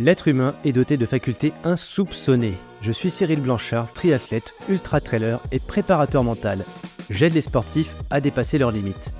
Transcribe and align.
L'être 0.00 0.28
humain 0.28 0.54
est 0.64 0.72
doté 0.72 0.96
de 0.96 1.04
facultés 1.04 1.52
insoupçonnées. 1.62 2.56
Je 2.80 2.90
suis 2.90 3.10
Cyril 3.10 3.42
Blanchard, 3.42 3.92
triathlète, 3.92 4.54
ultra-trailer 4.70 5.40
et 5.52 5.58
préparateur 5.58 6.24
mental. 6.24 6.64
J'aide 7.10 7.34
les 7.34 7.42
sportifs 7.42 7.94
à 8.08 8.22
dépasser 8.22 8.56
leurs 8.56 8.70
limites. 8.70 9.10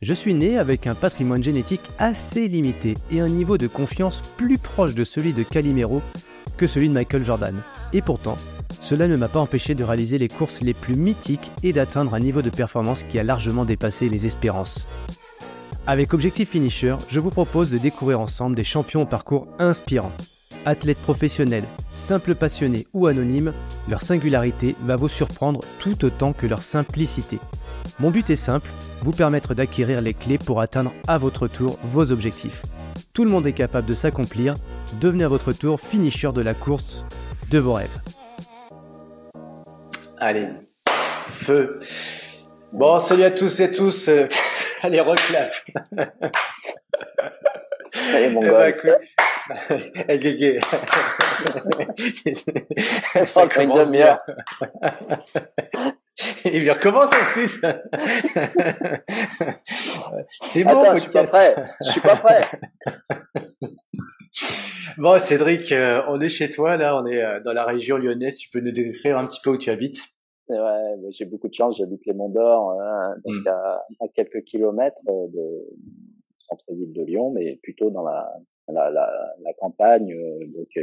Je 0.00 0.14
suis 0.14 0.34
né 0.34 0.56
avec 0.56 0.86
un 0.86 0.94
patrimoine 0.94 1.42
génétique 1.42 1.90
assez 1.98 2.46
limité 2.46 2.94
et 3.10 3.20
un 3.20 3.26
niveau 3.26 3.58
de 3.58 3.66
confiance 3.66 4.22
plus 4.36 4.58
proche 4.58 4.94
de 4.94 5.02
celui 5.02 5.32
de 5.32 5.42
Calimero 5.42 6.02
que 6.56 6.68
celui 6.68 6.88
de 6.88 6.94
Michael 6.94 7.24
Jordan. 7.24 7.60
Et 7.92 8.00
pourtant, 8.00 8.36
cela 8.80 9.08
ne 9.08 9.16
m'a 9.16 9.26
pas 9.26 9.40
empêché 9.40 9.74
de 9.74 9.82
réaliser 9.82 10.18
les 10.18 10.28
courses 10.28 10.60
les 10.60 10.74
plus 10.74 10.94
mythiques 10.94 11.50
et 11.64 11.72
d'atteindre 11.72 12.14
un 12.14 12.20
niveau 12.20 12.42
de 12.42 12.50
performance 12.50 13.02
qui 13.02 13.18
a 13.18 13.24
largement 13.24 13.64
dépassé 13.64 14.08
les 14.08 14.24
espérances. 14.26 14.86
Avec 15.88 16.12
Objectif 16.12 16.50
Finisher, 16.50 16.96
je 17.08 17.18
vous 17.18 17.30
propose 17.30 17.70
de 17.70 17.78
découvrir 17.78 18.20
ensemble 18.20 18.54
des 18.54 18.62
champions 18.62 19.00
au 19.00 19.06
parcours 19.06 19.48
inspirant. 19.58 20.12
Athlètes 20.66 20.98
professionnels, 20.98 21.64
simples 21.94 22.34
passionnés 22.34 22.86
ou 22.92 23.06
anonymes, 23.06 23.54
leur 23.88 24.02
singularité 24.02 24.76
va 24.82 24.96
vous 24.96 25.08
surprendre 25.08 25.60
tout 25.78 26.04
autant 26.04 26.34
que 26.34 26.46
leur 26.46 26.60
simplicité. 26.60 27.38
Mon 28.00 28.10
but 28.10 28.28
est 28.28 28.36
simple, 28.36 28.68
vous 29.00 29.12
permettre 29.12 29.54
d'acquérir 29.54 30.02
les 30.02 30.12
clés 30.12 30.36
pour 30.36 30.60
atteindre 30.60 30.92
à 31.06 31.16
votre 31.16 31.48
tour 31.48 31.78
vos 31.84 32.12
objectifs. 32.12 32.60
Tout 33.14 33.24
le 33.24 33.30
monde 33.30 33.46
est 33.46 33.54
capable 33.54 33.88
de 33.88 33.94
s'accomplir, 33.94 34.56
devenez 35.00 35.24
à 35.24 35.28
votre 35.28 35.54
tour 35.54 35.80
finisher 35.80 36.32
de 36.32 36.42
la 36.42 36.52
course 36.52 37.06
de 37.50 37.58
vos 37.58 37.72
rêves. 37.72 37.98
Allez, 40.18 40.48
feu. 41.30 41.80
Bon, 42.74 43.00
salut 43.00 43.24
à 43.24 43.30
tous 43.30 43.58
et 43.60 43.72
tous. 43.72 44.10
Allez, 44.82 45.00
reclap. 45.00 45.50
Allez, 48.14 48.30
mon 48.30 48.40
gars. 48.40 48.72
Eh, 50.08 50.18
Guégué. 50.18 50.60
Ça 53.24 53.48
commence 53.48 53.90
bien. 53.90 54.18
Il 56.44 56.70
recommence 56.70 57.10
en 57.12 57.24
plus. 57.32 57.60
C'est 60.42 60.62
bon, 60.64 60.82
Attends, 60.82 60.96
je 60.96 61.00
suis 61.00 61.10
pas 61.10 61.24
prêt. 61.24 61.56
Je 61.84 61.90
suis 61.90 62.00
pas 62.00 62.16
prêt. 62.16 62.40
Bon, 64.98 65.18
Cédric, 65.18 65.72
euh, 65.72 66.02
on 66.08 66.20
est 66.20 66.28
chez 66.28 66.50
toi, 66.50 66.76
là, 66.76 67.00
on 67.00 67.06
est 67.06 67.22
euh, 67.22 67.40
dans 67.40 67.52
la 67.52 67.64
région 67.64 67.98
lyonnaise. 67.98 68.36
Tu 68.36 68.50
peux 68.50 68.60
nous 68.60 68.72
décrire 68.72 69.16
un 69.16 69.26
petit 69.26 69.40
peu 69.42 69.50
où 69.50 69.58
tu 69.58 69.70
habites? 69.70 70.02
Ouais, 70.48 70.96
j'ai 71.10 71.24
beaucoup 71.26 71.48
de 71.48 71.54
chance. 71.54 71.76
J'habite 71.78 72.04
les 72.06 72.12
Monts 72.14 72.30
d'Or, 72.30 72.72
hein, 72.80 73.14
donc 73.24 73.34
Mm. 73.44 73.48
à, 73.48 73.84
à 74.00 74.08
quelques 74.14 74.42
kilomètres 74.44 74.98
euh, 75.08 75.26
de 75.28 75.68
centre-ville 76.48 76.92
de 76.92 77.02
Lyon, 77.04 77.30
mais 77.30 77.56
plutôt 77.62 77.90
dans 77.90 78.02
la 78.04 78.32
la, 78.68 78.90
la, 78.90 79.34
la 79.42 79.52
campagne. 79.54 80.12
euh, 80.12 80.46
donc, 80.46 80.68
euh, 80.76 80.82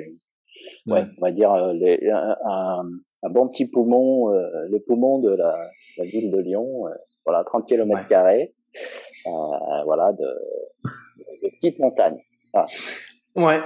ouais, 0.88 0.94
Ouais. 1.02 1.06
on 1.18 1.22
va 1.22 1.32
dire 1.32 1.56
les, 1.74 2.10
un, 2.10 2.36
un, 2.46 2.90
un 3.24 3.30
bon 3.30 3.48
petit 3.48 3.68
poumon, 3.68 4.32
euh, 4.34 4.68
le 4.70 4.80
poumon 4.80 5.20
de 5.20 5.30
la, 5.32 5.56
ville 6.00 6.32
de 6.32 6.40
Lyon. 6.40 6.88
euh, 6.88 6.92
voilà, 7.26 7.44
30 7.44 7.68
kilomètres 7.68 8.02
Ouais. 8.02 8.08
carrés. 8.10 8.54
Euh, 9.28 9.84
voilà, 9.86 10.14
de, 10.14 10.26
de 11.44 11.50
petites 11.50 11.80
montagnes. 11.80 12.20
Ouais, 13.36 13.62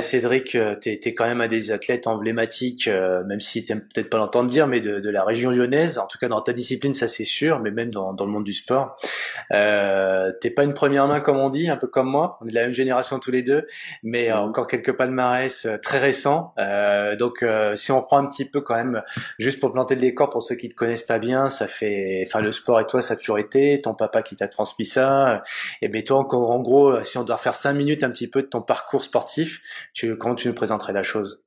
Cédric, 0.00 0.54
euh, 0.54 0.76
t'es 0.76 1.00
es 1.04 1.14
quand 1.14 1.24
même 1.24 1.40
un 1.40 1.48
des 1.48 1.72
athlètes 1.72 2.06
emblématiques, 2.06 2.86
euh, 2.86 3.24
même 3.24 3.40
si 3.40 3.64
t'aimes 3.64 3.80
peut-être 3.80 4.08
pas 4.08 4.18
l'entendre 4.18 4.48
dire, 4.48 4.68
mais 4.68 4.78
de, 4.80 5.00
de 5.00 5.10
la 5.10 5.24
région 5.24 5.50
lyonnaise. 5.50 5.98
En 5.98 6.06
tout 6.06 6.16
cas, 6.16 6.28
dans 6.28 6.40
ta 6.40 6.52
discipline, 6.52 6.94
ça 6.94 7.08
c'est 7.08 7.24
sûr, 7.24 7.58
mais 7.58 7.72
même 7.72 7.90
dans, 7.90 8.12
dans 8.12 8.24
le 8.24 8.30
monde 8.30 8.44
du 8.44 8.52
sport. 8.52 8.96
Euh, 9.50 10.30
t'es 10.40 10.50
pas 10.50 10.62
une 10.62 10.74
première 10.74 11.08
main 11.08 11.18
comme 11.18 11.38
on 11.38 11.48
dit, 11.48 11.68
un 11.68 11.76
peu 11.76 11.88
comme 11.88 12.08
moi. 12.08 12.38
On 12.40 12.46
est 12.46 12.50
de 12.50 12.54
la 12.54 12.62
même 12.62 12.72
génération 12.72 13.18
tous 13.18 13.32
les 13.32 13.42
deux, 13.42 13.66
mais 14.04 14.30
euh, 14.30 14.36
Mhm. 14.36 14.48
encore 14.50 14.68
quelques 14.68 14.92
palmarès 14.92 15.66
euh, 15.66 15.76
très 15.78 15.98
récents. 15.98 16.54
Euh, 16.60 17.16
donc, 17.16 17.42
euh, 17.42 17.74
si 17.74 17.90
on 17.90 18.00
prend 18.00 18.18
un 18.18 18.26
petit 18.26 18.44
peu 18.44 18.60
quand 18.60 18.76
même, 18.76 19.02
juste 19.40 19.58
pour 19.58 19.72
planter 19.72 19.96
le 19.96 20.02
décor 20.02 20.30
pour 20.30 20.44
ceux 20.44 20.54
qui 20.54 20.68
te 20.68 20.74
connaissent 20.76 21.02
pas 21.02 21.18
bien, 21.18 21.48
ça 21.50 21.66
fait, 21.66 22.22
enfin, 22.28 22.38
le 22.40 22.52
sport 22.52 22.78
et 22.78 22.86
toi, 22.86 23.02
ça 23.02 23.14
a 23.14 23.16
toujours 23.16 23.40
été. 23.40 23.80
Ton 23.82 23.94
papa 23.94 24.22
qui 24.22 24.36
t'a 24.36 24.46
transmis 24.46 24.86
ça. 24.86 25.42
Et 25.82 25.88
ben 25.88 26.00
toi, 26.04 26.18
en, 26.32 26.32
en 26.32 26.60
gros, 26.60 27.02
si 27.02 27.18
on 27.18 27.24
doit 27.24 27.34
refaire 27.34 27.56
cinq 27.56 27.72
minutes 27.72 28.04
un 28.04 28.10
petit 28.10 28.28
peu 28.28 28.42
de 28.42 28.46
ton 28.46 28.62
parcours 28.62 28.83
sportif, 28.98 29.62
tu, 29.94 30.16
comment 30.18 30.34
tu 30.34 30.48
nous 30.48 30.54
présenterais 30.54 30.92
la 30.92 31.02
chose? 31.02 31.44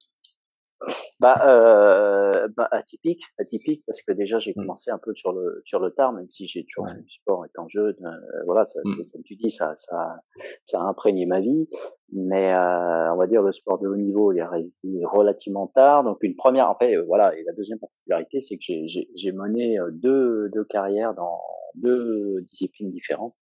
Bah, 1.19 1.41
euh, 1.47 2.47
bah, 2.55 2.67
atypique, 2.71 3.23
atypique 3.39 3.83
parce 3.87 4.03
que 4.03 4.11
déjà 4.11 4.37
j'ai 4.37 4.51
Mm. 4.51 4.61
commencé 4.61 4.91
un 4.91 4.99
peu 4.99 5.15
sur 5.15 5.31
le 5.33 5.61
sur 5.65 5.79
le 5.79 5.89
tard, 5.89 6.13
même 6.13 6.29
si 6.29 6.45
j'ai 6.47 6.63
toujours 6.65 6.85
Ouais. 6.85 6.93
fait 6.93 7.01
du 7.01 7.09
sport 7.11 7.43
étant 7.45 7.67
jeune. 7.67 7.95
euh, 8.05 8.43
voilà, 8.45 8.65
ça, 8.65 8.79
Mm. 8.85 9.03
comme 9.11 9.23
tu 9.23 9.35
dis, 9.35 9.49
ça 9.49 9.73
ça 9.75 10.17
ça 10.65 10.79
a 10.79 10.83
imprégné 10.83 11.25
ma 11.25 11.39
vie. 11.39 11.67
Mais 12.13 12.53
euh, 12.53 13.11
on 13.13 13.17
va 13.17 13.25
dire 13.25 13.41
le 13.41 13.51
sport 13.51 13.79
de 13.79 13.87
haut 13.87 13.95
niveau, 13.95 14.31
il 14.31 14.37
est 14.37 14.41
arrivé 14.41 14.71
relativement 15.05 15.65
tard. 15.67 16.03
Donc 16.03 16.19
une 16.21 16.35
première, 16.35 16.69
en 16.69 16.75
fait, 16.75 16.95
euh, 16.95 17.03
voilà. 17.07 17.35
Et 17.35 17.43
la 17.43 17.53
deuxième 17.53 17.79
particularité, 17.79 18.41
c'est 18.41 18.57
que 18.57 18.63
j'ai 18.85 19.09
j'ai 19.15 19.31
mené 19.31 19.77
deux 19.93 20.49
deux 20.53 20.65
carrières 20.65 21.15
dans 21.15 21.39
deux 21.73 22.41
disciplines 22.51 22.91
différentes. 22.91 23.35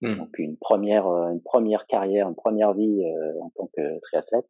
Mm. 0.00 0.14
Donc 0.16 0.38
une 0.38 0.56
première 0.56 1.06
euh, 1.08 1.30
une 1.30 1.42
première 1.42 1.86
carrière, 1.86 2.28
une 2.28 2.36
première 2.36 2.72
vie 2.74 3.04
euh, 3.04 3.40
en 3.42 3.50
tant 3.56 3.68
que 3.76 3.98
triathlète. 4.00 4.46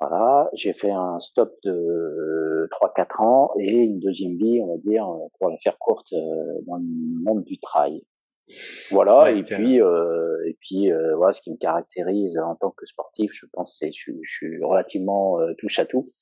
Voilà, 0.00 0.50
j'ai 0.52 0.72
fait 0.72 0.90
un 0.90 1.20
stop 1.20 1.54
de 1.62 2.68
3-4 2.72 3.22
ans 3.22 3.50
et 3.60 3.70
une 3.70 4.00
deuxième 4.00 4.36
vie, 4.36 4.60
on 4.60 4.66
va 4.74 4.78
dire, 4.78 5.08
euh, 5.08 5.28
pour 5.38 5.48
la 5.48 5.56
faire 5.58 5.78
courte, 5.78 6.12
euh, 6.12 6.60
dans 6.66 6.76
le 6.76 6.82
monde 7.22 7.44
du 7.44 7.58
trail. 7.60 8.02
Voilà, 8.90 9.22
Ouais, 9.22 9.38
et 9.38 9.42
puis, 9.44 9.80
euh, 9.80 10.36
et 10.48 10.56
puis, 10.60 10.90
euh, 10.92 11.14
voilà, 11.14 11.32
ce 11.32 11.40
qui 11.40 11.52
me 11.52 11.56
caractérise 11.56 12.36
en 12.38 12.56
tant 12.56 12.72
que 12.72 12.84
sportif, 12.84 13.30
je 13.32 13.46
pense, 13.52 13.76
c'est 13.78 13.92
je, 13.92 14.00
suis- 14.00 14.18
je 14.22 14.30
suis 14.32 14.62
relativement 14.64 15.40
euh, 15.40 15.54
touche 15.58 15.78
à 15.78 15.86
tout. 15.86 16.12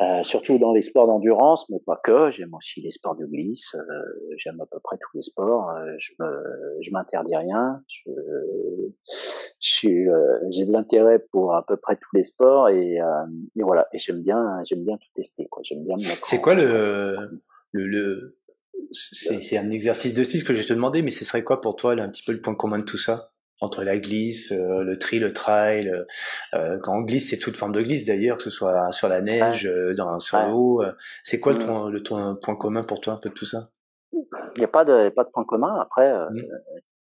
Euh, 0.00 0.22
surtout 0.22 0.58
dans 0.58 0.72
les 0.72 0.82
sports 0.82 1.08
d'endurance, 1.08 1.68
mais 1.70 1.80
pas 1.84 2.00
que. 2.04 2.30
J'aime 2.30 2.54
aussi 2.54 2.80
les 2.80 2.92
sports 2.92 3.16
de 3.16 3.26
glisse. 3.26 3.74
euh, 3.74 3.82
J'aime 4.36 4.60
à 4.60 4.66
peu 4.66 4.78
près 4.78 4.96
tous 4.96 5.16
les 5.16 5.22
sports. 5.22 5.70
euh, 5.70 5.92
je 5.98 6.12
me, 6.20 6.76
je 6.80 6.90
m'interdis 6.92 7.34
rien. 7.34 7.82
Je, 7.88 8.10
je 9.60 9.68
suis, 9.76 10.08
euh, 10.08 10.38
j'ai 10.50 10.66
de 10.66 10.72
l'intérêt 10.72 11.18
pour 11.32 11.52
à 11.52 11.66
peu 11.66 11.76
près 11.76 11.96
tous 11.96 12.14
les 12.14 12.22
sports 12.22 12.68
et, 12.68 13.00
euh, 13.00 13.06
et 13.56 13.62
voilà. 13.64 13.88
Et 13.92 13.98
j'aime 13.98 14.22
bien, 14.22 14.62
j'aime 14.64 14.84
bien 14.84 14.96
tout 14.98 15.08
tester. 15.16 15.48
Quoi. 15.50 15.62
J'aime 15.64 15.82
bien. 15.84 15.96
C'est 16.22 16.40
quoi 16.40 16.54
le, 16.54 17.16
le, 17.72 17.86
le 17.88 18.38
c'est 18.92 19.40
c'est 19.40 19.58
un 19.58 19.70
exercice 19.72 20.14
de 20.14 20.22
style 20.22 20.44
que 20.44 20.52
je 20.54 20.60
vais 20.60 20.64
te 20.64 20.72
demander, 20.72 21.02
mais 21.02 21.10
ce 21.10 21.24
serait 21.24 21.42
quoi 21.42 21.60
pour 21.60 21.74
toi 21.74 21.96
là, 21.96 22.04
un 22.04 22.08
petit 22.08 22.22
peu 22.24 22.32
le 22.32 22.40
point 22.40 22.54
commun 22.54 22.78
de 22.78 22.84
tout 22.84 22.98
ça? 22.98 23.32
Entre 23.60 23.82
la 23.84 23.98
glisse, 23.98 24.52
euh, 24.52 24.82
le 24.82 24.98
tri, 24.98 25.18
le 25.18 25.32
trail. 25.32 25.88
euh, 25.88 26.04
euh, 26.54 26.78
quand 26.82 26.96
on 26.96 27.00
glisse, 27.02 27.30
c'est 27.30 27.38
toute 27.38 27.56
forme 27.56 27.72
de 27.72 27.82
glisse 27.82 28.04
d'ailleurs, 28.04 28.36
que 28.36 28.42
ce 28.44 28.50
soit 28.50 28.92
sur 28.92 29.08
la 29.08 29.20
neige, 29.20 29.66
euh, 29.66 29.94
dans, 29.94 30.20
sur 30.20 30.38
Ouais. 30.38 30.48
l'eau. 30.48 30.82
euh, 30.82 30.92
c'est 31.24 31.40
quoi 31.40 31.52
le, 31.52 31.58
Mm. 31.58 31.64
ton, 31.66 31.88
le 31.88 32.02
ton 32.02 32.36
point 32.36 32.56
commun 32.56 32.84
pour 32.84 33.00
toi 33.00 33.14
un 33.14 33.18
peu 33.20 33.30
de 33.30 33.34
tout 33.34 33.46
ça? 33.46 33.68
Il 34.12 34.58
n'y 34.58 34.64
a 34.64 34.68
pas 34.68 34.84
de, 34.84 35.08
pas 35.10 35.24
de 35.24 35.30
point 35.30 35.44
commun. 35.44 35.74
Après, 35.80 36.10
euh, 36.12 36.28
Mm. 36.30 36.42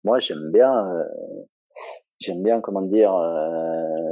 moi, 0.03 0.19
j'aime 0.19 0.51
bien, 0.51 0.73
euh, 0.87 1.03
j'aime 2.19 2.41
bien, 2.43 2.61
comment 2.61 2.81
dire, 2.81 3.13
euh, 3.13 4.08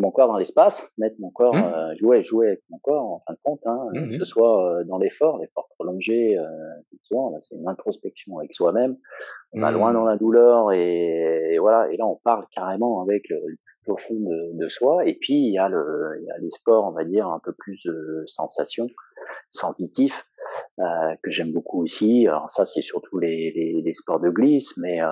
mon 0.00 0.10
corps 0.10 0.28
dans 0.28 0.36
l'espace, 0.38 0.90
mettre 0.98 1.16
mon 1.20 1.30
corps, 1.30 1.54
Mm. 1.54 1.72
euh, 1.74 1.94
jouer, 1.98 2.22
jouer 2.22 2.46
avec 2.48 2.62
mon 2.70 2.78
corps, 2.78 3.04
en 3.04 3.22
fin 3.26 3.32
de 3.34 3.38
compte, 3.44 3.60
hein, 3.66 3.78
Mhm. 3.92 4.10
que 4.12 4.18
ce 4.18 4.24
soit 4.24 4.78
euh, 4.80 4.84
dans 4.84 4.98
l'effort, 4.98 5.38
l'effort 5.38 5.68
prolongé, 5.76 6.36
euh, 6.38 6.44
effectivement, 6.86 7.30
là, 7.30 7.38
c'est 7.42 7.54
une 7.54 7.68
introspection 7.68 8.38
avec 8.38 8.52
soi-même. 8.54 8.96
On 9.52 9.60
va 9.60 9.70
loin 9.72 9.92
dans 9.92 10.04
la 10.04 10.16
douleur 10.16 10.72
et, 10.72 11.54
et 11.54 11.58
voilà. 11.58 11.90
Et 11.92 11.96
là, 11.96 12.06
on 12.06 12.16
parle 12.16 12.46
carrément 12.54 13.02
avec 13.02 13.30
euh, 13.30 13.34
le 13.46 13.56
plus 13.56 13.78
profond 13.84 14.14
de, 14.14 14.56
de 14.62 14.68
soi. 14.68 15.04
Et 15.06 15.14
puis, 15.14 15.34
il 15.34 15.52
y 15.52 15.58
a 15.58 15.68
le, 15.68 16.18
il 16.20 16.24
y 16.26 16.30
a 16.30 16.38
les 16.38 16.50
sports, 16.50 16.84
on 16.86 16.92
va 16.92 17.04
dire, 17.04 17.26
un 17.28 17.40
peu 17.42 17.52
plus 17.58 17.80
de 17.84 18.22
sensations, 18.26 18.86
sensitifs, 19.50 20.24
euh, 20.78 21.14
que 21.22 21.30
j'aime 21.30 21.52
beaucoup 21.52 21.82
aussi. 21.82 22.26
Alors 22.26 22.50
ça, 22.50 22.66
c'est 22.66 22.82
surtout 22.82 23.18
les, 23.18 23.52
les, 23.52 23.82
les 23.82 23.94
sports 23.94 24.20
de 24.20 24.30
glisse, 24.30 24.76
mais 24.76 25.02
euh, 25.02 25.08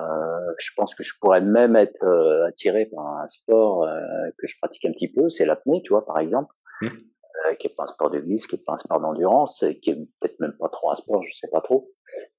je 0.57 0.71
pense 0.75 0.95
que 0.95 1.03
je 1.03 1.13
pourrais 1.19 1.41
même 1.41 1.75
être 1.75 2.03
euh, 2.03 2.47
attiré 2.47 2.85
par 2.85 3.05
un 3.05 3.27
sport 3.27 3.83
euh, 3.83 3.99
que 4.37 4.47
je 4.47 4.55
pratique 4.61 4.85
un 4.85 4.91
petit 4.91 5.11
peu, 5.11 5.29
c'est 5.29 5.45
l'apnée, 5.45 5.81
tu 5.83 5.89
vois, 5.89 6.05
par 6.05 6.19
exemple, 6.19 6.53
Mm. 6.81 6.87
euh, 6.87 7.55
qui 7.55 7.67
est 7.67 7.75
pas 7.75 7.83
un 7.83 7.87
sport 7.87 8.09
de 8.09 8.19
glisse, 8.19 8.47
qui 8.47 8.55
est 8.55 8.65
pas 8.65 8.73
un 8.73 8.77
sport 8.77 9.01
d'endurance, 9.01 9.65
qui 9.81 9.89
est 9.91 9.95
peut-être 9.95 10.39
même 10.39 10.55
pas 10.57 10.69
trop 10.69 10.91
un 10.91 10.95
sport, 10.95 11.21
je 11.23 11.35
sais 11.35 11.49
pas 11.49 11.61
trop. 11.61 11.91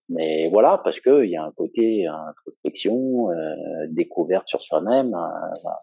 Mais 0.08 0.48
voilà, 0.50 0.80
parce 0.82 0.98
que 0.98 1.24
il 1.24 1.30
y 1.30 1.36
a 1.36 1.44
un 1.44 1.52
côté 1.52 2.06
introspection, 2.06 3.28
découverte 3.90 4.48
sur 4.48 4.60
soi-même. 4.62 5.10
voilà. 5.10 5.80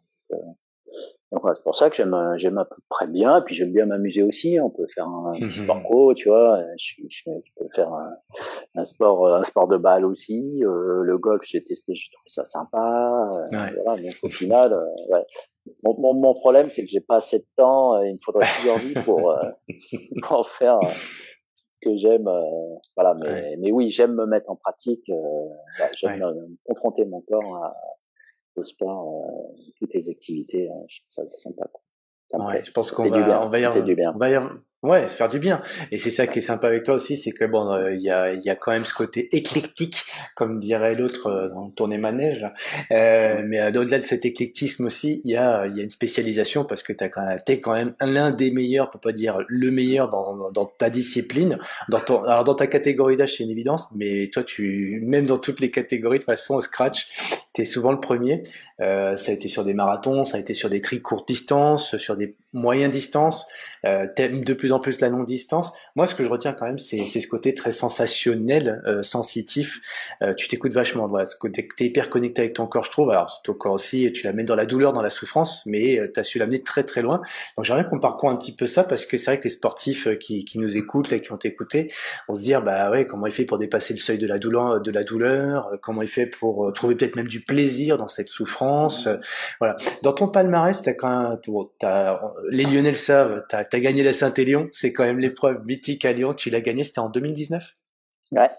Donc, 1.31 1.41
voilà, 1.41 1.55
c'est 1.55 1.63
pour 1.63 1.75
ça 1.75 1.89
que 1.89 1.95
j'aime 1.97 2.15
j'aime 2.37 2.57
à 2.57 2.63
peu 2.65 2.77
près 2.89 3.05
bien. 3.07 3.41
Puis 3.41 3.53
j'aime 3.55 3.73
bien 3.73 3.85
m'amuser 3.85 4.23
aussi. 4.23 4.59
On 4.61 4.69
peut 4.69 4.87
faire 4.95 5.07
un 5.07 5.33
Mhm. 5.33 5.49
sport 5.49 5.83
co, 5.83 6.13
tu 6.13 6.29
vois. 6.29 6.59
Je, 6.79 6.93
je, 7.09 7.21
je 7.45 7.51
peux 7.57 7.67
faire 7.75 7.91
un, 7.93 8.11
un 8.75 8.85
sport 8.85 9.27
un 9.35 9.43
sport 9.43 9.67
de 9.67 9.75
balle 9.77 10.05
aussi. 10.05 10.63
Euh, 10.63 11.01
le 11.03 11.17
golf, 11.17 11.41
j'ai 11.43 11.63
testé, 11.63 11.95
j'ai 11.95 12.09
trouvé 12.13 12.23
ça 12.27 12.45
sympa. 12.45 13.29
Euh. 13.35 13.47
Voilà, 13.83 14.01
donc 14.01 14.13
au 14.23 14.29
final, 14.29 14.71
euh, 14.73 14.85
ouais. 15.13 15.25
Mon, 15.83 15.99
mon, 15.99 16.13
mon 16.13 16.33
problème, 16.33 16.69
c'est 16.69 16.83
que 16.83 16.89
j'ai 16.89 17.01
pas 17.01 17.17
assez 17.17 17.39
de 17.39 17.45
temps. 17.57 17.95
euh, 17.95 18.07
Il 18.07 18.13
me 18.13 18.19
faudrait 18.23 18.45
plusieurs 18.55 18.77
vies 18.79 18.93
pour 19.03 19.31
euh, 19.31 19.41
pour 20.29 20.47
faire 20.51 20.77
euh, 20.77 20.87
ce 21.53 21.63
que 21.89 21.97
j'aime. 21.97 22.27
euh, 22.29 22.75
voilà, 22.95 23.13
mais 23.15 23.27
Ouais. 23.29 23.55
mais 23.59 23.71
oui, 23.73 23.89
j'aime 23.89 24.13
me 24.15 24.25
mettre 24.25 24.49
en 24.49 24.55
pratique. 24.55 25.03
Euh, 25.09 25.15
voilà, 25.77 25.91
j'aime 25.97 26.23
confronter 26.65 27.03
mon 27.03 27.19
corps 27.19 27.57
à 27.57 27.75
au 28.57 28.65
sport, 28.65 29.51
toutes 29.77 29.93
les 29.93 30.09
activités, 30.09 30.69
ça, 31.07 31.25
ça 31.25 31.37
sympa. 31.37 31.69
Ça 32.29 32.37
ouais, 32.39 32.63
je 32.63 32.71
pense 32.71 32.91
qu'on 32.91 33.09
va, 33.09 33.45
on 33.45 33.49
va 33.49 33.59
y, 33.59 33.65
on 33.65 34.17
va 34.17 34.29
y, 34.29 34.35
Ouais, 34.83 35.07
faire 35.07 35.27
du 35.27 35.39
bien. 35.39 35.63
Et 35.91 35.97
c'est 35.97 36.11
ça 36.11 36.27
qui 36.27 36.37
est 36.37 36.41
sympa 36.43 36.67
avec 36.67 36.83
toi 36.83 36.93
aussi, 36.93 37.17
c'est 37.17 37.31
que 37.31 37.45
bon, 37.45 37.71
euh, 37.73 37.95
il 37.95 38.01
y, 38.01 38.11
a, 38.11 38.31
y 38.31 38.49
a 38.49 38.55
quand 38.55 38.71
même 38.71 38.85
ce 38.85 38.93
côté 38.93 39.35
éclectique, 39.35 40.03
comme 40.35 40.59
dirait 40.59 40.93
l'autre 40.93 41.27
euh, 41.27 41.49
dans 41.49 41.71
tournée 41.71 41.97
manège. 41.97 42.45
Euh, 42.91 43.41
mais 43.43 43.59
euh, 43.59 43.69
au-delà 43.69 43.97
de 43.97 44.03
cet 44.03 44.23
éclectisme 44.23 44.85
aussi, 44.85 45.21
il 45.25 45.31
y 45.31 45.35
a, 45.35 45.65
y 45.65 45.79
a 45.79 45.83
une 45.83 45.89
spécialisation 45.89 46.63
parce 46.63 46.83
que 46.83 46.93
t'as 46.93 47.09
quand 47.09 47.25
même, 47.25 47.39
t'es 47.43 47.59
quand 47.59 47.73
même 47.73 47.95
l'un 48.01 48.29
des 48.29 48.51
meilleurs, 48.51 48.91
pour 48.91 49.01
pas 49.01 49.13
dire 49.13 49.43
le 49.47 49.71
meilleur 49.71 50.09
dans, 50.09 50.51
dans 50.51 50.65
ta 50.65 50.91
discipline, 50.91 51.57
dans 51.89 51.99
ton, 51.99 52.21
alors 52.23 52.43
dans 52.43 52.55
ta 52.55 52.67
catégorie 52.67 53.17
d'âge 53.17 53.37
c'est 53.37 53.45
une 53.45 53.51
évidence, 53.51 53.87
mais 53.95 54.29
toi 54.31 54.43
tu, 54.43 55.01
même 55.03 55.25
dans 55.25 55.39
toutes 55.39 55.59
les 55.59 55.71
catégories 55.71 56.19
de 56.19 56.23
façon 56.23 56.53
au 56.53 56.61
scratch, 56.61 57.07
t'es 57.57 57.65
souvent 57.65 57.91
le 57.91 57.99
premier. 57.99 58.43
Euh, 58.81 59.17
ça 59.17 59.31
a 59.31 59.33
été 59.33 59.47
sur 59.47 59.63
des 59.65 59.73
marathons, 59.73 60.23
ça 60.25 60.37
a 60.37 60.39
été 60.39 60.53
sur 60.53 60.69
des 60.69 60.79
tri 60.79 61.01
courtes 61.01 61.27
distances, 61.27 61.97
sur 61.97 62.15
des 62.15 62.35
moyennes 62.53 62.91
distances. 62.91 63.47
Euh, 63.85 64.07
t'aimes 64.15 64.43
de 64.43 64.53
plus 64.53 64.71
en 64.71 64.79
plus 64.79 64.99
la 64.99 65.09
longue 65.09 65.25
distance. 65.25 65.71
Moi, 65.95 66.07
ce 66.07 66.15
que 66.15 66.23
je 66.23 66.29
retiens 66.29 66.53
quand 66.53 66.65
même, 66.65 66.79
c'est 66.79 67.05
ce 67.05 67.27
côté 67.27 67.53
très 67.53 67.71
sensationnel, 67.71 68.81
euh, 68.85 69.03
sensitif. 69.03 69.79
Euh, 70.21 70.33
tu 70.33 70.47
t'écoutes 70.47 70.73
vachement. 70.73 71.07
Voilà, 71.07 71.25
ce 71.25 71.35
côté 71.35 71.67
t'es 71.75 71.85
hyper 71.85 72.09
connecté 72.09 72.41
avec 72.41 72.53
ton 72.53 72.67
corps, 72.67 72.83
je 72.83 72.91
trouve. 72.91 73.11
Alors, 73.11 73.41
ton 73.43 73.53
corps 73.53 73.73
aussi, 73.73 74.11
tu 74.13 74.25
l'amènes 74.25 74.45
dans 74.45 74.55
la 74.55 74.65
douleur, 74.65 74.93
dans 74.93 75.01
la 75.01 75.09
souffrance, 75.09 75.65
mais 75.65 75.99
euh, 75.99 76.11
tu 76.13 76.19
as 76.19 76.23
su 76.23 76.39
l'amener 76.39 76.61
très 76.61 76.83
très 76.83 77.01
loin. 77.01 77.21
Donc, 77.55 77.65
j'aimerais 77.65 77.87
qu'on 77.87 77.99
parcourt 77.99 78.29
un 78.29 78.35
petit 78.35 78.55
peu 78.55 78.67
ça 78.67 78.83
parce 78.83 79.05
que 79.05 79.17
c'est 79.17 79.31
vrai 79.31 79.39
que 79.39 79.45
les 79.45 79.49
sportifs 79.49 80.07
euh, 80.07 80.15
qui, 80.15 80.45
qui 80.45 80.59
nous 80.59 80.77
écoutent, 80.77 81.09
là, 81.09 81.19
qui 81.19 81.31
ont 81.31 81.39
écouté, 81.39 81.91
on 82.27 82.35
se 82.35 82.43
dit, 82.43 82.53
bah 82.63 82.91
ouais, 82.91 83.05
comment 83.07 83.27
il 83.27 83.33
fait 83.33 83.45
pour 83.45 83.57
dépasser 83.57 83.93
le 83.93 83.99
seuil 83.99 84.17
de 84.17 84.27
la 84.27 84.39
douleur, 84.39 84.81
de 84.81 84.91
la 84.91 85.03
douleur 85.03 85.71
Comment 85.81 86.01
il 86.01 86.07
fait 86.07 86.25
pour 86.25 86.71
trouver 86.73 86.95
peut-être 86.95 87.15
même 87.15 87.27
du 87.27 87.41
plaisir 87.47 87.97
dans 87.97 88.07
cette 88.07 88.29
souffrance 88.29 89.07
Voilà. 89.59 89.75
Dans 90.03 90.13
ton 90.13 90.27
palmarès, 90.27 90.81
t'as 90.81 90.93
quand 90.93 91.09
même, 91.09 91.39
as, 91.83 92.21
les 92.49 92.63
Lyonnais 92.65 92.91
le 92.91 92.97
savent, 92.97 93.43
t'as 93.49 93.63
as 93.71 93.79
gagné 93.79 94.03
la 94.03 94.13
Saint-Élion, 94.13 94.69
c'est 94.71 94.93
quand 94.93 95.03
même 95.03 95.19
l'épreuve 95.19 95.65
mythique 95.65 96.05
à 96.05 96.13
Lyon. 96.13 96.33
Tu 96.33 96.49
l'as 96.49 96.61
gagné, 96.61 96.83
c'était 96.83 96.99
en 96.99 97.09
2019 97.09 97.75
Ouais. 98.31 98.49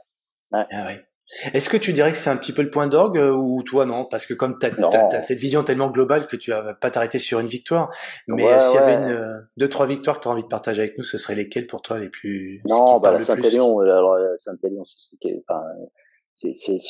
ouais. 0.52 0.64
Ah 0.72 0.86
ouais. 0.86 1.04
Est-ce 1.52 1.68
que 1.68 1.76
tu 1.76 1.92
dirais 1.92 2.10
que 2.12 2.16
c'est 2.16 2.30
un 2.30 2.38
petit 2.38 2.52
peu 2.52 2.62
le 2.62 2.70
point 2.70 2.86
d'orgue 2.86 3.18
euh, 3.18 3.32
ou 3.32 3.62
toi 3.62 3.84
non? 3.84 4.06
Parce 4.06 4.24
que 4.24 4.32
comme 4.32 4.58
tu 4.58 4.66
as, 4.66 5.20
cette 5.20 5.38
vision 5.38 5.62
tellement 5.62 5.90
globale 5.90 6.26
que 6.26 6.36
tu 6.36 6.50
vas 6.50 6.72
pas 6.72 6.90
t'arrêter 6.90 7.18
sur 7.18 7.38
une 7.38 7.48
victoire, 7.48 7.94
mais 8.28 8.58
s'il 8.58 8.74
y 8.74 8.78
avait 8.78 8.94
une, 8.94 9.12
euh, 9.12 9.38
deux 9.58 9.68
trois 9.68 9.86
victoires 9.86 10.16
que 10.16 10.22
tu 10.22 10.28
as 10.28 10.30
envie 10.30 10.42
de 10.42 10.48
partager 10.48 10.80
avec 10.80 10.96
nous, 10.96 11.04
ce 11.04 11.18
seraient 11.18 11.34
lesquelles 11.34 11.66
pour 11.66 11.82
toi 11.82 11.98
les 11.98 12.08
plus 12.08 12.62
Non, 12.66 12.98
bah, 12.98 13.12
la 13.12 13.22
Saint-Élion, 13.22 13.78
alors 13.80 14.16
Saint-Élion, 14.40 14.84
c'est 14.86 15.44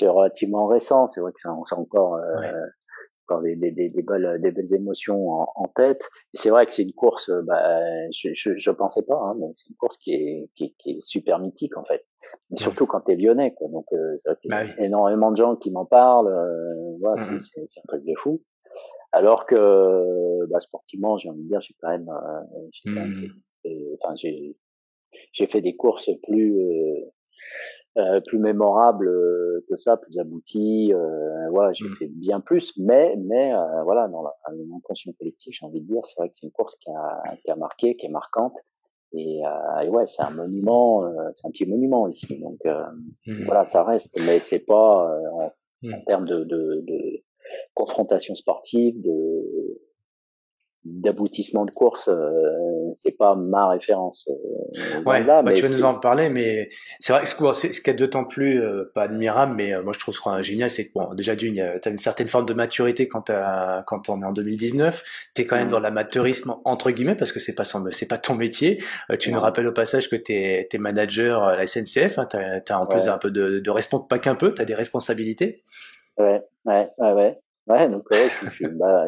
relativement 0.09 0.67
récent. 0.67 1.09
C'est 1.09 1.21
vrai 1.21 1.33
que 1.33 1.41
c'est 1.41 1.49
encore 1.75 2.17
euh, 2.17 2.67
encore 3.29 3.43
des, 3.43 3.57
des, 3.57 3.73
des, 3.73 4.03
belles, 4.03 4.41
des 4.41 4.51
belles 4.51 4.75
émotions 4.75 5.31
en, 5.31 5.53
en 5.55 5.69
tête. 5.69 6.09
Et 6.35 6.39
c'est 6.39 6.51
vrai 6.51 6.67
que 6.67 6.73
c'est 6.73 6.83
une 6.83 6.95
course, 6.95 7.31
bah, 7.45 8.11
je, 8.11 8.31
je, 8.33 8.57
je 8.57 8.71
pensais 8.71 9.03
pas, 9.03 9.21
hein, 9.21 9.37
mais 9.39 9.49
c'est 9.53 9.69
une 9.69 9.77
course 9.77 9.99
qui 9.99 10.15
est, 10.15 10.51
qui, 10.55 10.75
qui 10.79 10.93
est 10.93 11.03
super 11.03 11.39
mythique 11.39 11.77
en 11.77 11.85
fait. 11.85 12.07
Mais 12.51 12.59
surtout 12.59 12.87
quand 12.87 13.01
t'es 13.03 13.17
lyonnais, 13.17 13.53
quoi. 13.55 13.69
Donc, 13.69 13.87
euh, 13.93 14.19
il 14.45 14.51
y 14.51 14.55
a 14.55 14.65
bah 14.65 14.71
énormément 14.79 15.31
de 15.31 15.37
gens 15.37 15.57
qui 15.57 15.71
m'en 15.71 15.85
parlent. 15.85 16.29
Euh, 16.29 16.97
voilà, 17.01 17.23
mmh 17.23 17.41
c'est, 17.41 17.67
c'est 17.67 17.81
un 17.81 17.89
truc 17.89 18.05
de 18.05 18.15
fou. 18.17 18.43
Alors 19.13 19.47
que, 19.47 20.47
bah, 20.51 20.61
sportivement, 20.61 21.17
j'ai 21.17 21.31
envie 21.31 21.43
de 21.43 21.49
dire, 21.49 21.61
j'ai 21.61 21.75
quand 21.81 21.89
même, 21.89 22.09
euh, 22.09 22.69
j'ai, 22.73 22.93
quand 22.93 23.01
même 23.01 23.31
mmh. 23.65 23.97
enfin, 24.01 24.15
j'ai, 24.17 24.57
j'ai 25.33 25.47
fait 25.47 25.63
des 25.63 25.77
courses 25.77 26.11
plus, 26.23 26.55
euh, 27.99 28.21
plus 28.27 28.39
mémorable 28.39 29.09
euh, 29.09 29.65
que 29.69 29.77
ça, 29.77 29.97
plus 29.97 30.19
abouti. 30.19 30.93
Euh, 30.95 31.49
voilà, 31.51 31.73
j'ai 31.73 31.85
mmh. 31.85 31.97
fait 31.99 32.07
bien 32.07 32.41
plus, 32.41 32.73
mais 32.79 33.17
mais 33.17 33.53
euh, 33.53 33.83
voilà, 33.83 34.09
dans 34.09 34.23
l'intention 34.53 35.13
collective, 35.19 35.53
j'ai 35.53 35.67
envie 35.67 35.81
de 35.81 35.87
dire, 35.87 36.05
c'est 36.05 36.15
vrai 36.17 36.29
que 36.29 36.35
c'est 36.37 36.47
une 36.47 36.53
course 36.53 36.77
qui 36.77 36.91
a, 36.91 37.35
qui 37.45 37.51
a 37.51 37.57
marqué, 37.57 37.97
qui 37.97 38.07
est 38.07 38.11
marquante. 38.11 38.55
Et, 39.13 39.41
et 39.83 39.89
ouais, 39.89 40.07
c'est 40.07 40.23
un 40.23 40.31
monument, 40.31 41.03
c'est 41.35 41.47
un 41.47 41.51
petit 41.51 41.65
monument 41.65 42.09
ici. 42.09 42.39
Donc 42.39 42.61
mmh. 42.65 43.45
voilà, 43.47 43.65
ça 43.67 43.83
reste, 43.83 44.15
mais 44.27 44.39
c'est 44.39 44.67
pas 44.67 45.09
en, 45.33 45.51
mmh. 45.83 45.95
en, 45.95 46.01
termes 46.03 46.27
de, 46.27 46.45
de, 46.45 46.85
de 46.87 47.23
confrontation 47.73 48.35
sportive, 48.35 49.01
de 49.01 49.38
d'aboutissement 50.89 51.65
de 51.65 51.71
course, 51.71 52.09
euh, 52.09 52.93
c'est 52.95 53.17
pas 53.17 53.35
ma 53.35 53.69
référence. 53.69 54.29
Euh, 54.29 55.03
ouais, 55.03 55.23
bah, 55.23 55.53
tu 55.53 55.63
vas 55.63 55.69
nous 55.69 55.85
en 55.85 55.99
parler, 55.99 56.29
mais 56.29 56.71
c'est 56.99 57.13
vrai 57.13 57.23
que 57.23 57.29
ce, 57.29 57.73
ce 57.73 57.81
qui 57.81 57.91
est 57.91 57.95
d'autant 57.95 58.25
plus 58.25 58.61
euh, 58.61 58.91
pas 58.95 59.03
admirable, 59.03 59.55
mais 59.57 59.75
euh, 59.75 59.83
moi 59.83 59.93
je 59.93 59.99
trouve 59.99 60.17
ça 60.17 60.43
génial, 60.43 60.71
c'est 60.71 60.89
que 60.89 60.93
bon, 60.95 61.15
déjà 61.15 61.37
d'une, 61.37 61.79
tu 61.83 61.89
as 61.89 61.93
une 61.93 61.99
certaine 61.99 62.29
forme 62.29 62.47
de 62.47 62.55
maturité 62.55 63.09
quand 63.09 63.31
as, 63.31 63.85
quand 63.87 64.09
on 64.09 64.23
est 64.23 64.25
en 64.25 64.33
2019, 64.33 65.03
tu 65.35 65.43
es 65.43 65.47
quand 65.47 65.57
même 65.57 65.69
dans 65.69 65.81
l'amateurisme 65.81 66.55
entre 66.65 66.91
guillemets 66.91 67.15
parce 67.17 67.33
que 67.33 67.41
c'est 67.41 67.55
pas 67.55 67.65
c'est 67.93 68.09
pas 68.09 68.19
ton 68.19 68.35
métier. 68.35 68.83
tu 69.19 69.33
nous 69.33 69.41
rappelles 69.41 69.67
au 69.67 69.73
passage 69.73 70.09
que 70.09 70.17
tu 70.17 70.33
es, 70.33 70.69
manager 70.79 71.43
à 71.43 71.57
la 71.57 71.67
SNCF, 71.67 72.19
hein, 72.19 72.29
tu 72.31 72.73
as, 72.73 72.81
en 72.81 72.87
plus 72.87 73.09
un 73.09 73.19
peu 73.19 73.31
de, 73.31 73.59
de 73.59 73.71
responsabilité, 73.71 74.09
pas 74.09 74.19
qu'un 74.19 74.35
peu, 74.35 74.55
tu 74.55 74.63
as 74.63 74.65
des 74.65 74.75
responsabilités. 74.75 75.63
Ouais, 76.19 76.43
ouais, 76.65 76.89
ouais, 76.99 77.13
ouais. 77.13 77.39
Ouais, 77.69 77.89
donc 77.89 78.11
ouais, 78.11 78.27
je, 78.29 78.49
je, 78.51 78.67
bah, 78.69 79.07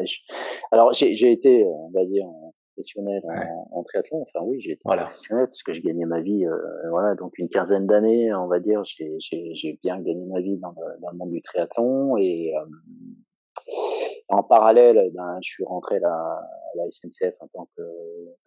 alors 0.71 0.93
j'ai, 0.93 1.31
été, 1.31 1.65
on 1.65 1.89
va 1.91 2.05
dire, 2.05 2.27
professionnel 2.75 3.21
en, 3.25 3.79
en, 3.79 3.83
triathlon. 3.83 4.21
Enfin 4.21 4.45
oui, 4.45 4.61
j'ai 4.61 4.71
été 4.71 4.81
voilà. 4.85 5.05
professionnel 5.05 5.47
parce 5.47 5.63
que 5.63 5.73
je 5.73 5.81
gagnais 5.81 6.05
ma 6.05 6.21
vie. 6.21 6.45
Euh, 6.45 6.57
voilà, 6.89 7.15
donc 7.15 7.37
une 7.37 7.49
quinzaine 7.49 7.87
d'années, 7.87 8.33
on 8.33 8.47
va 8.47 8.59
dire, 8.59 8.83
j'ai, 8.83 9.79
bien 9.83 9.99
gagné 9.99 10.25
ma 10.25 10.41
vie 10.41 10.57
dans 10.57 10.71
le, 10.71 11.01
dans 11.01 11.11
le 11.11 11.17
monde 11.17 11.31
du 11.31 11.41
triathlon 11.41 12.17
et 12.17 12.53
euh, 12.55 12.65
en 14.29 14.43
parallèle, 14.43 15.01
eh 15.05 15.11
ben, 15.11 15.39
je 15.43 15.49
suis 15.49 15.65
rentré 15.65 15.97
à 15.97 15.99
la, 15.99 16.09
à 16.09 16.77
la 16.77 16.83
SNCF 16.89 17.35
en 17.41 17.47
tant 17.47 17.67
que, 17.75 17.81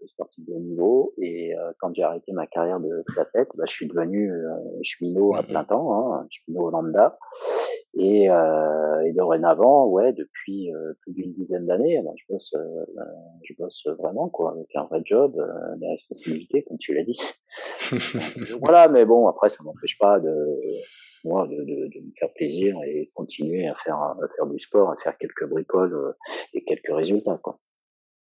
que, 0.00 0.06
sportif 0.06 0.44
de 0.46 0.52
haut 0.52 0.60
niveau. 0.60 1.14
Et 1.18 1.54
euh, 1.54 1.72
quand 1.78 1.94
j'ai 1.94 2.02
arrêté 2.02 2.32
ma 2.32 2.46
carrière 2.46 2.80
de 2.80 3.02
triathlète, 3.06 3.48
bah, 3.54 3.64
je 3.66 3.72
suis 3.72 3.86
devenu 3.86 4.32
euh, 4.32 4.48
cheminot 4.82 5.34
à 5.34 5.42
mmh 5.42 5.46
plein 5.46 5.64
temps, 5.64 6.14
hein, 6.14 6.26
cheminot 6.30 6.70
lambda. 6.70 7.18
Et, 7.96 8.28
euh, 8.28 9.00
et, 9.06 9.12
dorénavant, 9.12 9.86
ouais, 9.86 10.12
depuis 10.12 10.74
euh, 10.74 10.94
plus 11.02 11.12
d'une 11.12 11.32
dizaine 11.32 11.66
d'années, 11.66 12.00
ben, 12.02 12.12
je 12.16 12.24
bosse, 12.28 12.52
euh, 12.54 12.84
je 13.44 13.54
bosse 13.54 13.86
vraiment 13.98 14.28
quoi, 14.28 14.52
avec 14.52 14.74
un 14.74 14.84
vrai 14.84 15.00
job, 15.04 15.36
euh, 15.38 15.76
des 15.76 15.86
responsabilités, 15.86 16.64
comme 16.64 16.78
tu 16.78 16.92
l'as 16.92 17.04
dit. 17.04 17.18
voilà, 18.60 18.88
mais 18.88 19.04
bon, 19.04 19.28
après, 19.28 19.48
ça 19.48 19.62
m'empêche 19.62 19.96
pas 19.98 20.18
de 20.18 20.34
moi 21.24 21.46
de, 21.46 21.56
de, 21.56 21.88
de, 21.88 22.00
me 22.00 22.12
faire 22.18 22.32
plaisir 22.34 22.76
et 22.84 23.10
continuer 23.14 23.66
à 23.66 23.74
faire, 23.76 23.96
à 23.96 24.16
faire 24.36 24.46
du 24.46 24.58
sport, 24.58 24.90
à 24.90 24.96
faire 24.96 25.16
quelques 25.18 25.48
bricoles 25.48 25.94
euh, 25.94 26.12
et 26.52 26.64
quelques 26.64 26.92
résultats. 26.92 27.38
Quoi. 27.42 27.58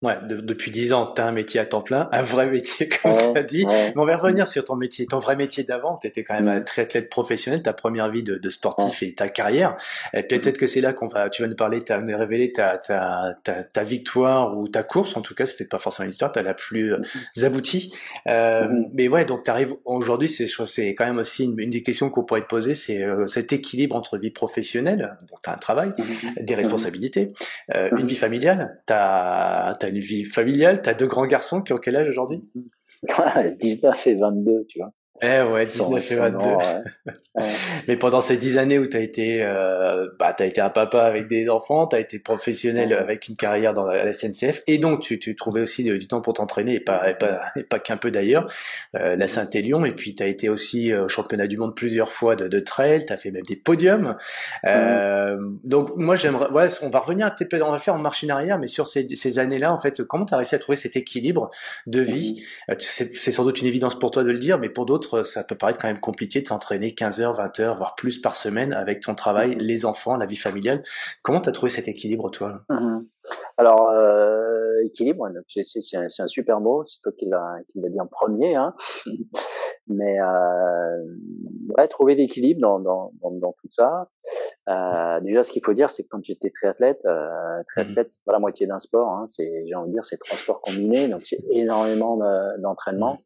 Ouais, 0.04 0.18
depuis 0.28 0.70
dix 0.70 0.92
ans, 0.94 1.12
tu 1.16 1.22
as 1.22 1.26
un 1.26 1.32
métier 1.32 1.60
à 1.60 1.66
temps 1.66 1.82
plein, 1.82 2.10
un 2.12 2.22
vrai 2.22 2.48
métier, 2.48 2.90
comme 3.04 3.14
tu 3.14 3.40
as 3.40 3.44
dit. 3.44 3.66
Mais 3.66 3.94
on 3.96 4.06
va 4.06 4.18
revenir 4.18 4.48
sur 4.48 4.64
ton 4.66 4.76
métier, 4.76 5.08
ton 5.08 5.20
vrai 5.20 5.36
métier 5.36 5.64
d'avant. 5.64 5.98
Tu 5.98 6.08
étais 6.08 6.24
quand 6.24 6.36
même 6.36 6.48
un 6.48 6.62
triathlète 6.62 7.10
professionnel, 7.10 7.64
ta 7.64 7.74
première 7.74 8.10
vie 8.10 8.24
de, 8.24 8.36
de 8.36 8.50
sportif 8.50 9.02
et 9.02 9.14
ta 9.14 9.28
carrière. 9.28 9.78
Et 10.14 10.24
peut-être 10.24 10.58
que 10.58 10.68
c'est 10.68 10.82
là 10.82 10.94
qu'on 10.94 11.08
va, 11.08 11.30
tu 11.30 11.42
vas 11.42 11.48
nous 11.48 11.56
parler, 11.56 11.84
tu 11.84 11.94
vas 11.94 12.02
nous 12.02 12.18
révéler 12.18 12.52
ta, 12.52 12.78
ta, 12.78 13.36
ta, 13.44 13.64
ta, 13.64 13.84
victoire 13.84 14.58
ou 14.58 14.68
ta 14.68 14.84
course. 14.84 15.16
En 15.16 15.22
tout 15.22 15.36
cas, 15.36 15.46
c'est 15.46 15.56
peut-être 15.56 15.72
pas 15.72 15.80
forcément 15.80 16.06
une 16.06 16.12
victoire, 16.12 16.32
tu 16.32 16.42
la 16.42 16.54
plus 16.54 16.94
euh, 16.94 17.46
aboutie. 17.46 17.94
Euh, 18.28 18.68
mais 18.94 19.08
ouais, 19.08 19.26
donc 19.26 19.44
tu 19.44 19.52
arrives 19.52 19.74
aujourd'hui, 19.86 20.30
c'est, 20.30 20.48
c'est 20.48 20.96
quand 20.96 21.06
même 21.06 21.20
aussi 21.20 21.46
une, 21.46 21.60
une 21.60 21.70
des 21.70 21.84
questions 21.84 22.10
qu'on 22.10 22.24
pourrait 22.24 22.42
te 22.42 22.48
poser, 22.48 22.74
c'est 22.74 23.04
euh, 23.04 23.28
cet 23.28 23.54
équilibre 23.54 23.96
entre 23.96 24.18
vie 24.18 24.32
professionnelle, 24.32 25.18
donc 25.30 25.40
tu 25.44 25.50
as 25.50 25.54
un 25.54 25.58
travail, 25.58 25.94
des 26.40 26.56
responsabilités, 26.56 27.34
euh, 27.74 27.90
une 27.98 28.08
vie 28.08 28.16
familiale, 28.16 28.82
tu 28.88 28.94
as 28.94 29.78
une 29.94 30.00
vie 30.00 30.26
familiale. 30.26 30.82
T'as 30.82 30.94
deux 30.94 31.08
grands 31.08 31.28
garçons 31.28 31.62
qui 31.62 31.74
ont 31.74 31.78
quel 31.78 31.96
âge 31.96 32.10
aujourd'hui? 32.10 32.44
19 33.60 34.08
et 34.08 34.16
22, 34.16 34.66
tu 34.68 34.80
vois. 34.80 34.92
Eh 35.22 35.42
ouais, 35.42 35.66
19 35.66 36.12
et 36.12 36.16
22. 36.16 36.48
Mais 37.88 37.98
pendant 37.98 38.20
ces 38.20 38.38
10 38.38 38.58
années 38.58 38.80
où 38.80 38.88
tu 38.88 38.98
as 38.98 39.00
été 39.00 39.44
euh, 39.44 40.08
bah 40.20 40.34
tu 40.38 40.44
été 40.44 40.60
un 40.60 40.70
papa 40.70 41.04
avec 41.04 41.28
des 41.28 41.50
enfants, 41.50 41.88
tu 41.88 41.96
as 41.96 42.00
été 42.00 42.20
professionnel 42.20 42.94
avec 42.94 43.28
une 43.28 43.36
carrière 43.36 43.74
dans 43.74 43.86
la 43.86 44.12
SNCF 44.14 44.62
et 44.68 44.78
donc 44.78 45.02
tu, 45.02 45.20
tu 45.20 45.36
trouvais 45.36 45.62
aussi 45.62 45.84
du, 45.84 46.08
temps 46.08 46.22
pour 46.22 46.34
t'entraîner 46.34 46.76
et 46.76 46.80
pas 46.80 47.10
et 47.10 47.16
pas 47.16 47.42
et 47.56 47.64
pas 47.64 47.80
qu'un 47.80 47.98
peu 47.98 48.12
d'ailleurs. 48.12 48.48
Euh, 48.96 49.16
la 49.16 49.28
Saint-Élion. 49.28 49.86
Et 49.86 49.92
puis 49.92 50.16
tu 50.16 50.24
as 50.24 50.28
été 50.28 50.50
aussi 50.50 50.92
euh, 50.92 51.06
au 51.06 51.08
championnat 51.08 51.48
du 51.48 51.58
monde 51.58 51.76
plusieurs 51.76 52.12
fois 52.12 52.36
de, 52.36 52.48
de 52.48 52.60
trail, 52.60 53.06
tu 53.06 53.14
as 53.14 53.18
fait 53.18 53.32
même 53.32 53.44
des 53.44 53.56
podiums. 53.56 54.16
Euh, 54.66 55.38
donc 55.64 55.96
moi 55.96 56.16
j'aimerais 56.16 56.50
ouais, 56.52 56.68
on 56.82 56.90
va 56.90 57.00
revenir 57.00 57.26
un 57.28 57.32
petit 57.32 57.46
peu 57.46 57.62
on 57.62 57.72
va 57.72 57.80
faire 57.80 57.96
en 57.96 58.00
marche 58.00 58.24
en 58.24 58.30
arrière 58.30 58.60
mais 58.60 58.68
sur 58.68 58.88
ces, 58.88 59.08
ces 59.16 59.40
années-là 59.40 59.74
en 59.74 59.78
fait, 59.78 60.04
comment 60.04 60.26
tu 60.26 60.34
as 60.34 60.38
réussi 60.38 60.56
à 60.56 60.60
trouver 60.60 60.76
cet 60.76 60.96
équilibre 60.96 61.50
de 61.88 62.02
vie? 62.02 62.44
Euh, 62.70 62.76
C'est 62.80 63.32
sans 63.32 63.44
doute 63.44 63.62
une 63.62 63.68
évidence 63.68 63.98
pour 63.98 64.12
toi 64.12 64.24
de 64.24 64.32
le 64.32 64.40
dire 64.40 64.60
mais 64.60 64.70
pour 64.70 64.86
d'autres 64.86 65.13
ça 65.24 65.44
peut 65.44 65.56
paraître 65.56 65.80
quand 65.80 65.88
même 65.88 66.00
compliqué 66.00 66.42
de 66.42 66.48
s'entraîner 66.48 66.96
15 66.96 67.22
heures, 67.22 67.34
20 67.34 67.60
heures, 67.60 67.78
voire 67.78 67.96
plus 67.96 68.20
par 68.20 68.36
semaine 68.36 68.74
avec 68.74 69.02
ton 69.02 69.14
travail, 69.14 69.56
les 69.60 69.86
enfants, 69.86 70.18
la 70.18 70.26
vie 70.26 70.38
familiale. 70.38 70.82
Comment 71.22 71.42
tu 71.42 71.50
as 71.50 71.52
trouvé 71.52 71.70
cet 71.70 71.88
équilibre, 71.88 72.30
toi? 72.32 72.62
Mhm. 72.70 73.06
Alors, 73.58 73.90
euh, 73.90 74.82
équilibre, 74.84 75.30
c'est 75.48 75.98
un, 75.98 76.08
un, 76.20 76.28
super 76.28 76.60
mot, 76.60 76.84
c'est 76.86 77.02
toi 77.02 77.12
qui 77.18 77.26
l'as 77.26 77.90
dit 77.90 78.00
en 78.00 78.08
premier, 78.08 78.56
hein. 78.56 78.74
mais 79.88 80.20
euh, 80.20 81.04
ouais, 81.78 81.88
trouver 81.88 82.16
l'équilibre 82.16 82.62
dans, 82.62 82.80
dans, 82.80 83.12
dans, 83.22 83.32
dans, 83.32 83.54
tout 83.54 83.70
ça. 83.72 84.10
Euh, 84.70 85.20
déjà, 85.22 85.44
ce 85.44 85.52
qu'il 85.52 85.64
faut 85.64 85.74
dire, 85.74 85.90
c'est 85.90 86.04
que 86.04 86.10
quand 86.10 86.24
j'étais 86.24 86.50
triathlète, 86.50 87.02
euh, 87.06 87.62
triathlète, 87.68 88.12
c'est 88.12 88.24
pas 88.26 88.34
la 88.34 88.40
moitié 88.40 88.68
d'un 88.68 88.80
sport, 88.80 89.10
hein, 89.10 89.26
c'est 89.28 89.66
j'ai 89.68 89.76
envie 89.76 89.90
de 89.90 89.94
dire, 89.94 90.06
c'est 90.06 90.18
trois 90.18 90.38
sports 90.38 90.62
combinés, 90.62 91.08
donc 91.08 91.22
c'est 91.26 91.44
énormément 91.52 92.18
d'entraînement. 92.58 93.22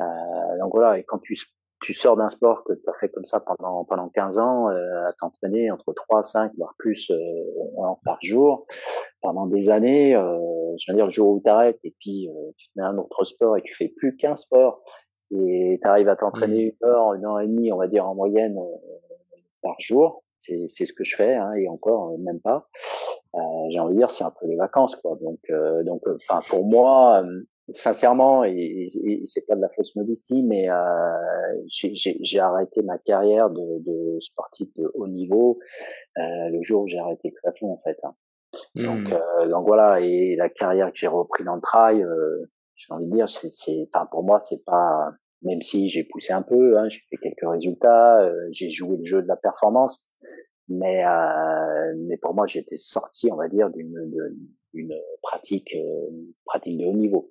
Euh, 0.00 0.58
donc 0.60 0.72
voilà, 0.72 0.98
et 0.98 1.04
quand 1.04 1.18
tu 1.18 1.36
tu 1.82 1.94
sors 1.94 2.16
d'un 2.16 2.28
sport 2.28 2.64
que 2.64 2.72
tu 2.72 2.82
as 2.88 2.92
fait 2.94 3.08
comme 3.10 3.24
ça 3.24 3.40
pendant 3.40 3.84
pendant 3.84 4.08
15 4.08 4.38
ans 4.38 4.70
euh, 4.70 5.08
à 5.08 5.12
t'entraîner 5.12 5.70
entre 5.70 5.92
3 5.92 6.24
5 6.24 6.52
voire 6.56 6.74
plus 6.78 7.10
euh, 7.10 7.94
par 8.04 8.18
jour 8.22 8.66
pendant 9.20 9.46
des 9.46 9.68
années 9.70 10.16
euh, 10.16 10.38
je 10.78 10.90
veux 10.90 10.96
dire 10.96 11.06
le 11.06 11.12
jour 11.12 11.28
où 11.30 11.40
tu 11.44 11.50
arrêtes 11.50 11.78
et 11.84 11.94
puis 11.98 12.28
euh, 12.28 12.50
tu 12.56 12.68
te 12.68 12.72
mets 12.78 12.84
un 12.84 12.96
autre 12.96 13.24
sport 13.24 13.56
et 13.56 13.62
tu 13.62 13.74
fais 13.74 13.88
plus 13.88 14.16
qu'un 14.16 14.36
sport 14.36 14.82
et 15.30 15.78
tu 15.82 15.88
arrives 15.88 16.08
à 16.08 16.16
t'entraîner 16.16 16.66
mmh. 16.66 16.68
une 16.68 16.88
heure 16.88 17.14
une 17.14 17.26
heure 17.26 17.40
et 17.40 17.46
demie 17.46 17.72
on 17.72 17.76
va 17.78 17.88
dire 17.88 18.06
en 18.06 18.14
moyenne 18.14 18.58
euh, 18.58 19.38
par 19.62 19.78
jour 19.78 20.24
c'est 20.38 20.66
c'est 20.68 20.86
ce 20.86 20.92
que 20.92 21.04
je 21.04 21.14
fais 21.14 21.34
hein, 21.34 21.52
et 21.52 21.68
encore 21.68 22.16
même 22.18 22.40
pas 22.40 22.68
j'ai 23.68 23.78
envie 23.80 23.94
de 23.94 23.98
dire 23.98 24.10
c'est 24.10 24.24
un 24.24 24.32
peu 24.40 24.46
les 24.46 24.56
vacances 24.56 24.96
quoi 24.96 25.16
donc 25.20 25.38
donc 25.84 26.02
enfin 26.06 26.40
pour 26.48 26.64
moi 26.64 27.22
sincèrement, 27.70 28.44
et, 28.44 28.88
et, 28.94 29.22
c'est 29.26 29.46
pas 29.46 29.56
de 29.56 29.60
la 29.60 29.68
fausse 29.70 29.94
modestie, 29.96 30.42
mais 30.42 30.70
euh, 30.70 30.76
j'ai 31.66 32.38
arrêté 32.38 32.82
ma 32.82 32.98
carrière 32.98 33.50
de, 33.50 33.82
de, 33.84 34.20
sportif 34.20 34.68
de 34.76 34.90
haut 34.94 35.08
niveau 35.08 35.58
euh, 36.18 36.48
le 36.50 36.62
jour 36.62 36.82
où 36.82 36.86
j'ai 36.86 36.98
arrêté 36.98 37.28
le 37.28 37.34
triathlon 37.34 37.72
en 37.72 37.80
fait. 37.84 37.98
Hein. 38.04 38.14
Donc, 38.74 39.08
mmh. 39.08 39.12
euh, 39.12 39.48
donc 39.48 39.66
voilà, 39.66 40.00
et 40.00 40.36
la 40.36 40.48
carrière 40.48 40.92
que 40.92 40.98
j'ai 40.98 41.08
repris 41.08 41.44
dans 41.44 41.56
le 41.56 41.60
trail, 41.60 42.02
euh, 42.02 42.50
j'ai 42.76 42.92
envie 42.92 43.06
de 43.06 43.12
dire, 43.12 43.28
c'est, 43.28 43.88
enfin 43.92 44.06
pour 44.10 44.22
moi, 44.22 44.40
c'est 44.42 44.64
pas, 44.64 45.10
même 45.42 45.62
si 45.62 45.88
j'ai 45.88 46.04
poussé 46.04 46.32
un 46.32 46.42
peu, 46.42 46.78
hein, 46.78 46.88
j'ai 46.88 47.00
fait 47.10 47.16
quelques 47.16 47.48
résultats, 47.50 48.22
euh, 48.22 48.48
j'ai 48.52 48.70
joué 48.70 48.96
le 48.96 49.04
jeu 49.04 49.22
de 49.22 49.28
la 49.28 49.36
performance, 49.36 50.04
mais 50.68 51.04
euh, 51.04 51.94
mais 51.98 52.16
pour 52.18 52.34
moi, 52.34 52.46
j'étais 52.46 52.76
sorti, 52.76 53.30
on 53.32 53.36
va 53.36 53.48
dire, 53.48 53.70
d'une 53.70 53.94
d'une 54.74 54.94
pratique 55.22 55.74
pratique 56.44 56.78
de 56.78 56.84
haut 56.86 56.92
niveau. 56.92 57.30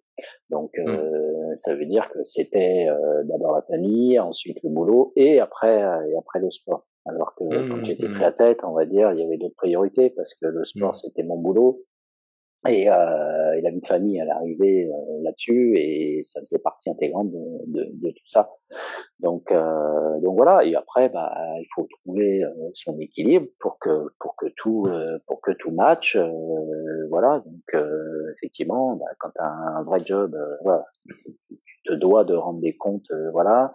Donc 0.49 0.71
mmh. 0.77 0.89
euh, 0.89 1.55
ça 1.57 1.75
veut 1.75 1.85
dire 1.85 2.09
que 2.13 2.23
c'était 2.23 2.87
euh, 2.89 3.23
d'abord 3.23 3.55
la 3.55 3.61
famille, 3.63 4.19
ensuite 4.19 4.57
le 4.63 4.69
boulot 4.69 5.13
et 5.15 5.39
après 5.39 5.83
euh, 5.83 6.07
et 6.09 6.17
après 6.17 6.39
le 6.39 6.49
sport. 6.49 6.87
Alors 7.05 7.35
que 7.35 7.43
quand 7.43 7.77
mmh, 7.77 7.85
j'étais 7.85 8.09
très 8.09 8.25
à 8.25 8.31
tête, 8.31 8.63
on 8.63 8.73
va 8.73 8.85
dire, 8.85 9.11
il 9.11 9.19
y 9.19 9.23
avait 9.23 9.37
d'autres 9.37 9.55
priorités 9.55 10.09
parce 10.09 10.33
que 10.33 10.47
le 10.47 10.65
sport 10.65 10.91
mmh. 10.91 10.95
c'était 10.95 11.23
mon 11.23 11.37
boulot 11.37 11.83
et, 12.67 12.89
euh, 12.89 13.61
la 13.61 13.69
vie 13.71 13.79
de 13.79 13.85
famille, 13.85 14.17
elle 14.17 14.29
arrivait 14.29 14.89
euh, 14.91 15.23
là-dessus 15.23 15.77
et 15.77 16.21
ça 16.23 16.39
faisait 16.41 16.59
partie 16.59 16.89
intégrante 16.89 17.31
de, 17.31 17.39
de, 17.67 17.89
de 17.93 18.09
tout 18.11 18.27
ça. 18.27 18.51
Donc, 19.19 19.51
euh, 19.51 20.19
donc 20.19 20.35
voilà. 20.35 20.63
Et 20.65 20.75
après, 20.75 21.09
bah, 21.09 21.33
il 21.59 21.67
faut 21.73 21.87
trouver 22.03 22.43
euh, 22.43 22.49
son 22.73 22.99
équilibre 22.99 23.47
pour 23.59 23.79
que 23.79 24.07
pour 24.19 24.35
que 24.35 24.47
tout 24.57 24.83
euh, 24.87 25.17
pour 25.27 25.41
que 25.41 25.51
tout 25.51 25.71
match. 25.71 26.17
voilà. 27.09 27.43
Donc 27.45 27.83
effectivement, 28.37 28.95
bah, 28.95 29.05
quand 29.19 29.29
tu 29.29 29.41
as 29.41 29.51
un 29.79 29.83
vrai 29.83 29.99
job, 30.05 30.37
voilà, 30.63 30.85
tu 31.47 31.81
te 31.85 31.93
dois 31.93 32.23
de 32.23 32.35
rendre 32.35 32.61
des 32.61 32.75
comptes. 32.75 33.11
voilà. 33.31 33.71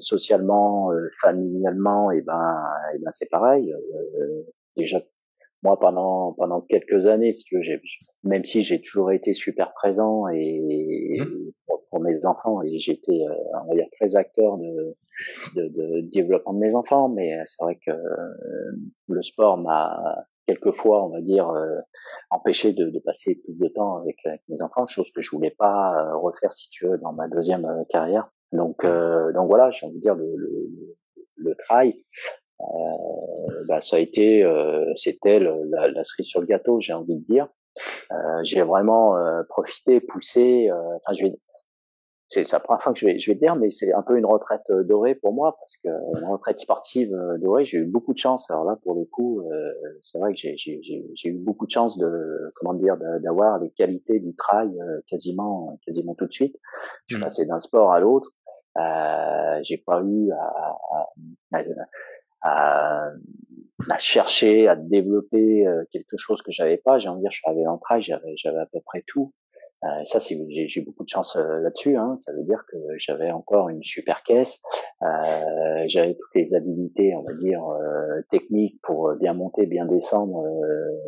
socialement, 0.00 0.90
familialement, 1.22 2.10
et 2.10 2.20
ben, 2.22 2.56
et 2.94 2.98
ben 2.98 3.10
c'est 3.14 3.30
pareil. 3.30 3.74
déjà 4.76 5.00
moi 5.64 5.78
pendant 5.80 6.32
pendant 6.34 6.60
quelques 6.60 7.06
années 7.06 7.32
si 7.32 7.44
tu 7.44 7.56
veux, 7.56 7.62
même 8.22 8.44
si 8.44 8.62
j'ai 8.62 8.80
toujours 8.80 9.10
été 9.10 9.34
super 9.34 9.72
présent 9.72 10.28
et, 10.28 11.18
mmh. 11.20 11.50
pour, 11.90 12.00
mes 12.00 12.26
enfants 12.26 12.60
et 12.62 12.78
j'étais 12.80 13.22
euh, 13.28 13.34
on 13.64 13.68
va 13.68 13.74
dire 13.76 13.86
très 13.98 14.16
acteur 14.16 14.58
de, 14.58 14.96
de, 15.54 15.68
de 15.68 16.00
développement 16.12 16.52
de 16.52 16.58
mes 16.58 16.74
enfants 16.74 17.08
mais 17.08 17.38
c'est 17.46 17.62
vrai 17.62 17.76
que 17.76 17.92
euh, 17.92 18.72
le 19.08 19.22
sport 19.22 19.56
m'a 19.58 20.26
quelquefois 20.46 21.06
on 21.06 21.08
va 21.08 21.20
dire 21.20 21.48
euh, 21.48 21.78
empêché 22.30 22.72
de, 22.72 22.90
de, 22.90 22.98
passer 22.98 23.36
plus 23.36 23.56
de 23.56 23.68
temps 23.68 23.98
avec, 23.98 24.16
mes 24.48 24.60
enfants 24.60 24.86
chose 24.86 25.10
que 25.12 25.22
je 25.22 25.30
voulais 25.30 25.54
pas 25.56 26.12
refaire 26.14 26.52
si 26.52 26.68
tu 26.70 26.86
veux 26.86 26.98
dans 26.98 27.12
ma 27.12 27.28
deuxième 27.28 27.84
carrière 27.88 28.28
donc 28.52 28.84
mmh. 28.84 29.32
donc 29.34 29.48
voilà 29.48 29.70
j'ai 29.70 29.86
envie 29.86 29.96
de 29.96 30.02
dire 30.02 30.16
le, 30.16 30.34
le, 30.36 30.68
le 31.36 31.54
trail 31.54 31.94
euh, 31.94 32.43
bah, 33.68 33.80
ça 33.80 33.96
a 33.96 33.98
été, 33.98 34.44
euh, 34.44 34.92
c'était 34.96 35.40
la, 35.40 35.88
la, 35.88 36.04
cerise 36.04 36.26
sur 36.26 36.40
le 36.40 36.46
gâteau, 36.46 36.80
j'ai 36.80 36.92
envie 36.92 37.16
de 37.16 37.24
dire. 37.24 37.48
Euh, 38.12 38.16
j'ai 38.44 38.62
vraiment 38.62 39.16
profité, 39.48 40.00
poussé. 40.00 40.70
Enfin, 40.72 41.16
je 41.18 41.24
vais, 41.24 41.34
c'est 42.30 42.50
la 42.50 42.60
première 42.60 42.82
fois 42.82 42.92
que 42.92 42.98
je 42.98 43.06
vais, 43.06 43.18
je 43.18 43.30
vais 43.30 43.36
dire, 43.36 43.56
mais 43.56 43.70
c'est 43.70 43.92
un 43.92 44.02
peu 44.02 44.16
une 44.16 44.26
retraite 44.26 44.62
dorée 44.70 45.14
pour 45.14 45.32
moi 45.32 45.56
parce 45.58 45.76
que 45.76 45.88
une 46.20 46.28
retraite 46.28 46.58
sportive 46.60 47.12
dorée, 47.40 47.64
j'ai 47.64 47.78
eu 47.78 47.84
beaucoup 47.84 48.12
de 48.12 48.18
chance. 48.18 48.50
Alors 48.50 48.64
là, 48.64 48.76
pour 48.82 48.94
le 48.94 49.04
coup, 49.04 49.42
c'est 50.02 50.18
vrai 50.18 50.32
que 50.32 50.38
j'ai 50.38 51.28
eu 51.28 51.38
beaucoup 51.38 51.66
de 51.66 51.70
chance 51.70 51.98
de, 51.98 52.50
comment 52.56 52.74
dire, 52.74 52.96
d'avoir 53.22 53.58
les 53.58 53.70
qualités 53.70 54.20
du 54.20 54.34
trail 54.36 54.70
quasiment, 55.08 55.78
quasiment 55.84 56.14
tout 56.14 56.26
de 56.26 56.32
suite. 56.32 56.56
Je 57.06 57.16
suis 57.16 57.22
mmh. 57.22 57.24
passé 57.26 57.46
d'un 57.46 57.60
sport 57.60 57.92
à 57.92 58.00
l'autre. 58.00 58.30
Euh, 58.76 59.60
j'ai 59.62 59.78
pas 59.78 60.02
eu 60.02 60.32
à, 60.32 60.36
à, 60.36 61.08
à, 61.52 61.62
à, 62.44 63.10
chercher, 63.98 64.68
à 64.68 64.76
développer 64.76 65.66
euh, 65.66 65.84
quelque 65.90 66.16
chose 66.16 66.42
que 66.42 66.52
j'avais 66.52 66.76
pas. 66.76 66.98
J'ai 66.98 67.08
envie 67.08 67.18
de 67.18 67.22
dire, 67.22 67.30
je 67.30 67.38
suis 67.38 67.48
arrivé 67.48 67.64
j'avais, 68.00 68.34
j'avais 68.36 68.60
à 68.60 68.66
peu 68.66 68.80
près 68.84 69.02
tout. 69.06 69.32
Euh, 69.84 70.04
ça, 70.06 70.18
c'est, 70.18 70.38
j'ai, 70.48 70.66
j'ai 70.68 70.80
beaucoup 70.80 71.04
de 71.04 71.08
chance 71.08 71.36
euh, 71.36 71.60
là-dessus. 71.60 71.96
Hein. 71.96 72.16
Ça 72.16 72.32
veut 72.32 72.42
dire 72.44 72.64
que 72.70 72.76
j'avais 72.96 73.30
encore 73.30 73.68
une 73.68 73.82
super 73.82 74.22
caisse. 74.22 74.62
Euh, 75.02 75.84
j'avais 75.88 76.14
toutes 76.14 76.34
les 76.34 76.54
habilités, 76.54 77.14
on 77.14 77.22
va 77.22 77.34
dire, 77.34 77.62
euh, 77.66 78.22
techniques 78.30 78.80
pour 78.82 79.14
bien 79.16 79.34
monter, 79.34 79.66
bien 79.66 79.84
descendre. 79.84 80.42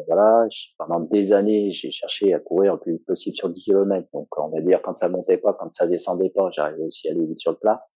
voilà. 0.06 0.46
Pendant 0.78 1.00
des 1.00 1.32
années, 1.32 1.72
j'ai 1.72 1.90
cherché 1.90 2.34
à 2.34 2.38
courir 2.38 2.74
le 2.74 2.80
plus 2.80 2.92
vite 2.94 3.06
possible 3.06 3.36
sur 3.36 3.48
10 3.48 3.64
km. 3.64 4.08
Donc, 4.12 4.28
on 4.36 4.48
va 4.48 4.60
dire, 4.60 4.82
quand 4.82 4.98
ça 4.98 5.08
montait 5.08 5.38
pas, 5.38 5.54
quand 5.54 5.74
ça 5.74 5.86
descendait 5.86 6.30
pas, 6.30 6.50
j'arrivais 6.52 6.84
aussi 6.84 7.08
à 7.08 7.12
aller 7.12 7.24
vite 7.24 7.40
sur 7.40 7.52
le 7.52 7.58
plat. 7.58 7.86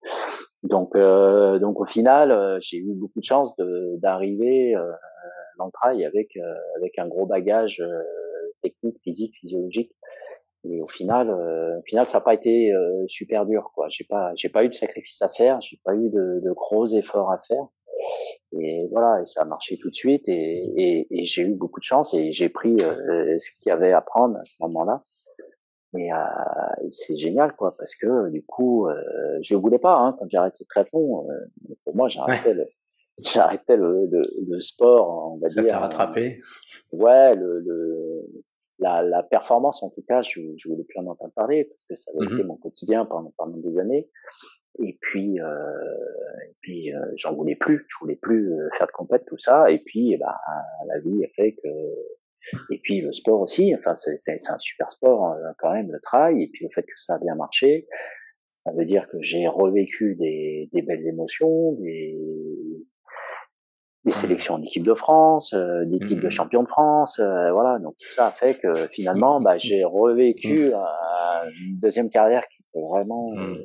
Donc, 0.62 0.94
euh, 0.94 1.58
donc 1.58 1.80
au 1.80 1.86
final, 1.86 2.30
euh, 2.30 2.58
j'ai 2.60 2.78
eu 2.78 2.94
beaucoup 2.94 3.20
de 3.20 3.24
chance 3.24 3.54
d'arriver 3.56 4.74
euh, 4.76 4.92
dans 5.58 5.66
le 5.66 5.72
trail 5.72 6.04
avec 6.04 6.36
euh, 6.36 6.54
avec 6.76 6.98
un 6.98 7.08
gros 7.08 7.26
bagage 7.26 7.82
technique, 8.62 8.98
physique, 9.02 9.34
physiologique. 9.40 9.92
Et 10.64 10.82
au 10.82 10.88
final, 10.88 11.30
au 11.30 11.82
final, 11.86 12.06
ça 12.06 12.18
n'a 12.18 12.20
pas 12.22 12.34
été 12.34 12.70
super 13.08 13.46
dur, 13.46 13.70
quoi. 13.74 13.86
J'ai 13.88 14.04
pas, 14.04 14.32
j'ai 14.36 14.50
pas 14.50 14.62
eu 14.62 14.68
de 14.68 14.74
sacrifice 14.74 15.22
à 15.22 15.30
faire, 15.30 15.58
j'ai 15.62 15.78
pas 15.82 15.94
eu 15.94 16.10
de, 16.10 16.40
de, 16.44 16.52
gros 16.52 16.86
efforts 16.86 17.32
à 17.32 17.38
faire. 17.48 17.64
Et 18.60 18.86
voilà, 18.90 19.22
et 19.22 19.26
ça 19.26 19.40
a 19.40 19.44
marché 19.46 19.78
tout 19.78 19.88
de 19.88 19.94
suite. 19.94 20.28
Et, 20.28 20.52
et, 20.76 21.06
et 21.10 21.24
j'ai 21.24 21.42
eu 21.42 21.54
beaucoup 21.54 21.80
de 21.80 21.84
chance 21.84 22.12
et 22.12 22.32
j'ai 22.32 22.50
pris 22.50 22.76
ce 22.76 23.50
qu'il 23.58 23.70
y 23.70 23.72
avait 23.72 23.92
à 23.92 24.02
prendre 24.02 24.36
à 24.36 24.42
ce 24.44 24.54
moment-là. 24.60 25.02
Mais 25.92 26.12
euh, 26.12 26.16
c'est 26.92 27.16
génial, 27.16 27.54
quoi, 27.56 27.76
parce 27.76 27.96
que 27.96 28.28
du 28.30 28.44
coup, 28.44 28.86
euh, 28.86 28.94
je 29.42 29.56
voulais 29.56 29.78
pas 29.78 29.96
hein, 29.96 30.16
quand 30.18 30.26
j'ai 30.28 30.36
arrêté 30.36 30.58
le 30.60 30.66
triathlon. 30.66 31.28
Euh, 31.28 31.74
pour 31.84 31.96
moi, 31.96 32.08
j'arrêtais 32.08 32.54
le, 32.54 32.66
j'arrêtais 33.24 33.76
le, 33.76 34.06
le, 34.06 34.22
le, 34.48 34.60
sport, 34.60 35.34
on 35.34 35.38
va 35.38 35.48
Ça 35.48 35.62
dire. 35.62 35.70
Ça 35.70 35.76
t'a 35.76 35.82
rattrapé. 35.82 36.40
ouais, 36.92 37.34
le, 37.34 37.60
le 37.60 38.24
la, 38.78 39.02
la, 39.02 39.22
performance, 39.22 39.82
en 39.82 39.90
tout 39.90 40.02
cas, 40.08 40.22
je, 40.22 40.40
je 40.56 40.68
voulais 40.68 40.84
plus 40.84 41.00
en 41.00 41.06
entendre 41.06 41.32
parler 41.34 41.64
parce 41.64 41.84
que 41.84 41.96
ça 41.96 42.10
avait 42.14 42.32
été 42.32 42.44
mmh 42.44 42.46
mon 42.46 42.56
quotidien 42.56 43.04
pendant, 43.04 43.32
pendant 43.36 43.58
des 43.58 43.78
années. 43.78 44.08
Et 44.78 44.96
puis, 45.00 45.40
euh, 45.40 46.46
et 46.48 46.54
puis, 46.60 46.94
euh, 46.94 47.04
j'en 47.16 47.34
voulais 47.34 47.56
plus. 47.56 47.84
Je 47.88 47.96
voulais 48.00 48.16
plus 48.16 48.54
faire 48.78 48.86
de 48.86 48.92
compète, 48.92 49.26
tout 49.26 49.36
ça. 49.38 49.70
Et 49.70 49.80
puis, 49.80 50.16
bah, 50.16 50.40
la 50.86 51.00
vie 51.00 51.24
a 51.24 51.28
fait 51.34 51.52
que 51.52 51.68
et 52.70 52.78
puis 52.82 53.00
le 53.00 53.12
sport 53.12 53.40
aussi, 53.40 53.74
enfin 53.74 53.94
c'est 53.96 54.34
un 54.48 54.58
super 54.58 54.90
sport 54.90 55.32
euh, 55.32 55.52
quand 55.58 55.72
même 55.72 55.90
le 55.90 56.00
trail. 56.00 56.42
Et 56.42 56.48
puis 56.48 56.64
le 56.64 56.70
fait 56.74 56.82
que 56.82 56.92
ça 56.96 57.14
a 57.14 57.18
bien 57.18 57.34
marché, 57.34 57.86
ça 58.64 58.72
veut 58.72 58.84
dire 58.84 59.08
que 59.10 59.18
j'ai 59.20 59.46
revécu 59.46 60.16
des, 60.16 60.68
des, 60.72 60.82
belles 60.82 61.06
émotions, 61.06 61.72
des, 61.72 62.16
des 64.04 64.12
sélections 64.12 64.54
en 64.54 64.62
équipe 64.62 64.84
de 64.84 64.94
France, 64.94 65.52
euh, 65.54 65.84
des 65.86 65.98
titres 66.00 66.22
de 66.22 66.26
mmh. 66.26 66.30
champion 66.30 66.62
de 66.62 66.68
France, 66.68 67.18
euh, 67.18 67.52
voilà. 67.52 67.78
Donc 67.78 67.94
tout 67.98 68.12
ça 68.12 68.26
a 68.26 68.32
fait 68.32 68.58
que 68.60 68.88
finalement, 68.88 69.40
bah, 69.40 69.58
j'ai 69.58 69.84
revécu 69.84 70.70
mmh. 70.70 71.50
une 71.68 71.78
deuxième 71.80 72.10
carrière 72.10 72.46
qui 72.48 72.62
était 72.62 72.86
vraiment 72.86 73.32
mmh 73.32 73.56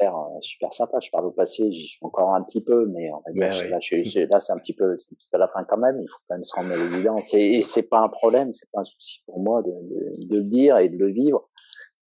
super, 0.00 0.16
euh, 0.16 0.40
super 0.40 0.72
sympa. 0.72 0.98
Je 1.00 1.10
parle 1.10 1.26
au 1.26 1.30
passé, 1.30 1.70
j'y 1.72 1.86
suis 1.86 1.98
encore 2.02 2.34
un 2.34 2.42
petit 2.42 2.62
peu, 2.62 2.86
mais 2.86 3.10
on 3.12 3.22
va 3.26 3.32
dire, 3.32 3.70
là, 3.70 3.78
je, 3.80 4.26
là, 4.28 4.40
c'est 4.40 4.52
un 4.52 4.58
petit 4.58 4.74
peu, 4.74 4.96
c'est 4.96 5.34
à 5.34 5.38
la 5.38 5.48
fin 5.48 5.64
quand 5.64 5.78
même. 5.78 6.00
Il 6.00 6.08
faut 6.08 6.18
quand 6.28 6.36
même 6.36 6.44
se 6.44 6.54
rendre 6.54 6.72
à 6.72 6.76
l'évidence. 6.76 7.34
Et, 7.34 7.62
c'est 7.62 7.82
pas 7.82 8.00
un 8.00 8.08
problème, 8.08 8.52
c'est 8.52 8.70
pas 8.72 8.80
un 8.80 8.84
souci 8.84 9.22
pour 9.26 9.40
moi 9.40 9.62
de, 9.62 9.70
de, 9.70 10.28
de, 10.28 10.36
le 10.36 10.44
dire 10.44 10.78
et 10.78 10.88
de 10.88 10.96
le 10.96 11.12
vivre. 11.12 11.48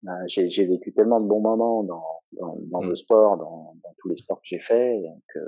Euh, 0.08 0.10
j'ai 0.26 0.66
vécu 0.66 0.92
tellement 0.92 1.20
de 1.20 1.28
bons 1.28 1.40
moments 1.40 1.84
dans, 1.84 2.04
dans, 2.32 2.54
dans 2.70 2.82
mmh. 2.82 2.88
le 2.88 2.96
sport, 2.96 3.36
dans, 3.36 3.74
dans, 3.82 3.94
tous 3.98 4.08
les 4.08 4.16
sports 4.16 4.38
que 4.38 4.46
j'ai 4.46 4.58
fait, 4.58 5.00
que, 5.32 5.38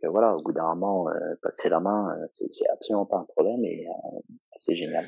que 0.00 0.08
voilà, 0.08 0.34
au 0.34 0.42
bout 0.42 0.52
d'un 0.52 0.74
moment, 0.74 1.08
euh, 1.10 1.34
passer 1.42 1.68
la 1.68 1.80
main, 1.80 2.16
c'est 2.30 2.68
absolument 2.70 3.04
pas 3.04 3.18
un 3.18 3.24
problème 3.24 3.62
et 3.64 3.86
c'est 4.56 4.76
génial. 4.76 5.04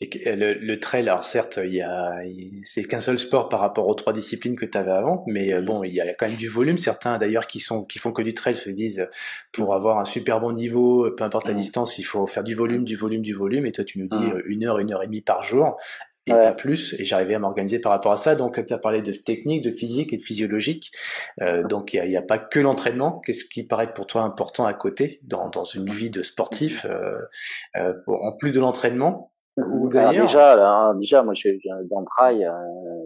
Et 0.00 0.36
le, 0.36 0.52
le, 0.52 0.78
trail, 0.78 1.08
alors 1.08 1.24
certes, 1.24 1.58
il 1.64 1.74
y 1.74 1.80
a, 1.80 2.20
c'est 2.64 2.84
qu'un 2.84 3.00
seul 3.00 3.18
sport 3.18 3.48
par 3.48 3.60
rapport 3.60 3.88
aux 3.88 3.94
trois 3.94 4.12
disciplines 4.12 4.56
que 4.56 4.66
tu 4.66 4.76
avais 4.76 4.92
avant, 4.92 5.24
mais 5.26 5.54
euh, 5.54 5.62
bon, 5.62 5.84
il 5.84 5.94
y 5.94 6.02
a 6.02 6.12
quand 6.12 6.28
même 6.28 6.36
du 6.36 6.48
volume. 6.48 6.76
Certains 6.76 7.16
d'ailleurs 7.16 7.46
qui 7.46 7.60
sont, 7.60 7.84
qui 7.84 7.98
font 7.98 8.12
que 8.12 8.20
du 8.20 8.34
trail 8.34 8.56
se 8.56 8.68
disent, 8.68 9.08
pour 9.52 9.74
avoir 9.74 9.98
un 9.98 10.04
super 10.04 10.40
bon 10.40 10.52
niveau, 10.52 11.10
peu 11.16 11.24
importe 11.24 11.48
la 11.48 11.54
distance, 11.54 11.98
il 11.98 12.02
faut 12.02 12.26
faire 12.26 12.44
du 12.44 12.54
volume, 12.54 12.84
du 12.84 12.94
volume, 12.94 13.22
du 13.22 13.32
volume. 13.32 13.64
Et 13.64 13.72
toi, 13.72 13.84
tu 13.84 13.98
nous 13.98 14.06
dis 14.06 14.24
une 14.44 14.64
heure, 14.64 14.78
une 14.78 14.92
heure 14.92 15.02
et 15.02 15.06
demie 15.06 15.22
par 15.22 15.42
jour 15.42 15.78
et 16.26 16.32
pas 16.32 16.52
plus. 16.52 16.94
Et 16.98 17.04
j'arrivais 17.04 17.34
à 17.34 17.38
m'organiser 17.38 17.78
par 17.78 17.92
rapport 17.92 18.12
à 18.12 18.16
ça. 18.16 18.34
Donc, 18.34 18.64
tu 18.64 18.72
as 18.72 18.78
parlé 18.78 19.00
de 19.00 19.12
technique, 19.12 19.62
de 19.62 19.70
physique 19.70 20.12
et 20.12 20.16
de 20.16 20.22
physiologique. 20.22 20.90
Euh, 21.40 21.62
donc, 21.62 21.94
il 21.94 22.02
n'y 22.08 22.16
a, 22.16 22.20
a, 22.20 22.22
pas 22.22 22.38
que 22.38 22.58
l'entraînement. 22.58 23.20
Qu'est-ce 23.20 23.44
qui 23.44 23.64
paraît 23.64 23.86
pour 23.86 24.06
toi 24.06 24.22
important 24.22 24.66
à 24.66 24.74
côté 24.74 25.20
dans, 25.22 25.48
dans 25.48 25.64
une 25.64 25.90
vie 25.90 26.10
de 26.10 26.22
sportif, 26.22 26.84
euh, 26.84 27.18
euh, 27.76 27.94
en 28.06 28.32
plus 28.32 28.50
de 28.50 28.60
l'entraînement? 28.60 29.32
Ou 29.56 29.88
déjà, 29.88 30.94
déjà, 30.94 31.22
moi, 31.22 31.34
je, 31.34 31.48
dans 31.88 32.00
le 32.00 32.06
trail, 32.06 32.44
euh, 32.44 32.50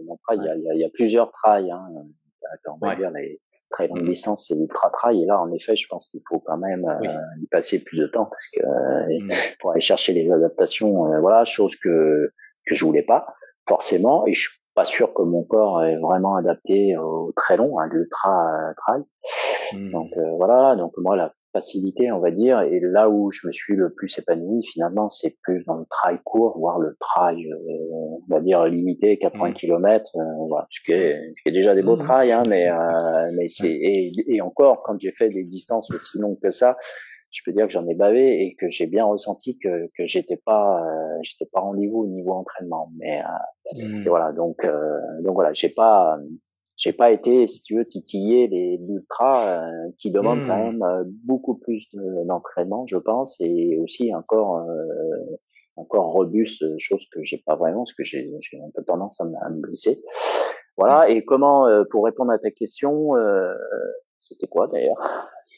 dans 0.05 0.13
le 0.13 0.19
trail, 0.23 0.39
il 0.57 0.63
y, 0.63 0.69
a, 0.69 0.75
y, 0.75 0.85
a, 0.85 0.89
plusieurs 0.93 1.31
trails. 1.31 1.71
Hein. 1.71 1.87
on 2.67 2.85
va 2.85 2.95
dire 2.95 3.11
les 3.11 3.39
très 3.69 3.87
longues 3.87 4.03
mmh. 4.03 4.09
distances 4.09 4.51
et 4.51 4.55
l'ultra 4.55 4.89
trail. 4.89 5.23
Et 5.23 5.25
là, 5.25 5.39
en 5.39 5.51
effet, 5.51 5.75
je 5.75 5.87
pense 5.87 6.07
qu'il 6.07 6.21
faut 6.27 6.39
quand 6.39 6.57
même 6.57 6.85
euh, 6.85 7.07
y 7.41 7.47
passer 7.47 7.81
plus 7.83 7.99
de 7.99 8.07
temps 8.07 8.25
parce 8.25 8.47
que 8.49 8.61
mmh. 8.61 9.31
pour 9.61 9.71
aller 9.71 9.81
chercher 9.81 10.13
les 10.13 10.31
adaptations, 10.31 11.19
voilà, 11.21 11.45
chose 11.45 11.75
que 11.75 12.31
que 12.67 12.75
je 12.75 12.85
voulais 12.85 13.03
pas 13.03 13.25
forcément 13.67 14.25
et 14.27 14.33
je 14.33 14.49
suis 14.49 14.61
pas 14.75 14.85
sûr 14.85 15.13
que 15.13 15.21
mon 15.21 15.43
corps 15.43 15.83
est 15.83 15.97
vraiment 15.97 16.35
adapté 16.35 16.95
au 16.97 17.33
très 17.35 17.57
long, 17.57 17.77
à 17.77 17.87
l'ultra 17.87 18.47
euh, 18.47 18.73
trail. 18.77 19.03
Hmm. 19.73 19.91
Donc 19.91 20.11
euh, 20.17 20.31
voilà, 20.37 20.75
donc 20.75 20.93
moi 20.97 21.15
la 21.15 21.33
facilité, 21.53 22.11
on 22.11 22.19
va 22.19 22.31
dire, 22.31 22.61
et 22.61 22.79
là 22.79 23.09
où 23.09 23.31
je 23.31 23.45
me 23.47 23.51
suis 23.51 23.75
le 23.75 23.93
plus 23.93 24.17
épanoui 24.17 24.63
finalement, 24.65 25.09
c'est 25.09 25.37
plus 25.41 25.63
dans 25.65 25.75
le 25.75 25.85
trail 25.89 26.19
court, 26.23 26.57
voire 26.57 26.79
le 26.79 26.95
trail, 26.99 27.51
euh, 27.51 27.57
on 27.91 28.21
va 28.29 28.39
dire 28.41 28.65
limité, 28.65 29.17
80 29.17 29.49
mmh. 29.49 29.53
km, 29.53 30.11
voilà, 30.47 30.67
ce 30.69 30.81
qui 30.83 30.91
est, 30.93 31.33
déjà 31.45 31.75
des 31.75 31.81
beaux 31.81 31.97
mmh. 31.97 32.03
trails, 32.03 32.31
hein, 32.31 32.43
mais 32.47 32.69
mais 33.33 33.47
c'est 33.47 33.71
et, 33.71 34.11
et, 34.27 34.41
encore 34.41 34.83
quand 34.83 34.99
j'ai 34.99 35.11
fait 35.11 35.29
des 35.29 35.43
distances 35.43 35.91
aussi 35.91 36.17
longues 36.17 36.39
que 36.41 36.51
ça, 36.51 36.77
je 37.31 37.41
peux 37.45 37.53
dire 37.53 37.65
que 37.65 37.71
j'en 37.71 37.87
ai 37.87 37.95
bavé 37.95 38.43
et 38.43 38.55
que 38.55 38.69
j'ai 38.69 38.87
bien 38.87 39.05
ressenti 39.05 39.57
que 39.57 39.89
que 39.97 40.05
j'étais 40.05 40.37
pas 40.37 40.83
euh, 40.83 41.17
j'étais 41.21 41.49
pas 41.51 41.61
rendez-vous 41.61 41.99
au 41.99 42.07
niveau 42.07 42.33
entraînement 42.33 42.91
mais 42.97 43.21
euh, 43.21 43.87
mmh. 43.87 44.07
voilà 44.07 44.33
donc 44.33 44.63
euh, 44.65 44.99
donc 45.21 45.33
voilà 45.33 45.53
j'ai 45.53 45.69
pas 45.69 46.17
j'ai 46.77 46.93
pas 46.93 47.11
été 47.11 47.47
si 47.47 47.61
tu 47.61 47.77
veux 47.77 47.85
titiller 47.85 48.47
les 48.47 48.79
ultras 48.89 49.63
qui 49.99 50.11
demandent 50.11 50.45
quand 50.47 50.57
mmh. 50.57 50.77
même 50.77 51.03
beaucoup 51.25 51.55
plus 51.55 51.87
d'entraînement 52.25 52.85
je 52.87 52.97
pense 52.97 53.35
et 53.39 53.77
aussi 53.79 54.13
encore 54.13 54.65
encore 55.75 56.11
robuste 56.11 56.63
chose 56.77 57.05
que 57.11 57.23
j'ai 57.23 57.41
pas 57.45 57.55
vraiment 57.55 57.83
parce 57.83 57.93
que 57.93 58.03
j'ai 58.03 58.31
un 58.53 58.69
peu 58.73 58.83
tendance 58.83 59.21
à 59.21 59.25
me, 59.25 59.35
à 59.41 59.49
me 59.49 59.61
blesser 59.61 60.01
voilà 60.77 61.07
mmh. 61.07 61.11
et 61.11 61.25
comment 61.25 61.67
pour 61.91 62.05
répondre 62.05 62.31
à 62.31 62.39
ta 62.39 62.51
question 62.51 63.13
c'était 64.21 64.47
quoi 64.47 64.67
d'ailleurs? 64.67 64.97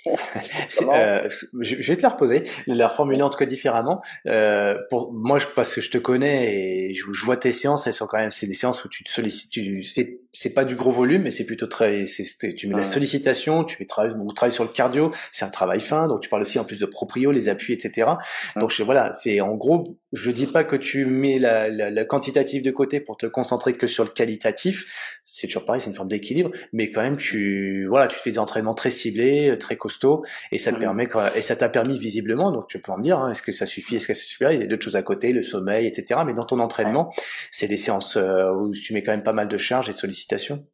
euh, 0.81 1.29
je, 1.62 1.75
vais 1.75 1.95
te 1.95 2.01
la 2.01 2.10
reposer, 2.10 2.43
la 2.67 2.88
reformuler 2.88 3.22
en 3.22 3.29
tout 3.29 3.38
cas 3.38 3.45
différemment. 3.45 4.01
Euh, 4.27 4.77
pour 4.89 5.13
moi, 5.13 5.39
je, 5.39 5.45
parce 5.55 5.74
que 5.74 5.81
je 5.81 5.89
te 5.89 5.98
connais 5.98 6.55
et 6.55 6.93
je, 6.93 7.12
je 7.12 7.25
vois 7.25 7.38
tes 7.38 7.51
séances, 7.51 7.88
elles 7.88 7.93
sont 7.93 8.07
quand 8.07 8.17
même, 8.17 8.31
c'est 8.31 8.48
des 8.48 8.53
séances 8.53 8.83
où 8.83 8.89
tu 8.89 9.03
te 9.03 9.10
sollicites, 9.10 9.51
tu, 9.51 9.83
c'est, 9.83 10.19
c'est 10.33 10.53
pas 10.53 10.65
du 10.65 10.75
gros 10.75 10.91
volume, 10.91 11.24
mais 11.24 11.31
c'est 11.31 11.45
plutôt 11.45 11.67
très, 11.67 12.05
c'est, 12.05 12.55
tu 12.55 12.67
mets 12.67 12.75
la 12.75 12.83
sollicitation, 12.83 13.63
tu 13.63 13.86
travailles, 13.88 14.13
beaucoup 14.15 14.33
travail 14.33 14.53
sur 14.53 14.63
le 14.63 14.69
cardio, 14.69 15.12
c'est 15.31 15.45
un 15.45 15.50
travail 15.50 15.79
fin, 15.79 16.07
donc 16.07 16.22
tu 16.22 16.29
parles 16.29 16.41
aussi 16.41 16.60
en 16.60 16.65
plus 16.65 16.79
de 16.79 16.86
proprio, 16.86 17.31
les 17.31 17.48
appuis, 17.48 17.74
etc. 17.74 18.12
Donc 18.57 18.72
je, 18.72 18.83
voilà, 18.83 19.12
c'est 19.13 19.39
en 19.39 19.55
gros, 19.55 19.98
je 20.13 20.32
dis 20.32 20.48
pas 20.48 20.63
que 20.63 20.75
tu 20.75 21.05
mets 21.05 21.39
la, 21.39 21.67
la, 21.67 21.89
la 21.89 22.05
quantitative 22.05 22.63
de 22.63 22.72
côté 22.72 23.00
pour 23.00 23.17
te 23.17 23.25
concentrer 23.25 23.74
que 23.74 23.88
sur 23.88 24.03
le 24.03 24.10
qualitatif, 24.10 25.20
c'est 25.25 25.48
toujours 25.48 25.65
pareil, 25.65 25.82
c'est 25.82 25.89
une 25.89 25.96
forme 25.96 26.10
d'équilibre, 26.10 26.51
mais 26.72 26.91
quand 26.91 27.01
même 27.01 27.17
tu, 27.17 27.86
voilà, 27.88 28.08
tu 28.08 28.17
fais 28.17 28.32
des 28.32 28.39
entraînements 28.39 28.74
très 28.74 28.91
ciblés, 28.91 29.58
très 29.60 29.75
costaud 29.75 30.24
et 30.51 30.58
ça 30.58 30.72
te 30.72 30.79
permet 30.79 31.08
et 31.36 31.41
ça 31.41 31.55
t'a 31.55 31.70
permis 31.70 31.98
visiblement 31.98 32.51
donc 32.51 32.67
tu 32.67 32.79
peux 32.79 32.91
en 32.91 33.00
dire 33.00 33.20
hein, 33.20 33.32
est-ce 33.32 33.41
que 33.41 33.51
ça 33.51 33.65
suffit 33.65 33.96
est-ce 33.96 34.08
que 34.08 34.13
ça 34.13 34.24
suffit 34.24 34.46
il 34.51 34.60
y 34.60 34.63
a 34.63 34.67
d'autres 34.67 34.84
choses 34.84 34.96
à 34.96 35.03
côté 35.03 35.32
le 35.32 35.43
sommeil 35.43 35.88
etc 35.88 36.22
mais 36.25 36.34
dans 36.34 36.43
ton 36.43 36.60
entraînement 36.60 37.12
c'est 37.51 37.67
des 37.67 37.77
séances 37.77 38.17
euh, 38.17 38.51
où 38.51 38.72
tu 38.72 38.94
mets 38.94 39.03
quand 39.03 39.11
même 39.11 39.24
pas 39.24 39.33
mal 39.33 39.48
de 39.48 39.57
charges 39.57 39.90
et 39.90 39.94
de 39.94 39.98
sollicitations. 39.98 40.66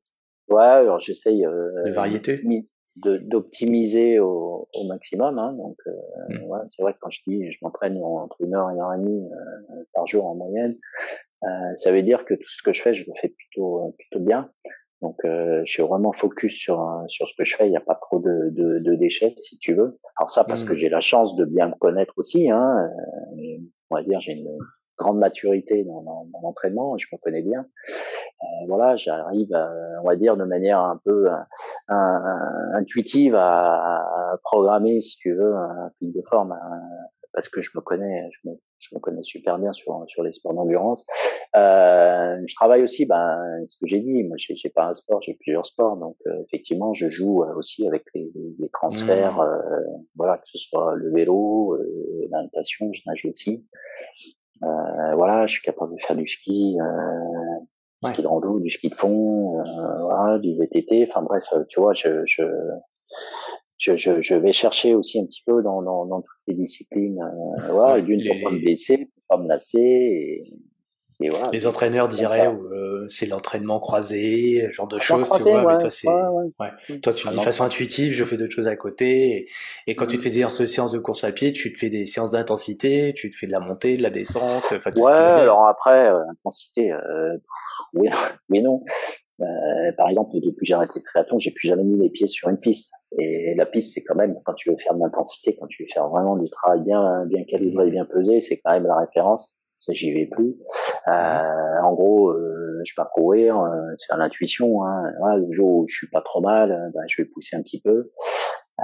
Ouais 0.47 0.63
alors 0.63 0.99
j'essaye 0.99 1.45
euh, 1.45 1.83
de 1.85 1.91
variété 1.91 2.41
d'optimiser 2.95 4.19
au, 4.19 4.67
au, 4.73 4.83
maximum 4.85 5.39
hein, 5.39 5.53
donc 5.53 5.77
euh, 5.87 5.91
mmh. 6.29 6.43
ouais, 6.43 6.59
c'est 6.67 6.81
vrai 6.81 6.93
que 6.93 6.99
quand 6.99 7.09
je 7.09 7.21
dis 7.25 7.51
je 7.51 7.57
m'entraîne 7.61 7.97
entre 7.97 8.41
une 8.41 8.53
heure 8.53 8.69
et 8.69 8.73
une 8.73 8.81
heure 8.81 8.93
et 8.93 8.97
demie 8.97 9.29
par 9.93 10.05
jour 10.05 10.25
en 10.25 10.35
moyenne 10.35 10.77
ça 11.75 11.91
veut 11.91 12.03
dire 12.03 12.25
que 12.25 12.33
tout 12.33 12.49
ce 12.49 12.61
que 12.61 12.73
je 12.73 12.81
fais 12.81 12.93
je 12.93 13.05
le 13.05 13.13
fais 13.21 13.29
plutôt 13.29 13.95
plutôt 13.97 14.19
bien 14.19 14.51
donc, 15.01 15.15
euh, 15.23 15.61
je 15.65 15.71
suis 15.71 15.83
vraiment 15.83 16.11
focus 16.11 16.55
sur 16.55 17.05
sur 17.07 17.27
ce 17.27 17.33
que 17.37 17.45
je 17.45 17.55
fais. 17.55 17.67
Il 17.67 17.71
n'y 17.71 17.77
a 17.77 17.81
pas 17.81 17.95
trop 17.95 18.19
de, 18.19 18.49
de, 18.49 18.79
de, 18.79 18.95
déchets, 18.95 19.33
si 19.37 19.57
tu 19.57 19.73
veux. 19.73 19.97
Alors 20.17 20.29
ça, 20.29 20.43
parce 20.43 20.65
que 20.65 20.73
mmh. 20.73 20.77
j'ai 20.77 20.89
la 20.89 20.99
chance 20.99 21.35
de 21.35 21.45
bien 21.45 21.67
me 21.67 21.75
connaître 21.75 22.13
aussi. 22.17 22.49
Hein. 22.49 22.89
Euh, 23.37 23.57
on 23.89 23.95
va 23.95 24.03
dire, 24.03 24.19
j'ai 24.19 24.33
une 24.33 24.49
grande 24.99 25.17
maturité 25.17 25.83
dans, 25.83 26.01
dans, 26.01 26.25
dans 26.25 26.41
l'entraînement. 26.43 26.97
Je 26.97 27.07
me 27.11 27.17
connais 27.17 27.41
bien. 27.41 27.61
Euh, 27.61 28.45
voilà, 28.67 28.95
j'arrive, 28.95 29.49
on 30.03 30.07
va 30.07 30.15
dire, 30.15 30.37
de 30.37 30.43
manière 30.43 30.79
un 30.79 30.99
peu 31.03 31.27
intuitive 31.87 33.35
à, 33.35 33.67
à, 33.67 34.37
programmer, 34.43 35.01
si 35.01 35.17
tu 35.17 35.33
veux, 35.33 35.55
un 35.55 35.91
fil 35.97 36.13
de 36.13 36.21
forme, 36.29 36.55
parce 37.33 37.49
que 37.49 37.61
je 37.61 37.71
me 37.75 37.81
connais, 37.81 38.29
je 38.31 38.49
me, 38.49 38.55
je 38.79 38.95
me 38.95 38.99
connais 38.99 39.23
super 39.23 39.59
bien 39.59 39.71
sur 39.73 40.03
sur 40.07 40.23
les 40.23 40.33
sports 40.33 40.53
d'endurance. 40.53 41.05
Euh, 41.55 42.41
je 42.45 42.55
travaille 42.55 42.83
aussi, 42.83 43.05
ben, 43.05 43.63
ce 43.67 43.77
que 43.79 43.87
j'ai 43.87 43.99
dit, 43.99 44.23
moi, 44.23 44.37
j'ai, 44.37 44.69
pas 44.69 44.87
un 44.87 44.93
sport, 44.93 45.21
j'ai 45.21 45.33
plusieurs 45.33 45.65
sports, 45.65 45.97
donc 45.97 46.15
euh, 46.27 46.43
effectivement, 46.45 46.93
je 46.93 47.09
joue 47.09 47.43
euh, 47.43 47.55
aussi 47.55 47.87
avec 47.87 48.03
les, 48.13 48.31
les 48.59 48.69
transferts, 48.69 49.37
mmh. 49.37 49.41
euh, 49.41 49.81
voilà, 50.15 50.37
que 50.37 50.47
ce 50.47 50.57
soit 50.57 50.95
le 50.95 51.11
vélo, 51.11 51.77
la 52.29 52.43
natation, 52.43 52.91
je 52.93 53.01
nage 53.07 53.25
aussi. 53.25 53.65
Voilà, 54.61 55.47
je 55.47 55.53
suis 55.53 55.63
capable 55.63 55.93
de 55.93 56.01
faire 56.05 56.15
du 56.15 56.27
ski. 56.27 56.77
du 58.03 58.11
ski 58.11 58.21
de 58.21 58.27
rando, 58.27 58.59
du 58.59 58.71
ski 58.71 58.89
de 58.89 58.95
fond, 58.95 59.61
voilà, 60.01 60.39
du 60.39 60.57
VTT, 60.57 61.07
enfin 61.09 61.21
bref, 61.21 61.43
tu 61.69 61.79
vois, 61.79 61.93
je, 61.93 62.25
je, 62.25 62.43
je, 63.79 63.95
je, 63.97 64.21
je, 64.21 64.35
vais 64.35 64.51
chercher 64.51 64.93
aussi 64.93 65.19
un 65.19 65.25
petit 65.25 65.41
peu 65.45 65.63
dans, 65.63 65.81
dans, 65.81 66.05
dans 66.05 66.21
toutes 66.21 66.41
les 66.47 66.53
disciplines. 66.53 67.19
Euh, 67.21 67.71
voilà, 67.71 68.01
d'une 68.01 68.21
pour 68.27 68.35
pas 68.43 68.51
me 68.51 68.59
blesser, 68.59 68.97
pour 68.97 69.23
pas 69.29 69.37
me 69.41 69.47
lasser. 69.47 69.79
Et, 69.79 70.53
et 71.21 71.29
voilà, 71.29 71.49
les 71.51 71.67
entraîneurs 71.67 72.07
diraient 72.07 72.47
euh, 72.47 73.05
c'est 73.09 73.25
l'entraînement 73.25 73.79
croisé, 73.79 74.69
genre 74.71 74.87
de 74.87 74.99
choses, 74.99 75.29
tu 75.29 75.43
vois. 75.43 75.73
mais 75.73 75.77
toi, 75.77 75.89
c'est, 75.89 76.07
ouais, 76.07 76.99
toi, 77.01 77.13
tu 77.13 77.27
dis 77.27 77.35
de 77.35 77.41
façon 77.41 77.63
intuitive, 77.65 78.13
je 78.13 78.23
fais 78.23 78.37
d'autres 78.37 78.53
choses 78.53 78.67
à 78.67 78.75
côté. 78.75 79.49
Et, 79.87 79.95
quand 79.95 80.05
tu 80.05 80.15
te 80.17 80.21
mm. 80.21 80.23
fais 80.23 80.29
des 80.29 80.67
séances 80.67 80.91
de 80.91 80.99
course 80.99 81.23
à 81.25 81.31
pied, 81.31 81.51
tu 81.51 81.73
te 81.73 81.77
fais 81.77 81.89
des 81.89 82.05
séances 82.05 82.31
d'intensité, 82.31 83.13
tu 83.13 83.29
te 83.29 83.35
fais 83.35 83.47
de 83.47 83.51
la 83.51 83.59
montée, 83.59 83.97
de 83.97 84.03
la 84.03 84.09
descente. 84.09 84.63
Enfin, 84.71 84.91
ouais, 84.95 85.11
alors 85.11 85.67
après, 85.67 86.09
euh, 86.09 86.23
intensité, 86.29 86.91
euh, 86.91 87.37
oui, 87.93 88.09
mais 88.49 88.61
non. 88.61 88.83
Euh, 89.41 89.91
par 89.97 90.09
exemple, 90.09 90.31
depuis 90.35 90.51
que 90.51 90.65
j'ai 90.65 90.73
arrêté 90.73 90.93
le 90.99 91.03
triathlon, 91.03 91.39
j'ai 91.39 91.51
plus 91.51 91.67
jamais 91.67 91.83
mis 91.83 91.97
les 91.97 92.09
pieds 92.09 92.27
sur 92.27 92.49
une 92.49 92.59
piste. 92.59 92.91
Et 93.17 93.55
la 93.55 93.65
piste, 93.65 93.93
c'est 93.93 94.03
quand 94.03 94.15
même 94.15 94.35
quand 94.45 94.53
tu 94.53 94.69
veux 94.69 94.77
faire 94.77 94.93
de 94.93 94.99
l'intensité, 94.99 95.57
quand 95.59 95.67
tu 95.67 95.83
veux 95.83 95.89
faire 95.93 96.09
vraiment 96.09 96.35
du 96.35 96.49
travail 96.49 96.81
bien, 96.83 97.25
bien 97.25 97.43
calibré, 97.45 97.89
bien 97.89 98.05
pesé, 98.05 98.41
c'est 98.41 98.59
quand 98.59 98.71
même 98.71 98.85
la 98.85 98.97
référence. 98.97 99.55
Ça, 99.79 99.93
j'y 99.93 100.11
vais 100.13 100.25
plus. 100.25 100.57
Euh, 101.09 101.81
en 101.83 101.93
gros, 101.93 102.29
euh, 102.29 102.81
je 102.85 102.93
vais 102.93 103.03
pas 103.03 103.09
courir, 103.13 103.59
euh, 103.59 103.69
c'est 103.97 104.13
à 104.13 104.17
l'intuition. 104.17 104.83
Hein. 104.85 105.11
le 105.37 105.51
jour 105.51 105.77
où 105.77 105.87
je 105.87 105.95
suis 105.95 106.09
pas 106.09 106.21
trop 106.21 106.41
mal, 106.41 106.91
ben, 106.93 107.01
je 107.07 107.21
vais 107.21 107.27
pousser 107.27 107.55
un 107.55 107.61
petit 107.61 107.81
peu. 107.81 108.11
Euh, 108.79 108.83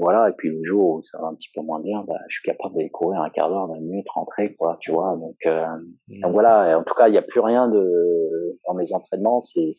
voilà, 0.00 0.30
et 0.30 0.32
puis 0.32 0.48
le 0.48 0.62
jour 0.64 0.94
où 0.94 1.02
ça 1.02 1.18
va 1.20 1.26
un 1.26 1.34
petit 1.34 1.50
peu 1.54 1.60
moins 1.60 1.80
bien, 1.80 2.02
bah, 2.06 2.18
je 2.28 2.38
suis 2.38 2.50
capable 2.50 2.74
d'aller 2.76 2.90
courir 2.90 3.20
un 3.20 3.28
quart 3.28 3.50
d'heure, 3.50 3.66
20 3.66 3.80
minutes, 3.80 4.08
rentrer, 4.14 4.54
quoi, 4.54 4.78
tu 4.80 4.90
vois. 4.90 5.16
Donc, 5.16 5.36
euh, 5.46 5.66
mmh. 6.08 6.20
donc 6.20 6.32
voilà, 6.32 6.78
en 6.78 6.82
tout 6.82 6.94
cas, 6.94 7.08
il 7.08 7.12
n'y 7.12 7.18
a 7.18 7.22
plus 7.22 7.40
rien 7.40 7.68
de 7.68 8.58
dans 8.66 8.74
mes 8.74 8.92
entraînements, 8.94 9.40
c'est 9.42 9.72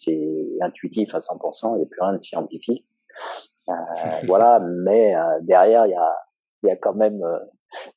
intuitif 0.62 1.16
à 1.16 1.20
100%, 1.20 1.76
il 1.76 1.78
n'y 1.78 1.84
a 1.84 1.88
plus 1.88 2.02
rien 2.02 2.14
de 2.14 2.22
scientifique. 2.22 2.86
Euh, 3.70 3.74
voilà, 4.26 4.60
mais 4.60 5.16
euh, 5.16 5.40
derrière, 5.42 5.86
il 5.88 5.92
y 5.92 5.96
a, 5.96 6.16
y 6.64 6.70
a 6.70 6.76
quand 6.76 6.96
même 6.96 7.22
euh, 7.24 7.40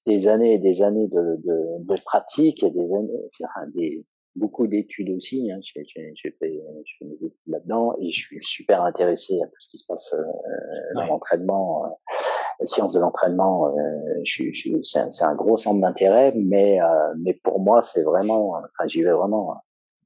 des 0.06 0.28
années 0.28 0.54
et 0.54 0.58
des 0.58 0.82
années 0.82 1.08
de, 1.08 1.36
de, 1.44 1.84
de 1.84 2.00
pratique 2.04 2.62
et 2.62 2.70
des 2.70 2.92
années, 2.94 3.30
des, 3.74 4.04
beaucoup 4.38 4.66
d'études 4.66 5.10
aussi. 5.10 5.50
Hein. 5.50 5.58
J'ai 5.60 5.84
fait, 5.84 6.38
des 6.40 7.14
études 7.14 7.32
là-dedans 7.46 7.94
et 8.00 8.10
je 8.10 8.20
suis 8.20 8.38
super 8.42 8.82
intéressé 8.82 9.40
à 9.42 9.46
tout 9.46 9.60
ce 9.60 9.70
qui 9.70 9.78
se 9.78 9.86
passe 9.86 10.14
euh, 10.14 10.94
dans 10.94 11.06
l'entraînement, 11.06 11.84
euh, 11.86 12.64
sciences 12.64 12.94
de 12.94 13.00
l'entraînement. 13.00 13.68
Euh, 13.68 14.22
c'est 14.24 15.24
un, 15.24 15.34
gros 15.34 15.56
centre 15.56 15.80
d'intérêt, 15.80 16.32
mais 16.34 16.80
euh, 16.80 17.14
mais 17.18 17.34
pour 17.34 17.60
moi 17.60 17.82
c'est 17.82 18.02
vraiment, 18.02 18.50
enfin 18.50 18.86
j'y 18.86 19.02
vais 19.02 19.12
vraiment 19.12 19.54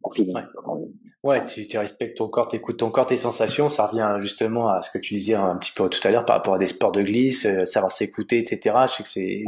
en 0.02 0.10
feeling. 0.10 0.34
Ouais, 0.34 0.88
ouais 1.22 1.44
tu, 1.46 1.66
tu, 1.66 1.78
respectes 1.78 2.16
ton 2.16 2.28
corps, 2.28 2.48
tu 2.48 2.56
écoutes 2.56 2.78
ton 2.78 2.90
corps, 2.90 3.06
tes 3.06 3.16
sensations. 3.16 3.68
Ça 3.68 3.86
revient 3.86 4.16
justement 4.18 4.68
à 4.68 4.82
ce 4.82 4.90
que 4.90 4.98
tu 4.98 5.14
disais 5.14 5.34
un 5.34 5.56
petit 5.56 5.72
peu 5.72 5.88
tout 5.88 6.00
à 6.06 6.10
l'heure 6.10 6.24
par 6.24 6.36
rapport 6.36 6.54
à 6.54 6.58
des 6.58 6.66
sports 6.66 6.92
de 6.92 7.02
glisse, 7.02 7.46
savoir 7.64 7.92
s'écouter, 7.92 8.38
etc. 8.38 8.76
Je 8.86 8.92
sais 8.92 9.02
que 9.02 9.08
c'est 9.08 9.44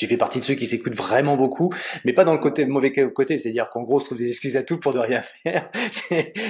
tu 0.00 0.06
fais 0.06 0.16
partie 0.16 0.40
de 0.40 0.44
ceux 0.44 0.54
qui 0.54 0.64
s'écoutent 0.64 0.94
vraiment 0.94 1.36
beaucoup, 1.36 1.68
mais 2.06 2.14
pas 2.14 2.24
dans 2.24 2.32
le 2.32 2.38
côté 2.38 2.64
mauvais 2.64 2.90
côté, 2.90 3.36
c'est-à-dire 3.36 3.68
qu'en 3.68 3.82
gros, 3.82 3.96
on 3.96 3.98
se 3.98 4.06
trouve 4.06 4.16
des 4.16 4.28
excuses 4.28 4.56
à 4.56 4.62
tout 4.62 4.78
pour 4.78 4.94
ne 4.94 4.98
rien 4.98 5.20
faire. 5.42 5.70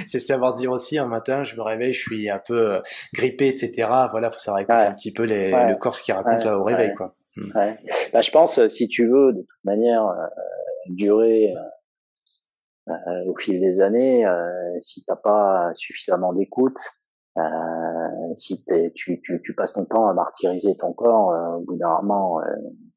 c'est 0.07 0.19
savoir 0.19 0.53
dire 0.53 0.71
aussi 0.71 0.97
un 0.97 1.05
matin, 1.05 1.43
je 1.43 1.57
me 1.57 1.61
réveille, 1.61 1.91
je 1.91 1.99
suis 1.99 2.29
un 2.29 2.39
peu 2.39 2.75
euh, 2.75 2.79
grippé, 3.13 3.49
etc. 3.49 3.89
Voilà, 4.09 4.31
faut 4.31 4.39
savoir 4.39 4.61
écouter 4.61 4.85
un 4.87 4.93
petit 4.93 5.11
peu 5.11 5.23
les, 5.23 5.51
le 5.51 5.75
corps 5.75 5.93
ce 5.93 6.01
qui 6.01 6.13
raconte 6.13 6.45
au 6.45 6.63
réveil, 6.63 6.93
quoi. 6.95 7.13
Hmm. 7.35 7.51
Bah, 8.13 8.21
je 8.21 8.31
pense, 8.31 8.65
si 8.69 8.87
tu 8.87 9.05
veux, 9.05 9.33
de 9.33 9.41
toute 9.41 9.65
manière, 9.65 10.05
euh, 10.05 10.27
durer 10.87 11.53
euh, 12.89 13.25
au 13.27 13.35
fil 13.35 13.59
des 13.59 13.81
années, 13.81 14.25
si 14.81 15.03
t'as 15.05 15.15
pas 15.15 15.71
suffisamment 15.75 16.33
d'écoute, 16.33 16.77
euh, 17.37 18.35
si 18.35 18.63
tu, 18.93 19.21
tu, 19.21 19.41
tu, 19.41 19.53
passes 19.55 19.73
ton 19.73 19.85
temps 19.85 20.07
à 20.07 20.13
martyriser 20.13 20.75
ton 20.75 20.91
corps, 20.91 21.31
euh, 21.31 21.57
au 21.57 21.61
bout 21.61 21.77
d'un 21.77 22.01
moment, 22.01 22.41
euh, 22.41 22.43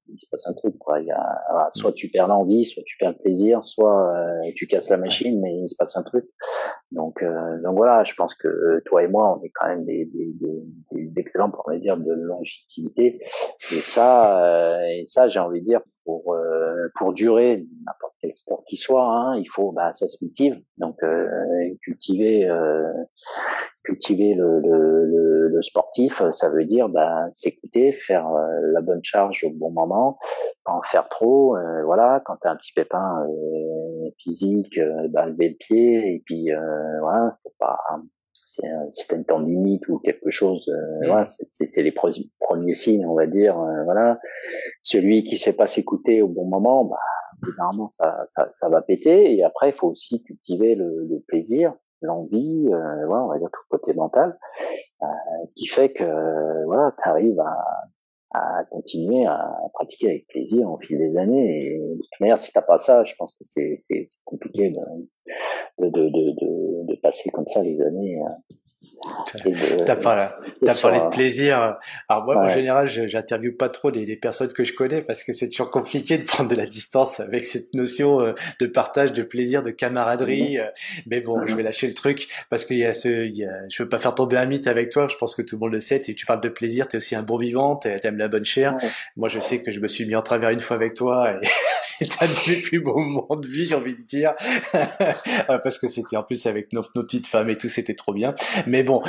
il 0.09 0.19
se 0.19 0.27
passe 0.29 0.49
un 0.49 0.55
truc. 0.55 0.77
Quoi. 0.79 1.01
Il 1.01 1.07
y 1.07 1.13
a, 1.13 1.71
soit 1.75 1.93
tu 1.93 2.09
perds 2.09 2.27
l'envie, 2.27 2.65
soit 2.65 2.83
tu 2.85 2.97
perds 2.99 3.11
le 3.11 3.19
plaisir, 3.19 3.65
soit 3.65 4.13
euh, 4.13 4.51
tu 4.57 4.67
casses 4.67 4.89
la 4.91 4.97
machine, 4.97 5.41
mais 5.41 5.57
il 5.57 5.69
se 5.69 5.77
passe 5.77 5.97
un 5.97 6.03
truc. 6.03 6.25
Donc, 6.91 7.23
euh, 7.23 7.63
donc 7.63 7.77
voilà, 7.77 8.03
je 8.03 8.15
pense 8.15 8.35
que 8.35 8.83
toi 8.87 9.05
et 9.05 9.09
moi, 9.09 9.39
on 9.39 9.45
est 9.45 9.51
quand 9.55 9.69
même 9.69 9.85
des, 9.85 10.05
des, 10.07 10.33
des, 10.35 10.63
des 10.93 11.21
exemples, 11.21 11.59
on 11.65 11.71
va 11.71 11.79
dire, 11.79 11.97
de 11.97 12.13
longévité. 12.13 13.25
Et 13.73 13.81
ça, 13.81 14.81
et 14.91 15.07
ça, 15.07 15.29
j'ai 15.29 15.39
envie 15.39 15.61
de 15.61 15.67
dire, 15.67 15.81
pour 16.05 16.37
pour 16.97 17.13
durer 17.13 17.67
n'importe 17.87 18.15
quel 18.21 18.35
sport 18.37 18.65
qui 18.69 18.77
soit, 18.77 19.07
hein, 19.07 19.37
il 19.37 19.47
faut, 19.47 19.73
bah, 19.73 19.93
ça 19.93 20.09
se 20.09 20.19
cultive. 20.19 20.61
Donc 20.79 21.01
cultiver 21.83 22.49
cultiver 23.85 24.35
le, 24.35 24.61
le, 24.61 25.49
le, 25.49 25.63
sportif, 25.63 26.23
ça 26.33 26.49
veut 26.49 26.65
dire 26.65 26.89
bah, 26.89 27.27
s'écouter, 27.33 27.93
faire 27.93 28.27
euh, 28.29 28.47
la 28.73 28.81
bonne 28.81 29.05
charge 29.05 29.45
au 29.45 29.51
bon 29.51 29.71
moment, 29.71 30.19
pas 30.65 30.73
en 30.73 30.83
faire 30.83 31.09
trop. 31.09 31.57
Euh, 31.57 31.85
voilà, 31.85 32.23
quand 32.25 32.37
tu 32.41 32.49
as 32.49 32.53
un 32.53 32.57
petit 32.57 32.73
pépin 32.73 33.25
euh, 33.29 34.11
physique, 34.19 34.81
bah, 35.11 35.27
lever 35.27 35.51
le 35.51 35.57
pied 35.57 36.15
et 36.15 36.23
puis 36.25 36.49
voilà, 37.01 37.37
faut 37.43 37.53
pas 37.59 37.79
si 38.93 39.09
t'as 39.09 39.17
une 39.17 39.25
tendinite 39.25 39.87
ou 39.89 39.99
quelque 39.99 40.31
chose, 40.31 40.69
mmh. 40.69 41.07
voilà, 41.07 41.25
c'est 41.27 41.83
les 41.83 41.95
premiers 42.41 42.75
signes, 42.75 43.07
on 43.07 43.15
va 43.15 43.27
dire. 43.27 43.57
voilà, 43.85 44.19
celui 44.83 45.25
qui 45.25 45.37
sait 45.37 45.57
pas 45.57 45.67
s'écouter 45.67 46.23
au 46.23 46.29
bon 46.29 46.47
moment, 46.47 46.85
bah, 46.85 46.97
généralement 47.45 47.91
ça, 47.93 48.25
ça, 48.29 48.51
ça, 48.55 48.69
va 48.69 48.83
péter. 48.83 49.35
Et 49.37 49.45
après, 49.45 49.71
il 49.71 49.75
faut 49.75 49.89
aussi 49.89 50.23
cultiver 50.23 50.75
le, 50.75 51.07
le 51.09 51.21
plaisir 51.27 51.75
l'envie, 52.05 52.69
euh, 52.73 53.07
voilà, 53.07 53.25
on 53.25 53.29
va 53.29 53.39
dire 53.39 53.49
tout 53.53 53.61
le 53.71 53.79
côté 53.79 53.95
mental, 53.95 54.39
euh, 55.03 55.07
qui 55.57 55.67
fait 55.67 55.93
que 55.93 56.65
voilà, 56.67 56.95
tu 57.03 57.09
arrives 57.09 57.41
à, 57.41 57.57
à, 58.35 58.65
continuer 58.71 59.25
à 59.27 59.55
pratiquer 59.73 60.11
avec 60.11 60.27
plaisir 60.27 60.71
au 60.71 60.79
fil 60.79 60.99
des 60.99 61.17
années. 61.17 61.59
Et 61.65 61.79
de 61.79 61.95
toute 61.95 62.21
manière, 62.21 62.39
si 62.39 62.53
t'as 62.53 62.63
pas 62.63 62.79
ça, 62.79 63.05
je 63.05 63.15
pense 63.17 63.35
que 63.37 63.45
c'est 63.45 64.05
compliqué 64.25 64.71
de, 64.71 65.89
de, 65.89 65.91
de, 65.91 66.09
de, 66.11 66.87
de 66.87 67.01
passer 67.01 67.31
comme 67.31 67.47
ça 67.47 67.63
les 67.63 67.81
années. 67.81 68.21
Euh, 68.21 68.55
T'as 69.85 69.97
parlé, 69.97 70.29
as 70.67 70.75
parlé 70.75 71.01
de 71.01 71.09
plaisir. 71.09 71.77
Alors 72.09 72.25
moi, 72.25 72.37
en 72.37 72.49
général, 72.49 72.89
j'interviewe 72.89 73.57
pas 73.57 73.69
trop 73.69 73.91
les, 73.91 74.17
personnes 74.17 74.53
que 74.53 74.65
je 74.65 74.73
connais 74.73 75.03
parce 75.03 75.25
que 75.25 75.33
c'est 75.33 75.49
toujours 75.49 75.71
compliqué 75.71 76.19
de 76.19 76.25
prendre 76.25 76.49
de 76.49 76.55
la 76.55 76.67
distance 76.67 77.21
avec 77.21 77.45
cette 77.45 77.75
notion 77.75 78.21
euh, 78.21 78.33
de 78.61 78.67
partage, 78.67 79.13
de 79.13 79.23
plaisir, 79.23 79.63
de 79.63 79.71
camaraderie. 79.71 80.59
Euh, 80.59 80.67
mais 81.07 81.21
bon, 81.21 81.45
je 81.45 81.55
vais 81.55 81.63
lâcher 81.63 81.87
le 81.89 81.95
truc 81.95 82.29
parce 82.49 82.65
qu'il 82.65 82.79
y 82.79 82.85
a 82.85 82.95
ce, 82.95 83.27
il 83.27 83.35
y 83.35 83.45
a, 83.45 83.53
je 83.69 83.83
veux 83.83 83.89
pas 83.89 83.99
faire 83.99 84.15
tomber 84.15 84.37
un 84.37 84.47
mythe 84.47 84.67
avec 84.67 84.91
toi. 84.91 85.09
Je 85.09 85.17
pense 85.17 85.35
que 85.35 85.43
tout 85.43 85.57
le 85.57 85.61
monde 85.61 85.73
le 85.73 85.81
sait. 85.81 86.03
Et 86.09 86.15
tu 86.15 86.27
parles 86.27 86.41
de 86.41 86.49
plaisir, 86.49 86.89
t'es 86.89 86.97
aussi 86.97 87.15
un 87.15 87.23
bon 87.23 87.37
vivant, 87.37 87.77
t'aimes 87.77 88.19
la 88.19 88.29
bonne 88.29 88.45
chair. 88.45 88.77
Moi, 89.17 89.29
je 89.29 89.41
sais 89.41 89.63
que 89.63 89.73
je 89.73 89.81
me 89.81 89.89
suis 89.89 90.07
mis 90.07 90.15
en 90.15 90.23
travers 90.23 90.51
une 90.51 90.61
fois 90.61 90.77
avec 90.77 90.95
toi 90.95 91.33
et 91.33 91.47
c'est 91.83 92.23
un 92.23 92.27
de 92.27 92.51
mes 92.51 92.61
plus 92.61 92.81
beaux 92.81 92.99
moments 92.99 93.37
de 93.37 93.47
vie, 93.47 93.65
j'ai 93.65 93.75
envie 93.75 93.95
de 93.95 94.03
dire, 94.03 94.35
parce 95.47 95.79
que 95.79 95.89
c'était 95.89 96.17
en 96.17 96.23
plus 96.23 96.47
avec 96.47 96.73
nos, 96.73 96.83
nos 96.95 97.03
petites 97.03 97.27
femmes 97.27 97.51
et 97.51 97.59
tout, 97.59 97.69
c'était 97.69 97.95
trop 97.95 98.13
bien. 98.13 98.35
Mais 98.67 98.84
bon, 98.85 99.03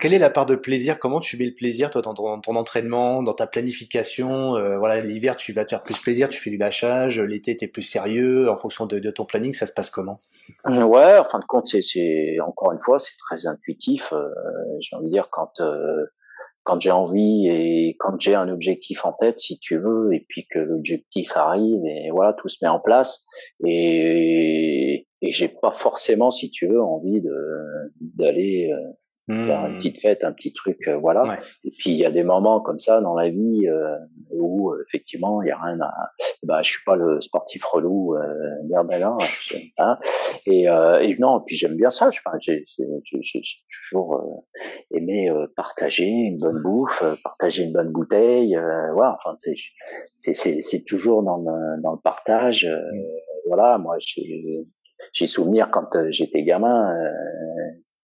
quelle 0.00 0.14
est 0.14 0.18
la 0.18 0.30
part 0.30 0.46
de 0.46 0.54
plaisir? 0.54 0.98
Comment 0.98 1.20
tu 1.20 1.36
mets 1.36 1.44
le 1.44 1.54
plaisir, 1.54 1.90
toi, 1.90 2.02
dans 2.02 2.14
ton, 2.14 2.56
entraînement, 2.56 3.22
dans 3.22 3.34
ta 3.34 3.46
planification? 3.46 4.56
Euh, 4.56 4.78
Voilà, 4.78 5.00
l'hiver, 5.00 5.36
tu 5.36 5.52
vas 5.52 5.64
te 5.64 5.70
faire 5.70 5.82
plus 5.82 5.98
plaisir, 5.98 6.28
tu 6.28 6.40
fais 6.40 6.50
du 6.50 6.56
lâchage. 6.56 7.20
L'été, 7.20 7.56
tu 7.56 7.64
es 7.64 7.68
plus 7.68 7.82
sérieux. 7.82 8.48
En 8.48 8.56
fonction 8.56 8.86
de, 8.86 9.10
ton 9.10 9.24
planning, 9.24 9.52
ça 9.52 9.66
se 9.66 9.72
passe 9.72 9.90
comment? 9.90 10.20
Euh, 10.66 10.82
Ouais, 10.82 11.18
en 11.18 11.24
fin 11.24 11.38
de 11.38 11.44
compte, 11.44 11.66
c'est 11.66 12.40
encore 12.40 12.72
une 12.72 12.80
fois, 12.80 12.98
c'est 12.98 13.16
très 13.18 13.46
intuitif. 13.46 14.12
Euh, 14.12 14.28
j'ai 14.80 14.96
envie 14.96 15.06
de 15.06 15.12
dire 15.12 15.28
quand 15.30 15.52
quand 16.64 16.80
j'ai 16.80 16.90
envie 16.90 17.48
et 17.48 17.96
quand 17.98 18.20
j'ai 18.20 18.34
un 18.34 18.50
objectif 18.50 19.06
en 19.06 19.14
tête, 19.14 19.40
si 19.40 19.58
tu 19.58 19.78
veux, 19.78 20.12
et 20.12 20.26
puis 20.28 20.46
que 20.50 20.58
l'objectif 20.58 21.34
arrive 21.34 21.80
et 21.86 22.10
voilà, 22.10 22.34
tout 22.34 22.50
se 22.50 22.58
met 22.60 22.68
en 22.68 22.78
place 22.78 23.24
et, 23.64 25.06
et 25.22 25.32
j'ai 25.32 25.48
pas 25.48 25.72
forcément, 25.72 26.30
si 26.30 26.50
tu 26.50 26.66
veux, 26.66 26.82
envie 26.82 27.22
d'aller 28.00 28.70
faire 29.28 29.66
une 29.66 29.74
hmm. 29.74 29.76
petite 29.76 30.00
fête, 30.00 30.24
un 30.24 30.32
petit 30.32 30.52
truc, 30.52 30.88
euh, 30.88 30.96
voilà. 30.96 31.38
Et 31.64 31.70
puis 31.76 31.90
il 31.90 31.96
y 31.96 32.04
a 32.06 32.10
des 32.10 32.22
moments 32.22 32.60
comme 32.60 32.80
ça 32.80 33.00
dans 33.02 33.14
la 33.14 33.28
vie 33.28 33.68
euh, 33.68 33.96
où 34.32 34.70
euh, 34.70 34.82
effectivement 34.88 35.42
il 35.42 35.48
y 35.48 35.50
a 35.50 35.58
rien 35.58 35.78
à. 35.80 35.92
Bah 36.42 36.62
je 36.62 36.70
suis 36.70 36.84
pas 36.84 36.96
le 36.96 37.20
sportif 37.20 37.62
relou 37.64 38.16
euh, 38.16 38.22
merdalin, 38.70 39.18
hein, 39.78 39.98
et, 40.46 40.62
et 40.62 41.16
non. 41.18 41.42
Puis 41.46 41.56
j'aime 41.56 41.76
bien 41.76 41.90
ça. 41.90 42.10
J'ai 42.40 42.64
toujours 43.90 44.44
aimé 44.90 45.30
partager 45.56 46.06
une 46.06 46.38
bonne 46.38 46.62
bouffe, 46.62 47.02
partager 47.22 47.64
une 47.64 47.72
bonne 47.72 47.92
bouteille. 47.92 48.58
voilà. 48.94 49.18
Enfin 49.18 49.34
c'est 49.36 49.56
c'est 50.18 50.62
c'est 50.62 50.84
toujours 50.84 51.22
dans 51.22 51.36
le, 51.36 51.82
dans 51.82 51.92
le 51.92 52.00
partage. 52.02 52.64
Hmm. 52.66 53.02
Voilà. 53.46 53.76
Moi 53.76 53.96
j'ai 54.00 54.66
j'ai 55.12 55.26
souvenir 55.26 55.68
quand 55.70 55.90
j'étais 56.10 56.42
gamin 56.44 56.94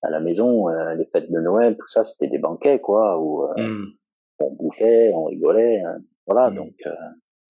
à 0.05 0.11
la 0.11 0.21
maison, 0.21 0.69
euh, 0.69 0.95
les 0.95 1.07
fêtes 1.07 1.31
de 1.31 1.41
Noël, 1.41 1.77
tout 1.77 1.89
ça, 1.89 2.05
c'était 2.05 2.29
des 2.29 2.39
banquets, 2.39 2.81
quoi, 2.81 3.19
où 3.19 3.45
euh, 3.45 3.55
hmm. 3.57 3.93
on 4.41 4.51
bouffait, 4.53 5.13
on 5.15 5.25
rigolait, 5.25 5.81
hein. 5.81 5.99
voilà. 6.27 6.51
Hmm. 6.51 6.57
Donc, 6.57 6.75
euh, 6.87 6.95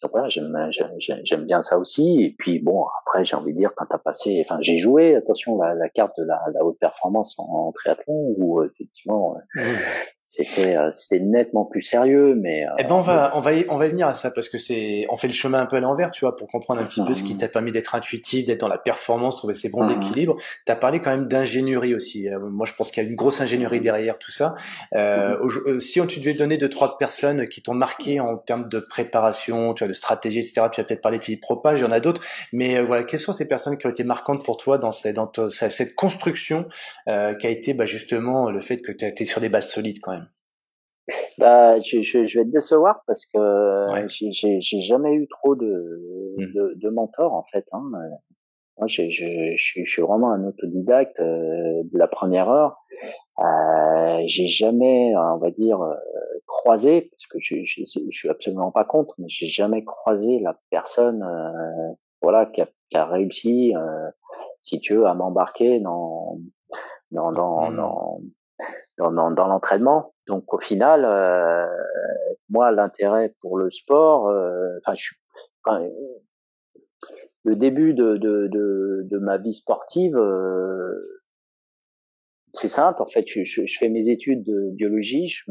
donc 0.02 0.10
voilà, 0.12 0.28
j'aime 0.28 1.44
bien 1.46 1.62
ça 1.62 1.78
aussi. 1.78 2.22
Et 2.22 2.34
puis 2.38 2.58
bon, 2.58 2.84
après, 3.00 3.24
j'ai 3.24 3.36
envie 3.36 3.54
de 3.54 3.58
dire 3.58 3.72
quand 3.74 3.86
t'as 3.86 3.98
passé, 3.98 4.44
enfin, 4.44 4.58
j'ai 4.60 4.76
joué, 4.76 5.14
attention, 5.14 5.58
la, 5.58 5.74
la 5.74 5.88
carte 5.88 6.12
de 6.18 6.24
la, 6.24 6.42
la 6.52 6.62
haute 6.62 6.78
performance 6.78 7.34
en, 7.38 7.72
triathlon, 7.72 8.34
où 8.36 8.62
effectivement, 8.62 9.36
mmh 9.54 9.62
c'était 10.24 10.76
euh, 10.76 10.90
c'était 10.92 11.22
nettement 11.22 11.64
plus 11.64 11.82
sérieux 11.82 12.34
mais 12.34 12.64
euh, 12.64 12.70
eh 12.78 12.84
ben 12.84 12.94
on 12.94 13.00
va 13.00 13.32
on 13.34 13.40
va 13.40 13.52
y, 13.52 13.66
on 13.68 13.76
va 13.76 13.88
venir 13.88 14.08
à 14.08 14.14
ça 14.14 14.30
parce 14.30 14.48
que 14.48 14.58
c'est 14.58 15.06
on 15.10 15.16
fait 15.16 15.28
le 15.28 15.34
chemin 15.34 15.60
un 15.60 15.66
peu 15.66 15.76
à 15.76 15.80
l'envers 15.80 16.10
tu 16.10 16.24
vois 16.24 16.34
pour 16.34 16.48
comprendre 16.48 16.80
un 16.80 16.86
petit 16.86 17.04
peu 17.04 17.14
ce 17.14 17.22
qui 17.22 17.36
t'a 17.36 17.48
permis 17.48 17.72
d'être 17.72 17.94
intuitif 17.94 18.46
d'être 18.46 18.60
dans 18.60 18.68
la 18.68 18.78
performance 18.78 19.36
trouver 19.36 19.54
ces 19.54 19.68
bons 19.68 19.88
équilibres. 19.88 20.36
Tu 20.66 20.72
as 20.72 20.76
parlé 20.76 21.00
quand 21.00 21.10
même 21.10 21.26
d'ingénierie 21.26 21.94
aussi. 21.94 22.28
Euh, 22.28 22.38
moi 22.38 22.66
je 22.66 22.74
pense 22.74 22.90
qu'il 22.90 23.02
y 23.02 23.06
a 23.06 23.08
une 23.08 23.16
grosse 23.16 23.40
ingénierie 23.40 23.80
derrière 23.80 24.18
tout 24.18 24.30
ça. 24.30 24.54
Euh, 24.94 25.80
si 25.80 26.00
on 26.00 26.06
tu 26.06 26.20
devais 26.20 26.34
donner 26.34 26.56
deux 26.56 26.68
trois 26.68 26.98
personnes 26.98 27.46
qui 27.46 27.62
t'ont 27.62 27.74
marqué 27.74 28.20
en 28.20 28.36
termes 28.36 28.68
de 28.68 28.78
préparation 28.78 29.74
tu 29.74 29.84
vois 29.84 29.88
de 29.88 29.92
stratégie 29.92 30.40
etc 30.40 30.66
tu 30.72 30.80
vas 30.80 30.84
peut-être 30.84 31.02
parler 31.02 31.18
de 31.18 31.24
Philippe 31.24 31.42
Propage 31.42 31.80
il 31.80 31.82
y 31.82 31.86
en 31.86 31.92
a 31.92 32.00
d'autres 32.00 32.22
mais 32.52 32.82
voilà 32.82 33.04
quelles 33.04 33.20
sont 33.20 33.32
ces 33.32 33.46
personnes 33.46 33.78
qui 33.78 33.86
ont 33.86 33.90
été 33.90 34.04
marquantes 34.04 34.44
pour 34.44 34.56
toi 34.56 34.78
dans 34.78 34.92
cette 34.92 35.16
dans 35.16 35.30
cette 35.50 35.94
construction 35.94 36.66
euh, 37.08 37.34
qui 37.34 37.46
a 37.46 37.50
été 37.50 37.74
bah, 37.74 37.84
justement 37.84 38.50
le 38.50 38.60
fait 38.60 38.78
que 38.78 38.92
tu 38.92 39.04
as 39.04 39.08
été 39.08 39.24
sur 39.24 39.40
des 39.40 39.48
bases 39.48 39.70
solides 39.70 40.00
quand 40.00 40.12
même? 40.12 40.23
Bah, 41.38 41.78
je, 41.80 42.02
je, 42.02 42.26
je, 42.26 42.38
vais 42.38 42.44
te 42.44 42.50
décevoir 42.50 43.02
parce 43.06 43.26
que 43.26 43.92
ouais. 43.92 44.06
j'ai 44.08 44.80
jamais 44.80 45.12
eu 45.14 45.28
trop 45.28 45.54
de, 45.54 46.34
mmh. 46.36 46.52
de, 46.52 46.74
de 46.76 46.88
mentors 46.90 47.34
en 47.34 47.44
fait. 47.44 47.66
Hein. 47.72 47.82
Moi, 48.78 48.88
je, 48.88 49.08
je, 49.08 49.54
je, 49.56 49.84
suis 49.84 50.02
vraiment 50.02 50.32
un 50.32 50.48
autodidacte 50.48 51.20
euh, 51.20 51.82
de 51.84 51.98
la 51.98 52.08
première 52.08 52.48
heure. 52.48 52.76
Euh, 53.38 54.22
j'ai 54.26 54.48
jamais, 54.48 55.14
on 55.16 55.38
va 55.38 55.50
dire, 55.52 55.80
euh, 55.80 55.94
croisé, 56.46 57.02
parce 57.02 57.26
que 57.26 57.38
je, 57.38 57.64
je, 57.64 57.82
je, 57.84 58.16
suis 58.16 58.28
absolument 58.28 58.72
pas 58.72 58.84
contre, 58.84 59.14
mais 59.18 59.28
j'ai 59.28 59.46
jamais 59.46 59.84
croisé 59.84 60.40
la 60.40 60.58
personne, 60.70 61.22
euh, 61.22 61.92
voilà, 62.20 62.46
qui 62.46 62.62
a, 62.62 62.68
qui 62.90 62.96
a 62.96 63.06
réussi, 63.06 63.74
euh, 63.76 64.10
si 64.60 64.80
tu 64.80 64.94
veux, 64.94 65.06
à 65.06 65.14
m'embarquer 65.14 65.78
dans 65.78 66.38
dans 67.12 67.30
dans, 67.30 67.70
mmh. 67.70 67.76
dans 67.76 68.20
dans, 68.98 69.12
dans, 69.12 69.30
dans 69.30 69.46
l'entraînement. 69.46 70.14
Donc 70.26 70.52
au 70.52 70.58
final, 70.58 71.04
euh, 71.04 71.66
moi, 72.48 72.70
l'intérêt 72.72 73.34
pour 73.40 73.58
le 73.58 73.70
sport, 73.70 74.28
euh, 74.28 74.78
enfin, 74.84 74.94
je, 74.96 75.14
enfin, 75.64 75.86
le 77.44 77.56
début 77.56 77.94
de, 77.94 78.16
de, 78.16 78.48
de, 78.48 79.02
de, 79.04 79.18
ma 79.18 79.38
vie 79.38 79.52
sportive, 79.52 80.16
euh, 80.16 80.98
c'est 82.52 82.68
simple. 82.68 83.02
En 83.02 83.08
fait, 83.08 83.24
je, 83.26 83.44
je, 83.44 83.66
je, 83.66 83.78
fais 83.78 83.88
mes 83.88 84.08
études 84.08 84.44
de 84.44 84.70
biologie. 84.72 85.28
Je, 85.28 85.50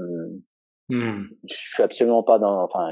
mmh. 0.89 1.27
je 1.49 1.53
suis 1.53 1.83
absolument 1.83 2.23
pas 2.23 2.39
dans, 2.39 2.63
enfin, 2.63 2.89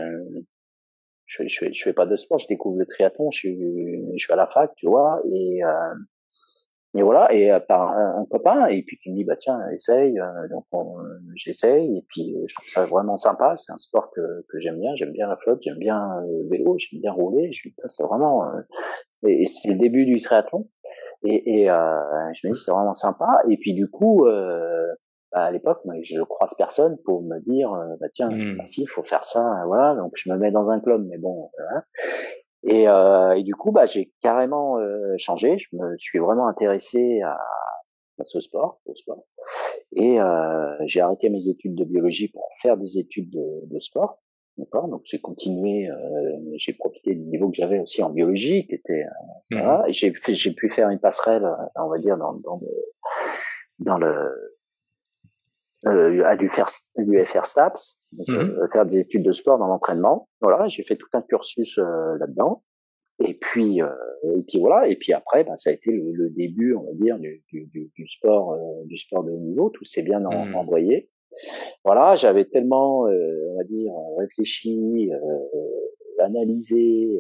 je, 1.25 1.47
je, 1.47 1.65
je, 1.71 1.83
fais 1.83 1.93
pas 1.93 2.05
de 2.05 2.15
sport. 2.17 2.39
Je 2.39 2.47
découvre 2.47 2.77
le 2.77 2.85
triathlon. 2.85 3.31
Je, 3.31 3.49
je 3.49 4.23
suis 4.23 4.33
à 4.33 4.35
la 4.35 4.47
fac, 4.47 4.71
tu 4.75 4.87
vois, 4.87 5.21
et 5.33 5.61
et 6.93 7.01
voilà, 7.03 7.33
et 7.33 7.51
par 7.67 7.91
un, 7.91 8.25
copain, 8.29 8.67
et 8.67 8.83
puis 8.83 8.97
qui 8.97 9.11
me 9.11 9.15
dit 9.15 9.23
bah 9.23 9.37
tiens, 9.39 9.59
essaye, 9.73 10.19
donc 10.49 10.65
j'essaye, 11.35 11.97
et 11.97 12.05
puis 12.09 12.35
je 12.47 12.53
trouve 12.53 12.69
ça 12.69 12.85
vraiment 12.85 13.17
sympa. 13.17 13.55
C'est 13.57 13.71
un 13.71 13.77
sport 13.77 14.11
que, 14.11 14.45
que 14.49 14.59
j'aime 14.59 14.79
bien, 14.79 14.95
j'aime 14.95 15.13
bien 15.13 15.27
la 15.27 15.37
flotte, 15.37 15.59
j'aime 15.61 15.77
bien 15.77 16.21
le 16.27 16.49
vélo, 16.49 16.75
j'aime 16.77 16.99
bien 16.99 17.13
rouler. 17.13 17.53
Je 17.53 17.69
c'est 17.85 18.03
vraiment, 18.03 18.45
et, 19.25 19.47
c'est 19.47 19.69
le 19.69 19.75
début 19.75 20.05
du 20.05 20.21
triathlon. 20.21 20.67
Et, 21.23 21.61
et 21.61 21.65
je 21.67 22.47
me 22.47 22.53
dis 22.53 22.61
c'est 22.63 22.71
vraiment 22.71 22.93
sympa. 22.93 23.41
Et 23.49 23.55
puis 23.55 23.73
du 23.73 23.89
coup, 23.89 24.25
bah, 25.31 25.45
à 25.45 25.51
l'époque, 25.51 25.79
je 26.03 26.21
croise 26.23 26.53
personne 26.57 26.97
pour 27.05 27.23
me 27.23 27.39
dire, 27.39 27.73
euh, 27.73 27.95
bah 28.01 28.07
tiens, 28.13 28.29
mmh. 28.29 28.57
bah, 28.57 28.65
si, 28.65 28.83
il 28.83 28.87
faut 28.87 29.03
faire 29.03 29.23
ça, 29.23 29.63
voilà. 29.65 29.95
Donc 29.95 30.11
je 30.15 30.29
me 30.31 30.37
mets 30.37 30.51
dans 30.51 30.69
un 30.69 30.81
club, 30.81 31.05
mais 31.07 31.17
bon, 31.17 31.49
voilà. 31.57 31.85
Et, 32.63 32.87
euh, 32.87 33.33
et 33.37 33.43
du 33.43 33.55
coup, 33.55 33.71
bah, 33.71 33.85
j'ai 33.85 34.11
carrément 34.21 34.77
euh, 34.77 35.15
changé. 35.17 35.57
Je 35.57 35.75
me 35.75 35.97
suis 35.97 36.19
vraiment 36.19 36.47
intéressé 36.47 37.21
à, 37.21 37.39
à 38.19 38.23
ce 38.23 38.39
sport, 38.39 38.79
au 38.85 38.95
sport. 38.95 39.25
Et 39.93 40.21
euh, 40.21 40.75
j'ai 40.85 41.01
arrêté 41.01 41.29
mes 41.29 41.47
études 41.47 41.75
de 41.75 41.83
biologie 41.83 42.29
pour 42.29 42.47
faire 42.61 42.77
des 42.77 42.97
études 42.97 43.29
de, 43.31 43.65
de 43.65 43.79
sport. 43.79 44.19
D'accord? 44.57 44.87
Donc 44.89 45.01
j'ai 45.05 45.19
continué, 45.19 45.89
euh, 45.89 46.37
j'ai 46.57 46.73
profité 46.73 47.15
du 47.15 47.21
niveau 47.21 47.49
que 47.49 47.55
j'avais 47.55 47.79
aussi 47.79 48.03
en 48.03 48.09
biologie, 48.09 48.67
qui 48.67 48.75
était, 48.75 49.05
mmh. 49.49 49.57
voilà. 49.57 49.85
Et 49.87 49.93
j'ai 49.93 50.13
j'ai 50.27 50.53
pu 50.53 50.69
faire 50.69 50.89
une 50.89 50.99
passerelle, 50.99 51.49
on 51.75 51.87
va 51.87 51.97
dire, 51.97 52.17
dans, 52.17 52.33
dans 52.33 52.59
le, 52.61 52.67
dans 53.79 53.97
le 53.97 54.51
euh, 55.87 56.23
à 56.25 56.35
l'UFR 56.35 57.45
STAPS, 57.45 57.97
donc, 58.13 58.27
mhm. 58.27 58.57
euh, 58.59 58.67
faire 58.71 58.85
des 58.85 58.99
études 58.99 59.23
de 59.23 59.31
sport 59.31 59.57
dans 59.57 59.67
l'entraînement. 59.67 60.27
Voilà, 60.41 60.67
j'ai 60.67 60.83
fait 60.83 60.95
tout 60.95 61.07
un 61.13 61.21
cursus 61.21 61.77
euh, 61.77 62.17
là-dedans. 62.19 62.63
Et 63.23 63.35
puis, 63.35 63.81
euh, 63.81 63.87
et 64.35 64.41
puis 64.41 64.59
voilà. 64.59 64.87
Et 64.87 64.95
puis 64.95 65.13
après, 65.13 65.43
ben, 65.43 65.55
ça 65.55 65.69
a 65.69 65.73
été 65.73 65.91
le, 65.91 66.11
le, 66.11 66.29
début, 66.29 66.73
on 66.73 66.83
va 66.83 66.93
dire, 66.93 67.19
du, 67.19 67.43
du, 67.51 67.91
du 67.95 68.07
sport, 68.07 68.57
du 68.85 68.97
sport 68.97 69.23
de 69.23 69.31
haut 69.31 69.39
niveau. 69.39 69.69
Tout 69.69 69.85
s'est 69.85 70.01
bien 70.01 70.19
mmh. 70.19 70.55
envoyé. 70.55 71.09
Voilà, 71.85 72.15
j'avais 72.15 72.45
tellement, 72.45 73.01
on 73.01 73.57
va 73.57 73.63
dire, 73.63 73.91
réfléchi, 74.17 75.11
analysé 76.19 77.17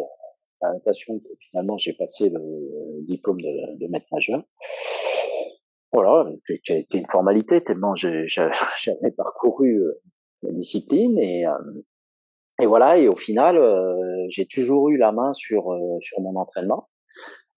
la 0.61 0.73
natation 0.73 1.19
que 1.19 1.29
finalement 1.39 1.77
j'ai 1.77 1.93
passé 1.93 2.29
le 2.29 3.01
diplôme 3.03 3.41
de, 3.41 3.77
de 3.77 3.87
maître 3.87 4.07
nageur. 4.11 4.43
Voilà, 5.93 6.31
qui 6.45 6.71
a 6.71 6.77
été 6.77 6.99
une 6.99 7.07
formalité 7.07 7.61
tellement 7.61 7.95
j'avais 7.95 9.11
parcouru 9.15 9.83
euh, 9.83 10.01
la 10.43 10.51
discipline 10.51 11.17
et 11.17 11.45
euh, 11.45 11.51
et 12.61 12.65
voilà 12.65 12.97
et 12.97 13.07
au 13.07 13.15
final 13.15 13.57
euh, 13.57 14.25
j'ai 14.29 14.45
toujours 14.45 14.89
eu 14.89 14.97
la 14.97 15.11
main 15.11 15.33
sur 15.33 15.77
sur 16.01 16.21
mon 16.21 16.35
entraînement. 16.35 16.87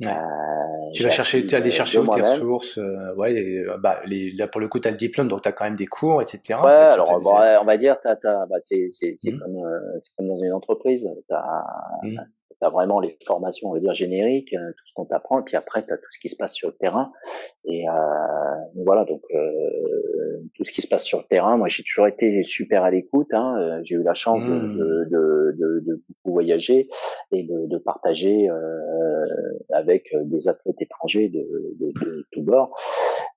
Euh, 0.03 0.09
tu 0.93 1.05
vas 1.05 1.11
chercher, 1.11 1.47
tu 1.47 1.55
allé 1.55 1.71
chercher 1.71 1.99
où 1.99 2.09
tes 2.09 2.21
ressources, 2.21 2.81
ouais, 3.17 3.65
bah, 3.79 4.01
les, 4.07 4.33
là 4.33 4.49
pour 4.49 4.61
le 4.61 4.67
coup 4.69 4.81
tu 4.81 4.89
as 4.89 4.91
le 4.91 4.97
diplôme 4.97 5.29
donc 5.29 5.43
tu 5.43 5.49
as 5.49 5.53
quand 5.53 5.65
même 5.65 5.77
des 5.77 5.87
cours, 5.87 6.21
etc. 6.21 6.59
Ouais, 6.63 6.73
alors 6.73 7.11
on 7.11 7.65
va 7.65 7.77
dire, 7.79 7.97
t'as, 8.03 8.17
t'as, 8.17 8.45
bah, 8.47 8.57
c'est, 8.61 8.89
c'est, 8.91 9.15
c'est 9.19 9.31
mmh. 9.31 9.39
comme, 9.39 9.57
c'est 10.03 10.11
comme 10.17 10.27
dans 10.27 10.43
une 10.43 10.53
entreprise, 10.53 11.09
t'as, 11.29 11.43
mmh 12.03 12.19
tu 12.59 12.67
as 12.67 12.71
vraiment 12.71 13.01
les 13.01 13.17
formations, 13.27 13.71
on 13.71 13.75
va 13.75 13.81
dire, 13.81 13.95
génériques, 13.95 14.53
euh, 14.55 14.71
tout 14.71 14.87
ce 14.87 14.95
qu'on 14.95 15.05
t'apprend, 15.05 15.41
et 15.41 15.43
puis 15.43 15.57
après, 15.57 15.85
tu 15.85 15.93
as 15.93 15.97
tout 15.97 16.13
ce 16.13 16.21
qui 16.21 16.29
se 16.29 16.37
passe 16.37 16.55
sur 16.55 16.69
le 16.69 16.75
terrain. 16.75 17.13
Et 17.67 17.89
euh, 17.89 17.93
voilà, 18.85 19.05
donc 19.05 19.23
euh, 19.35 19.41
tout 20.55 20.65
ce 20.65 20.73
qui 20.73 20.83
se 20.83 20.89
passe 20.89 21.05
sur 21.05 21.19
le 21.19 21.25
terrain, 21.25 21.57
moi 21.57 21.69
j'ai 21.69 21.83
toujours 21.83 22.07
été 22.07 22.43
super 22.43 22.85
à 22.85 22.91
l'écoute. 22.91 23.33
Hein, 23.33 23.57
euh, 23.59 23.81
j'ai 23.85 23.95
eu 23.95 24.03
la 24.03 24.13
chance 24.15 24.45
de, 24.45 24.51
mmh. 24.51 24.77
de, 24.77 25.57
de, 25.59 25.81
de, 25.81 26.03
beaucoup 26.09 26.33
voyager 26.33 26.89
et 27.33 27.43
de, 27.43 27.67
de 27.67 27.79
partager 27.79 28.51
euh, 28.51 29.25
avec 29.73 30.15
des 30.25 30.49
athlètes 30.49 30.81
étrangers 30.81 31.29
de, 31.31 31.47
de, 31.81 31.93
de 32.05 32.27
tout 32.33 32.43
bord. 32.43 32.77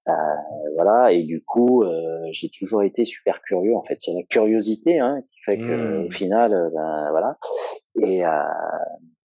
Euh, 0.09 0.11
voilà, 0.75 1.11
et 1.13 1.23
du 1.23 1.41
coup, 1.41 1.83
j'ai 2.31 2.49
toujours 2.49 2.83
été 2.83 3.05
super 3.05 3.41
curieux. 3.41 3.75
En 3.75 3.83
fait, 3.83 3.95
c'est 3.99 4.13
la 4.13 4.23
curiosité 4.23 4.99
hein, 4.99 5.21
qui 5.31 5.39
fait 5.43 5.57
que, 5.57 6.01
mmh. 6.01 6.05
au 6.05 6.11
final, 6.11 6.71
ben, 6.73 7.07
voilà. 7.11 7.37
Et, 8.01 8.25
euh, 8.25 8.29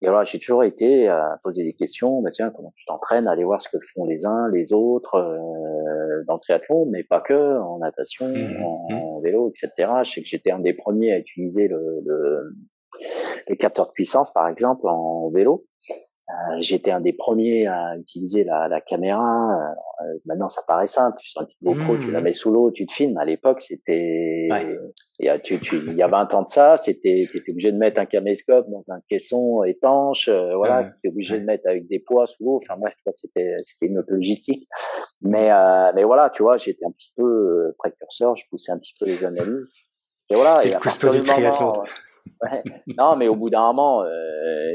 et 0.01 0.07
voilà, 0.07 0.25
j'ai 0.25 0.39
toujours 0.39 0.63
été 0.63 1.09
à 1.09 1.41
poser 1.43 1.65
des 1.65 1.73
questions. 1.73 2.23
Bah 2.23 2.31
tiens, 2.31 2.51
comment 2.51 2.73
tu 2.77 2.85
t'entraînes 2.85 3.27
Aller 3.27 3.43
voir 3.43 3.61
ce 3.61 3.69
que 3.69 3.79
font 3.81 4.05
les 4.05 4.27
uns, 4.27 4.49
les 4.49 4.73
autres 4.73 5.17
euh, 5.17 6.23
dans 6.27 6.35
le 6.35 6.41
triathlon, 6.41 6.87
mais 6.87 7.03
pas 7.03 7.21
que, 7.21 7.59
en 7.59 7.79
natation, 7.79 8.29
mmh, 8.29 8.63
en, 8.63 9.19
mmh. 9.19 9.23
vélo, 9.25 9.51
etc. 9.51 9.91
Je 10.05 10.13
sais 10.13 10.23
que 10.23 10.29
j'étais 10.29 10.53
un 10.53 10.61
des 10.61 10.73
premiers 10.73 11.13
à 11.13 11.19
utiliser 11.19 11.67
le, 11.67 12.01
le, 12.07 12.55
les 13.49 13.57
capteurs 13.57 13.89
de 13.89 13.93
puissance, 13.93 14.33
par 14.33 14.49
exemple, 14.49 14.87
en 14.87 15.31
vélo. 15.31 15.67
Euh, 16.31 16.57
j'étais 16.61 16.91
un 16.91 17.01
des 17.01 17.15
premiers 17.15 17.67
à 17.67 17.97
utiliser 17.97 18.45
la, 18.45 18.69
la 18.69 18.83
caméra. 18.83 19.75
Euh, 20.03 20.05
maintenant, 20.27 20.51
ça 20.51 20.61
paraît 20.69 20.87
simple. 20.87 21.17
Tu 21.21 21.31
sens 21.31 21.47
une 21.63 21.73
GoPro, 21.73 21.97
tu 21.97 22.11
la 22.11 22.21
mmh. 22.21 22.25
mets 22.25 22.33
sous 22.35 22.51
l'eau, 22.51 22.71
tu 22.71 22.87
te 22.87 22.93
filmes. 22.93 23.17
À 23.17 23.25
l'époque, 23.25 23.63
c'était 23.63 24.49
il, 25.21 25.27
y 25.27 25.29
a, 25.31 25.39
tu, 25.39 25.59
tu, 25.59 25.77
il 25.77 25.95
y 25.95 26.03
a 26.03 26.07
20 26.07 26.35
ans 26.35 26.43
de 26.43 26.49
ça, 26.49 26.77
c'était 26.77 27.27
tu 27.31 27.39
étais 27.39 27.53
obligé 27.53 27.73
de 27.73 27.79
mettre 27.79 27.99
un 27.99 28.05
caméscope 28.05 28.69
dans 28.69 28.93
un 28.93 29.01
caisson 29.09 29.65
étanche. 29.65 30.29
Euh, 30.29 30.55
voilà, 30.55 30.85
tu 30.85 30.91
étais 30.99 31.09
obligé 31.09 31.41
de 31.41 31.45
mettre 31.47 31.67
avec 31.67 31.89
des 31.89 31.99
poids 31.99 32.27
sous 32.27 32.45
l'eau. 32.45 32.57
Enfin 32.57 32.79
bref, 32.79 32.95
c'était 33.13 33.57
c'était 33.63 33.87
une 33.87 33.99
autre 33.99 34.13
logistique. 34.13 34.69
Mais 35.23 35.51
euh, 35.51 35.93
mais 35.95 36.05
voilà, 36.05 36.29
tu 36.29 36.43
vois, 36.43 36.59
j'étais 36.59 36.85
un 36.85 36.91
petit 36.91 37.13
peu 37.17 37.75
précurseur. 37.79 38.37
Je 38.37 38.45
poussais 38.51 38.71
un 38.73 38.79
petit 38.79 38.95
peu 39.01 39.07
les 39.07 39.25
analyses. 39.25 39.67
Et 40.29 40.35
voilà. 40.35 40.61
Et 40.63 40.71
du 40.71 41.23
triathlon. 41.23 41.73
Ouais. 42.43 42.63
non, 42.99 43.17
mais 43.17 43.29
au 43.29 43.35
bout 43.35 43.49
d'un 43.49 43.63
moment, 43.69 44.03
euh, 44.03 44.75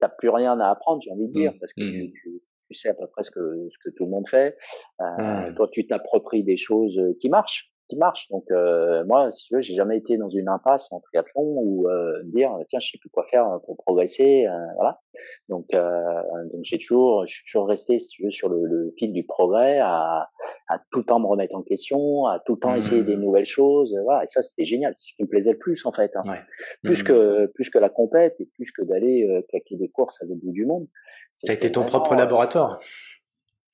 t'as 0.00 0.08
plus 0.08 0.30
rien 0.30 0.58
à 0.60 0.70
apprendre, 0.70 1.00
j'ai 1.02 1.10
envie 1.10 1.28
de 1.28 1.32
dire, 1.32 1.52
mmh. 1.52 1.58
parce 1.58 1.72
que 1.72 1.82
mmh. 1.82 2.12
tu, 2.12 2.42
tu, 2.68 2.74
sais 2.74 2.88
à 2.88 2.94
peu 2.94 3.06
près 3.06 3.24
ce 3.24 3.30
que, 3.30 3.68
ce 3.70 3.78
que 3.88 3.94
tout 3.94 4.04
le 4.04 4.10
monde 4.10 4.28
fait. 4.28 4.56
Euh, 5.00 5.52
Toi, 5.54 5.68
tu 5.72 5.86
t'appropries 5.86 6.42
des 6.42 6.56
choses 6.56 6.98
euh, 6.98 7.16
qui 7.20 7.28
marchent 7.28 7.69
qui 7.90 7.96
marche. 7.96 8.28
Donc 8.30 8.44
euh, 8.50 9.04
moi, 9.04 9.30
si 9.32 9.46
tu 9.46 9.54
veux, 9.54 9.60
j'ai 9.60 9.74
jamais 9.74 9.98
été 9.98 10.16
dans 10.16 10.30
une 10.30 10.48
impasse 10.48 10.90
en 10.92 11.00
triathlon 11.00 11.42
ou 11.42 11.88
euh, 11.88 12.22
dire 12.24 12.56
tiens, 12.68 12.78
je 12.80 12.90
sais 12.92 12.98
plus 12.98 13.10
quoi 13.10 13.26
faire 13.30 13.58
pour 13.66 13.76
progresser, 13.76 14.46
euh, 14.46 14.72
voilà. 14.76 15.00
Donc, 15.48 15.66
euh, 15.74 16.22
donc 16.52 16.60
j'ai 16.62 16.78
toujours, 16.78 17.26
je 17.26 17.34
suis 17.34 17.44
toujours 17.44 17.68
resté, 17.68 17.98
si 17.98 18.08
tu 18.08 18.24
veux, 18.24 18.30
sur 18.30 18.48
le, 18.48 18.64
le 18.64 18.94
fil 18.96 19.12
du 19.12 19.24
progrès, 19.24 19.78
à, 19.80 20.30
à 20.68 20.78
tout 20.92 21.00
le 21.00 21.04
temps 21.04 21.20
me 21.20 21.26
remettre 21.26 21.54
en 21.54 21.62
question, 21.62 22.26
à 22.26 22.38
tout 22.38 22.54
le 22.54 22.60
temps 22.60 22.74
essayer 22.74 23.02
des 23.02 23.16
mmh. 23.16 23.20
nouvelles 23.20 23.46
choses, 23.46 23.94
voilà. 24.04 24.24
Et 24.24 24.28
ça, 24.28 24.42
c'était 24.42 24.64
génial. 24.64 24.92
C'est 24.94 25.10
ce 25.10 25.16
qui 25.16 25.24
me 25.24 25.28
plaisait 25.28 25.52
le 25.52 25.58
plus 25.58 25.84
en 25.84 25.92
fait, 25.92 26.12
hein. 26.14 26.34
plus 26.82 27.02
mmh. 27.02 27.06
que 27.06 27.46
plus 27.54 27.68
que 27.68 27.78
la 27.78 27.90
compète 27.90 28.36
et 28.38 28.46
plus 28.54 28.70
que 28.72 28.82
d'aller 28.82 29.44
claquer 29.48 29.76
des 29.76 29.88
courses 29.88 30.22
à 30.22 30.26
l'autre 30.26 30.40
bout 30.42 30.52
du 30.52 30.64
monde. 30.64 30.86
Ça 31.34 31.52
a 31.52 31.54
été 31.54 31.70
ton 31.72 31.84
propre 31.84 32.14
laboratoire. 32.14 32.78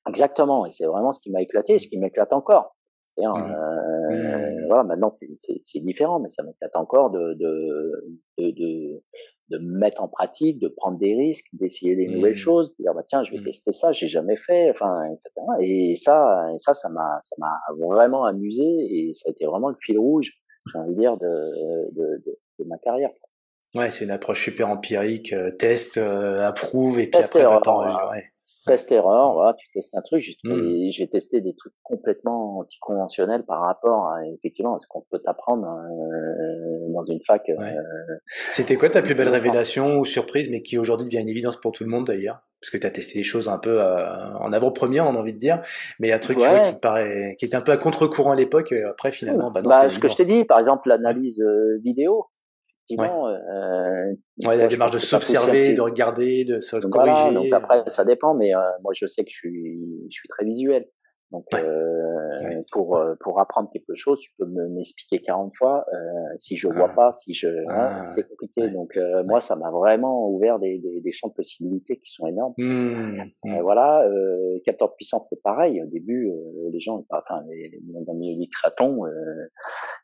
Exactement, 0.09 0.67
et 0.67 0.71
c'est 0.71 0.87
vraiment 0.87 1.13
ce 1.13 1.21
qui 1.21 1.31
m'a 1.31 1.43
éclaté, 1.43 1.79
ce 1.79 1.89
qui 1.89 1.99
m'éclate 1.99 2.33
encore. 2.33 2.76
Mmh. 3.19 3.53
Euh, 3.53 4.61
mmh. 4.63 4.67
Voilà, 4.69 4.85
maintenant 4.85 5.11
c'est 5.11 5.81
différent, 5.81 6.21
mais 6.21 6.29
ça 6.29 6.43
m'éclate 6.43 6.77
encore 6.77 7.11
de 7.11 7.35
de, 7.35 8.19
de, 8.39 8.51
de, 8.51 9.03
de 9.51 9.59
mettre 9.59 10.03
en 10.03 10.09
pratique, 10.09 10.59
de 10.59 10.69
prendre 10.69 10.99
des 10.99 11.15
risques, 11.15 11.47
d'essayer 11.53 11.97
des 11.97 12.09
nouvelles 12.09 12.33
mmh. 12.33 12.37
choses, 12.37 12.77
de 12.77 12.83
dire 12.85 12.93
bah 12.95 13.05
tiens 13.09 13.25
je 13.25 13.33
vais 13.33 13.43
tester 13.43 13.73
ça, 13.73 13.93
j'ai 13.93 14.09
jamais 14.09 14.37
fait, 14.37 14.71
enfin 14.71 15.05
etc. 15.05 15.31
Et 15.61 15.97
ça, 15.97 16.47
et 16.55 16.59
ça, 16.59 16.75
ça 16.75 16.89
m'a 16.89 17.19
ça 17.23 17.37
m'a 17.39 17.55
vraiment 17.79 18.25
amusé 18.25 18.65
et 18.65 19.13
ça 19.15 19.29
a 19.29 19.33
été 19.33 19.47
vraiment 19.47 19.69
le 19.69 19.77
fil 19.81 19.99
rouge, 19.99 20.33
j'ai 20.73 20.79
envie 20.79 20.95
de 20.95 21.01
dire 21.01 21.17
de 21.17 21.93
de, 21.93 22.23
de, 22.27 22.39
de 22.59 22.65
ma 22.65 22.79
carrière. 22.79 23.11
Ouais, 23.75 23.91
c'est 23.91 24.05
une 24.05 24.11
approche 24.11 24.43
super 24.43 24.69
empirique, 24.69 25.33
euh, 25.33 25.51
test, 25.51 25.99
euh, 25.99 26.47
approuve 26.47 26.99
et 27.01 27.09
puis 27.09 27.23
après, 27.23 27.43
bah, 27.43 28.11
ouais. 28.11 28.25
Test 28.67 28.91
erreur, 28.91 29.33
voilà, 29.35 29.55
tu 29.55 29.69
testes 29.73 29.97
un 29.97 30.03
truc. 30.03 30.25
Mmh. 30.43 30.91
J'ai 30.91 31.09
testé 31.09 31.41
des 31.41 31.55
trucs 31.55 31.73
complètement 31.83 32.59
anticonventionnels 32.59 33.45
par 33.45 33.61
rapport 33.61 34.09
à 34.09 34.27
effectivement 34.27 34.79
ce 34.81 34.87
qu'on 34.89 35.05
peut 35.11 35.21
t'apprendre 35.21 35.67
euh, 35.67 36.93
dans 36.93 37.05
une 37.05 37.21
fac. 37.27 37.49
Euh, 37.49 37.55
C'était 38.51 38.77
quoi 38.77 38.91
ta 38.91 39.03
plus 39.03 39.15
belle 39.15 39.29
révélation 39.29 39.99
ou 39.99 40.05
surprise, 40.05 40.51
mais 40.51 40.63
qui 40.63 40.79
aujourd'hui 40.79 41.07
devient 41.07 41.21
une 41.21 41.29
évidence 41.29 41.57
pour 41.57 41.73
tout 41.73 41.85
le 41.85 41.91
monde 41.91 42.07
d'ailleurs? 42.07 42.41
Parce 42.61 42.71
que 42.71 42.79
tu 42.79 42.87
as 42.87 42.91
testé 42.91 43.19
des 43.21 43.25
choses 43.25 43.49
un 43.49 43.59
peu 43.59 43.81
euh, 43.81 44.35
en 44.41 44.53
avant-première, 44.53 45.07
on 45.07 45.15
a 45.15 45.19
envie 45.19 45.35
de 45.35 45.39
dire, 45.39 45.63
mais 46.01 46.11
un 46.11 46.19
truc 46.19 46.39
qui 46.39 46.79
paraît, 46.81 47.37
qui 47.39 47.45
était 47.45 47.57
un 47.57 47.61
peu 47.61 47.71
à 47.71 47.77
contre-courant 47.77 48.33
à 48.33 48.37
l'époque. 48.37 48.73
Après, 48.73 49.13
finalement, 49.13 49.53
bah, 49.53 49.63
non, 49.63 49.71
bah, 49.71 49.89
ce 49.89 49.99
que 49.99 50.09
je 50.09 50.17
t'ai 50.17 50.25
dit, 50.25 50.45
par 50.45 50.59
exemple, 50.59 50.89
l'analyse 50.89 51.45
vidéo 51.83 52.27
effectivement, 52.89 53.29
euh, 53.29 54.13
ouais, 54.45 54.57
la 54.57 54.69
démarche 54.69 54.93
de 54.93 54.99
s'observer, 54.99 55.75
de 55.75 55.81
regarder, 55.81 56.45
de 56.45 56.61
se 56.61 56.77
corriger. 56.87 57.35
donc 57.35 57.53
après, 57.53 57.85
ça 57.91 58.05
dépend, 58.05 58.35
mais 58.35 58.55
euh, 58.55 58.61
moi, 58.83 58.93
je 58.95 59.07
sais 59.07 59.25
que 59.25 59.31
je 59.31 59.37
suis, 59.37 59.81
je 60.11 60.15
suis 60.15 60.29
très 60.29 60.45
visuel. 60.45 60.87
Donc, 61.33 61.45
euh, 61.55 62.63
pour 62.71 62.97
euh, 62.97 63.15
pour 63.21 63.41
apprendre 63.41 63.69
quelque 63.73 63.95
chose, 63.95 64.21
tu 64.21 64.31
peux 64.39 64.47
m'expliquer 64.47 65.21
40 65.23 65.53
fois. 65.57 65.85
Euh, 65.93 65.99
si 66.39 66.57
je 66.57 66.69
vois 66.69 66.89
ah. 66.91 66.95
pas, 66.95 67.13
si 67.13 67.35
je, 67.35 67.49
hein, 67.49 67.99
ah, 67.99 68.01
c'est 68.01 68.29
compliqué. 68.29 68.69
Donc, 68.69 68.97
euh, 68.97 69.25
moi, 69.25 69.41
ça 69.41 69.57
m'a 69.57 69.71
vraiment 69.71 70.29
ouvert 70.31 70.61
des, 70.61 70.79
des, 70.79 71.01
des, 71.01 71.13
champs 71.13 71.29
de 71.29 71.35
possibilités 71.35 71.97
qui 71.97 72.13
sont 72.13 72.29
énormes. 72.29 72.55
Mmh, 72.59 73.23
mmh. 73.45 73.61
voilà, 73.61 74.05
euh, 74.05 74.61
capteur 74.65 74.89
de 74.89 74.95
puissance, 74.95 75.29
c'est 75.29 75.43
pareil. 75.43 75.83
Au 75.83 75.87
début, 75.87 76.31
les 76.73 76.81
gens, 76.81 77.05
enfin, 77.11 77.43
les, 77.49 77.77
dans 77.83 78.13
le 78.13 78.19
milieu 78.19 78.39
du 78.39 78.49
triathlon, 78.49 79.05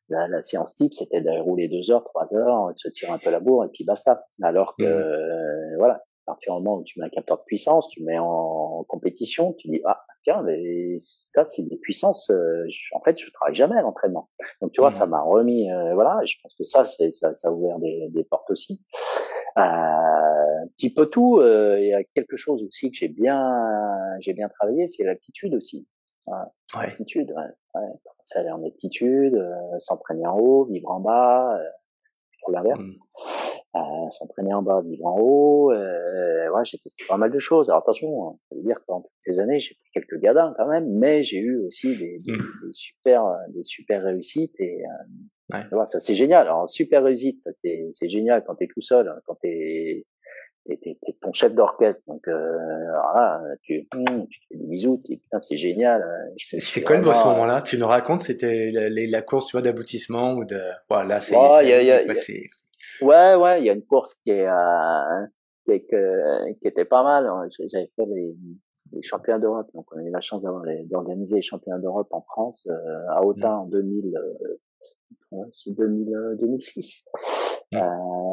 la, 0.09 0.27
la, 0.27 0.43
séance 0.43 0.77
type, 0.77 0.93
c'était 0.93 1.21
d'aller 1.21 1.41
rouler 1.41 1.69
deux 1.69 1.93
heures, 1.93 2.05
trois 2.05 2.35
heures, 2.35 2.73
de 2.73 2.79
se 2.79 2.89
tirer 2.89 3.13
un 3.13 3.19
peu 3.19 3.31
la 3.31 3.39
bourre 3.39 3.65
et 3.65 3.69
puis 3.73 3.85
basta. 3.85 4.27
Alors 4.43 4.75
que, 4.77 4.83
mmh. 4.83 5.77
voilà, 5.79 6.03
partir 6.27 6.55
du 6.55 6.63
moment 6.63 6.79
où 6.79 6.85
tu 6.85 6.99
mets 7.01 7.07
un 7.07 7.11
capteur 7.11 7.39
de 7.39 7.43
puissance, 7.45 7.89
tu 7.89 8.03
mets 8.03 8.19
en, 8.19 8.85
compétition, 8.89 9.53
tu 9.55 9.69
dis 9.69 9.81
ah 9.85 10.05
tiens 10.25 10.43
mais 10.43 10.97
ça 11.01 11.45
c'est 11.45 11.63
des 11.63 11.77
puissances. 11.77 12.31
Euh, 12.31 12.67
en 12.93 13.01
fait, 13.01 13.19
je 13.19 13.31
travaille 13.31 13.55
jamais 13.55 13.77
à 13.77 13.83
l'entraînement. 13.83 14.29
Donc 14.61 14.73
tu 14.73 14.81
vois, 14.81 14.91
ça 14.91 15.07
mmh. 15.07 15.11
m'a 15.11 15.23
remis 15.23 15.71
euh, 15.71 15.95
voilà. 15.95 16.21
Je 16.25 16.37
pense 16.43 16.55
que 16.57 16.65
ça 16.65 16.85
c'est 16.85 17.13
ça, 17.13 17.35
ça 17.35 17.49
a 17.49 17.51
ouvert 17.51 17.79
des, 17.79 18.09
des 18.11 18.25
portes 18.25 18.51
aussi. 18.51 18.81
Euh, 19.59 19.63
un 19.63 20.67
petit 20.77 20.93
peu 20.93 21.07
tout. 21.07 21.39
Euh, 21.41 21.79
il 21.81 21.89
y 21.89 21.95
a 21.95 22.03
quelque 22.15 22.37
chose 22.37 22.63
aussi 22.63 22.91
que 22.91 22.97
j'ai 22.97 23.09
bien 23.09 23.61
j'ai 24.21 24.33
bien 24.33 24.49
travaillé, 24.49 24.87
c'est 24.87 25.05
l'altitude 25.05 25.55
aussi. 25.55 25.87
Ouais, 26.27 26.37
ouais. 26.77 26.97
Ouais. 26.99 27.35
ouais. 27.75 27.91
aller 28.37 28.51
en 28.51 28.63
altitude, 28.63 29.45
s'entraîner 29.81 30.27
en 30.27 30.39
haut, 30.39 30.65
vivre 30.65 30.91
en 30.91 31.01
bas, 31.01 31.59
pour 32.43 32.53
l'inverse. 32.53 32.87
Mmh 32.87 33.42
euh, 33.75 34.11
s'entraîner 34.11 34.53
en 34.53 34.63
bas, 34.63 34.83
vivre 34.83 35.07
en 35.07 35.19
haut. 35.19 35.73
Euh, 35.73 36.51
ouais, 36.51 36.65
j'ai 36.65 36.79
testé 36.79 37.05
pas 37.09 37.17
mal 37.17 37.31
de 37.31 37.39
choses. 37.39 37.71
Alors 37.71 37.83
attention, 37.83 38.29
hein, 38.29 38.37
ça 38.49 38.57
veut 38.57 38.63
dire 38.63 38.77
que 38.77 38.85
pendant 38.87 39.03
toutes 39.03 39.13
ces 39.23 39.39
années, 39.39 39.61
j'ai 39.61 39.75
pris 39.75 39.91
quelques 40.01 40.21
gadins 40.21 40.55
quand 40.57 40.67
même, 40.67 40.87
mais 40.91 41.25
j'ai 41.25 41.39
eu 41.39 41.59
aussi 41.67 41.97
des, 41.97 42.19
des, 42.21 42.33
mmh. 42.33 42.37
des, 42.37 42.73
super, 42.73 43.25
des 43.49 43.65
super 43.65 44.03
réussites 44.03 44.55
et 44.61 44.83
euh, 45.55 45.57
ouais. 45.57 45.87
ça 45.87 46.01
c'est 46.01 46.15
génial. 46.15 46.43
Alors 46.43 46.69
super 46.69 47.03
réussite, 47.03 47.41
ça 47.41 47.51
c'est 47.55 47.89
c'est 47.93 48.11
génial 48.11 48.45
quand 48.47 48.57
t'es 48.57 48.69
tout 48.69 48.83
seul, 48.83 49.09
hein, 49.09 49.19
quand 49.27 49.37
t'es 49.41 50.05
t'es, 50.67 50.77
t'es, 50.77 50.99
t'es 51.03 51.13
ton 51.21 51.33
chef 51.33 51.55
d'orchestre, 51.55 52.03
donc 52.07 52.29
euh, 52.29 52.33
alors 52.33 53.15
là, 53.17 53.43
tu, 53.63 53.89
tu 53.91 54.39
fais 54.49 54.57
des 54.57 54.67
bisous, 54.67 55.01
tu 55.05 55.17
putain 55.17 55.41
c'est 55.41 55.57
génial. 55.57 56.03
Hein. 56.03 56.33
C'est, 56.37 56.61
c'est 56.61 56.83
quoi 56.83 56.97
vraiment... 56.99 57.13
ce 57.13 57.27
moment-là 57.29 57.63
Tu 57.63 57.79
nous 57.79 57.87
racontes, 57.87 58.21
c'était 58.21 58.71
la, 58.71 58.89
la, 58.89 59.23
course, 59.23 59.47
tu 59.47 59.53
vois, 59.53 59.63
d'aboutissement 59.63 60.35
ou 60.35 60.45
de, 60.45 60.61
voilà, 60.89 61.21
c'est, 61.21 61.37
ouais, 61.37 61.49
c'est, 61.59 61.69
y 61.69 61.73
a, 61.73 61.83
y 61.83 61.91
a, 61.91 62.15
Ouais, 63.01 63.35
ouais, 63.35 63.61
il 63.61 63.67
y 63.67 63.71
a 63.71 63.73
une 63.73 63.85
course 63.85 64.15
qui 64.15 64.31
est, 64.31 64.47
euh, 64.47 65.27
qui, 65.65 65.73
est 65.73 65.87
qui 66.61 66.69
était 66.69 66.85
pas 66.85 67.03
mal. 67.03 67.31
J'avais 67.59 67.91
fait 67.97 68.07
les, 68.07 68.37
les 68.93 69.03
championnats 69.03 69.39
d'Europe, 69.39 69.69
donc 69.75 69.87
on 69.93 69.99
a 69.99 70.03
eu 70.03 70.11
la 70.11 70.21
chance 70.21 70.43
d'avoir 70.43 70.65
d'organiser 70.85 71.37
les 71.37 71.43
championnats 71.43 71.79
d'Europe 71.79 72.09
en 72.11 72.23
France 72.23 72.69
euh, 72.71 73.07
à 73.11 73.25
Autun 73.25 73.57
en 73.57 73.67
2000, 73.67 74.17
euh, 75.33 75.45
2000 75.67 76.37
2006. 76.41 77.09
Euh, 77.75 77.79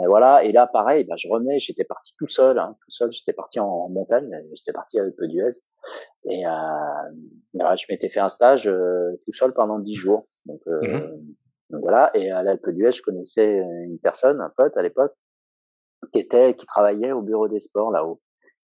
voilà, 0.08 0.44
et 0.44 0.52
là 0.52 0.68
pareil, 0.68 1.06
bah, 1.06 1.16
je 1.18 1.30
revenais, 1.30 1.60
j'étais 1.60 1.86
parti 1.86 2.14
tout 2.18 2.28
seul, 2.28 2.60
hein, 2.60 2.76
tout 2.82 2.92
seul, 2.92 3.12
j'étais 3.12 3.32
parti 3.32 3.60
en, 3.62 3.88
montagne, 3.88 4.30
j'étais 4.54 4.74
parti 4.74 5.00
avec 5.00 5.16
peu 5.16 5.28
d'US, 5.28 5.62
et 6.26 6.46
euh, 6.46 6.50
je 7.54 7.86
m'étais 7.90 8.10
fait 8.10 8.20
un 8.20 8.28
stage 8.28 8.68
euh, 8.68 9.16
tout 9.24 9.32
seul 9.32 9.54
pendant 9.54 9.80
dix 9.80 9.96
jours. 9.96 10.28
Donc, 10.46 10.60
euh, 10.68 10.82
mmh 10.82 11.36
donc 11.70 11.82
voilà, 11.82 12.12
et 12.16 12.32
à 12.32 12.42
l'Alpe 12.44 12.70
d'Huez, 12.70 12.92
je 12.92 13.02
connaissais 13.02 13.60
une 13.86 14.00
personne, 14.00 14.42
un 14.42 14.52
pote 14.56 14.76
à 14.76 14.82
l'époque, 14.82 15.14
qui 16.12 16.20
était, 16.20 16.56
qui 16.56 16.66
travaillait 16.66 17.12
au 17.12 17.22
bureau 17.22 17.48
des 17.48 17.60
sports 17.60 17.92
là-haut. 17.92 18.22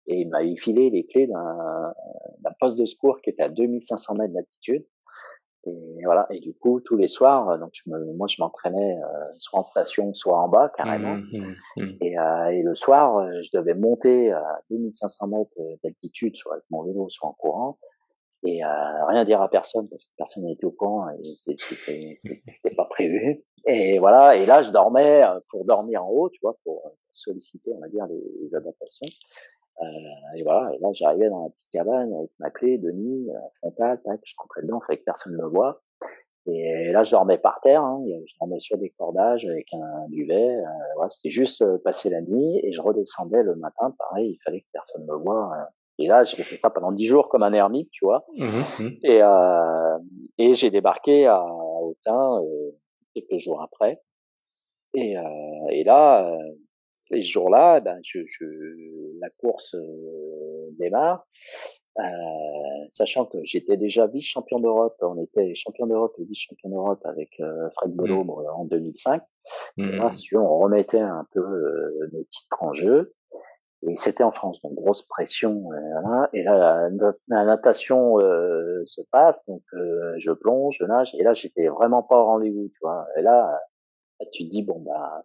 Et 0.08 0.22
il 0.22 0.30
m'a 0.30 0.40
filé 0.58 0.90
les 0.90 1.06
clés 1.06 1.28
d'un 1.28 2.52
poste 2.60 2.78
de 2.78 2.86
secours 2.86 3.22
qui 3.22 3.32
était 3.32 3.44
à 3.44 3.50
2500 3.50 4.16
mètres 4.16 4.34
d'altitude. 4.34 4.86
Et 5.68 6.06
voilà. 6.06 6.28
Et 6.30 6.40
du 6.40 6.54
coup, 6.54 6.80
tous 6.80 6.96
les 6.96 7.08
soirs, 7.08 7.58
donc 7.58 7.72
je 7.74 7.90
me, 7.90 8.14
moi, 8.14 8.28
je 8.28 8.36
m'entraînais 8.40 8.98
euh, 8.98 9.26
soit 9.40 9.60
en 9.60 9.64
station, 9.64 10.14
soit 10.14 10.38
en 10.38 10.48
bas 10.48 10.72
carrément. 10.78 11.16
Mmh, 11.16 11.38
mmh, 11.38 11.56
mmh. 11.78 11.98
Et, 12.02 12.20
euh, 12.20 12.48
et, 12.50 12.62
le 12.62 12.76
soir, 12.76 13.18
euh, 13.18 13.42
je 13.42 13.58
devais 13.58 13.74
monter 13.74 14.32
à 14.32 14.62
2500 14.70 15.28
mètres 15.28 15.58
d'altitude, 15.84 16.36
soit 16.36 16.54
avec 16.54 16.66
mon 16.70 16.84
vélo, 16.84 17.10
soit 17.10 17.30
en 17.30 17.34
courant, 17.34 17.80
et 18.44 18.64
euh, 18.64 19.06
rien 19.08 19.26
dire 19.26 19.42
à 19.42 19.50
personne 19.50 19.88
parce 19.90 20.06
que 20.06 20.12
personne 20.18 20.44
n'était 20.44 20.66
au 20.66 20.72
courant 20.72 21.08
et 21.10 21.36
c'était 21.40 22.76
pas 22.76 22.86
prévu. 22.86 23.44
Et 23.68 23.98
voilà, 23.98 24.36
et 24.36 24.46
là 24.46 24.62
je 24.62 24.70
dormais 24.70 25.24
euh, 25.24 25.40
pour 25.50 25.66
dormir 25.66 26.06
en 26.06 26.10
haut, 26.10 26.30
tu 26.30 26.40
vois, 26.42 26.58
pour 26.64 26.92
solliciter, 27.12 27.72
on 27.74 27.80
va 27.80 27.88
dire, 27.88 28.06
les, 28.08 28.22
les 28.42 28.56
adaptations. 28.56 29.08
Euh, 29.82 30.38
et 30.38 30.44
voilà, 30.44 30.74
et 30.74 30.78
là 30.80 30.90
j'arrivais 30.94 31.30
dans 31.30 31.44
la 31.44 31.50
petite 31.50 31.70
cabane 31.70 32.14
avec 32.14 32.32
ma 32.40 32.50
clé 32.50 32.78
de 32.78 32.92
nuit, 32.92 33.30
euh, 33.30 33.40
frontale, 33.60 34.02
tac, 34.04 34.22
je 34.24 34.34
rentrais 34.38 34.62
dedans, 34.62 34.80
fait 34.88 34.98
que 34.98 35.04
personne 35.04 35.34
ne 35.34 35.38
me 35.38 35.48
voit. 35.48 35.82
Et 36.48 36.92
là 36.92 37.04
je 37.04 37.12
dormais 37.12 37.38
par 37.38 37.60
terre, 37.62 37.84
hein, 37.84 38.02
je 38.06 38.34
dormais 38.40 38.60
sur 38.60 38.78
des 38.78 38.92
cordages 38.92 39.46
avec 39.46 39.68
un 39.74 40.08
duvet. 40.10 40.58
Euh, 40.58 40.64
voilà, 40.96 41.10
c'était 41.10 41.32
juste 41.32 41.62
euh, 41.62 41.78
passer 41.80 42.10
la 42.10 42.22
nuit 42.22 42.60
et 42.64 42.72
je 42.72 42.80
redescendais 42.80 43.44
le 43.44 43.56
matin, 43.56 43.94
pareil, 43.98 44.32
il 44.34 44.40
fallait 44.46 44.62
que 44.62 44.68
personne 44.72 45.06
me 45.06 45.16
voie 45.16 45.52
et 45.98 46.08
là, 46.08 46.24
j'ai 46.26 46.44
fait 46.44 46.58
ça 46.58 46.70
pendant 46.70 46.92
dix 46.92 47.06
jours 47.06 47.30
comme 47.30 47.44
un 47.44 47.54
ermite, 47.54 47.90
tu 47.92 48.06
vois. 48.06 48.26
Mmh 48.38 48.46
mmh. 48.80 48.90
Et, 49.04 49.22
euh, 49.22 49.98
et 50.38 50.54
j'ai 50.54 50.70
débarqué 50.70 51.26
à 51.26 51.42
Autun 51.42 52.42
euh, 52.42 52.72
quelques 53.14 53.38
jours 53.40 53.62
après. 53.62 54.02
Et, 54.94 55.18
euh, 55.18 55.22
et 55.70 55.84
là, 55.84 56.28
euh, 56.28 56.52
ces 57.10 57.22
jours-là, 57.22 57.80
ben, 57.80 58.00
je, 58.04 58.20
je, 58.26 58.46
la 59.20 59.30
course 59.30 59.76
euh, 59.76 60.70
démarre. 60.80 61.26
Euh, 61.98 62.04
sachant 62.92 63.26
que 63.26 63.38
j'étais 63.46 63.78
déjà 63.78 64.06
vice-champion 64.08 64.60
d'Europe, 64.60 64.98
on 65.02 65.22
était 65.24 65.56
champion 65.56 65.88
d'Europe 65.88 66.14
et 66.20 66.26
vice-champion 66.26 66.70
d'Europe 66.70 67.00
avec 67.06 67.42
Fred 67.76 67.96
mmh. 67.96 68.30
en 68.30 68.66
2005. 68.66 69.22
Et 69.78 69.84
là, 69.84 70.12
si 70.12 70.36
on 70.36 70.60
remettait 70.60 71.00
un 71.00 71.26
peu 71.32 71.42
nos 72.12 72.24
titres 72.24 72.58
en 72.64 72.74
jeu. 72.74 73.14
Et 73.84 73.96
c'était 73.98 74.24
en 74.24 74.32
France, 74.32 74.62
donc 74.62 74.74
grosse 74.74 75.04
pression. 75.04 75.72
Euh, 75.72 76.26
et 76.34 76.44
là, 76.44 76.90
la, 77.28 77.46
natation 77.46 78.20
euh, 78.20 78.82
se 78.86 79.02
passe, 79.12 79.46
donc 79.48 79.62
euh, 79.74 80.16
je 80.18 80.32
plonge, 80.32 80.78
je 80.80 80.86
nage. 80.86 81.14
Et 81.20 81.24
là, 81.24 81.34
j'étais 81.34 81.68
vraiment 81.68 82.02
pas 82.02 82.20
au 82.20 82.26
rendez-vous, 82.26 82.70
tu 82.70 82.80
vois. 82.82 83.06
Et 83.18 83.22
là, 83.22 83.62
tu 84.32 84.46
te 84.46 84.50
dis 84.50 84.64
bon 84.64 84.80
bah, 84.80 85.24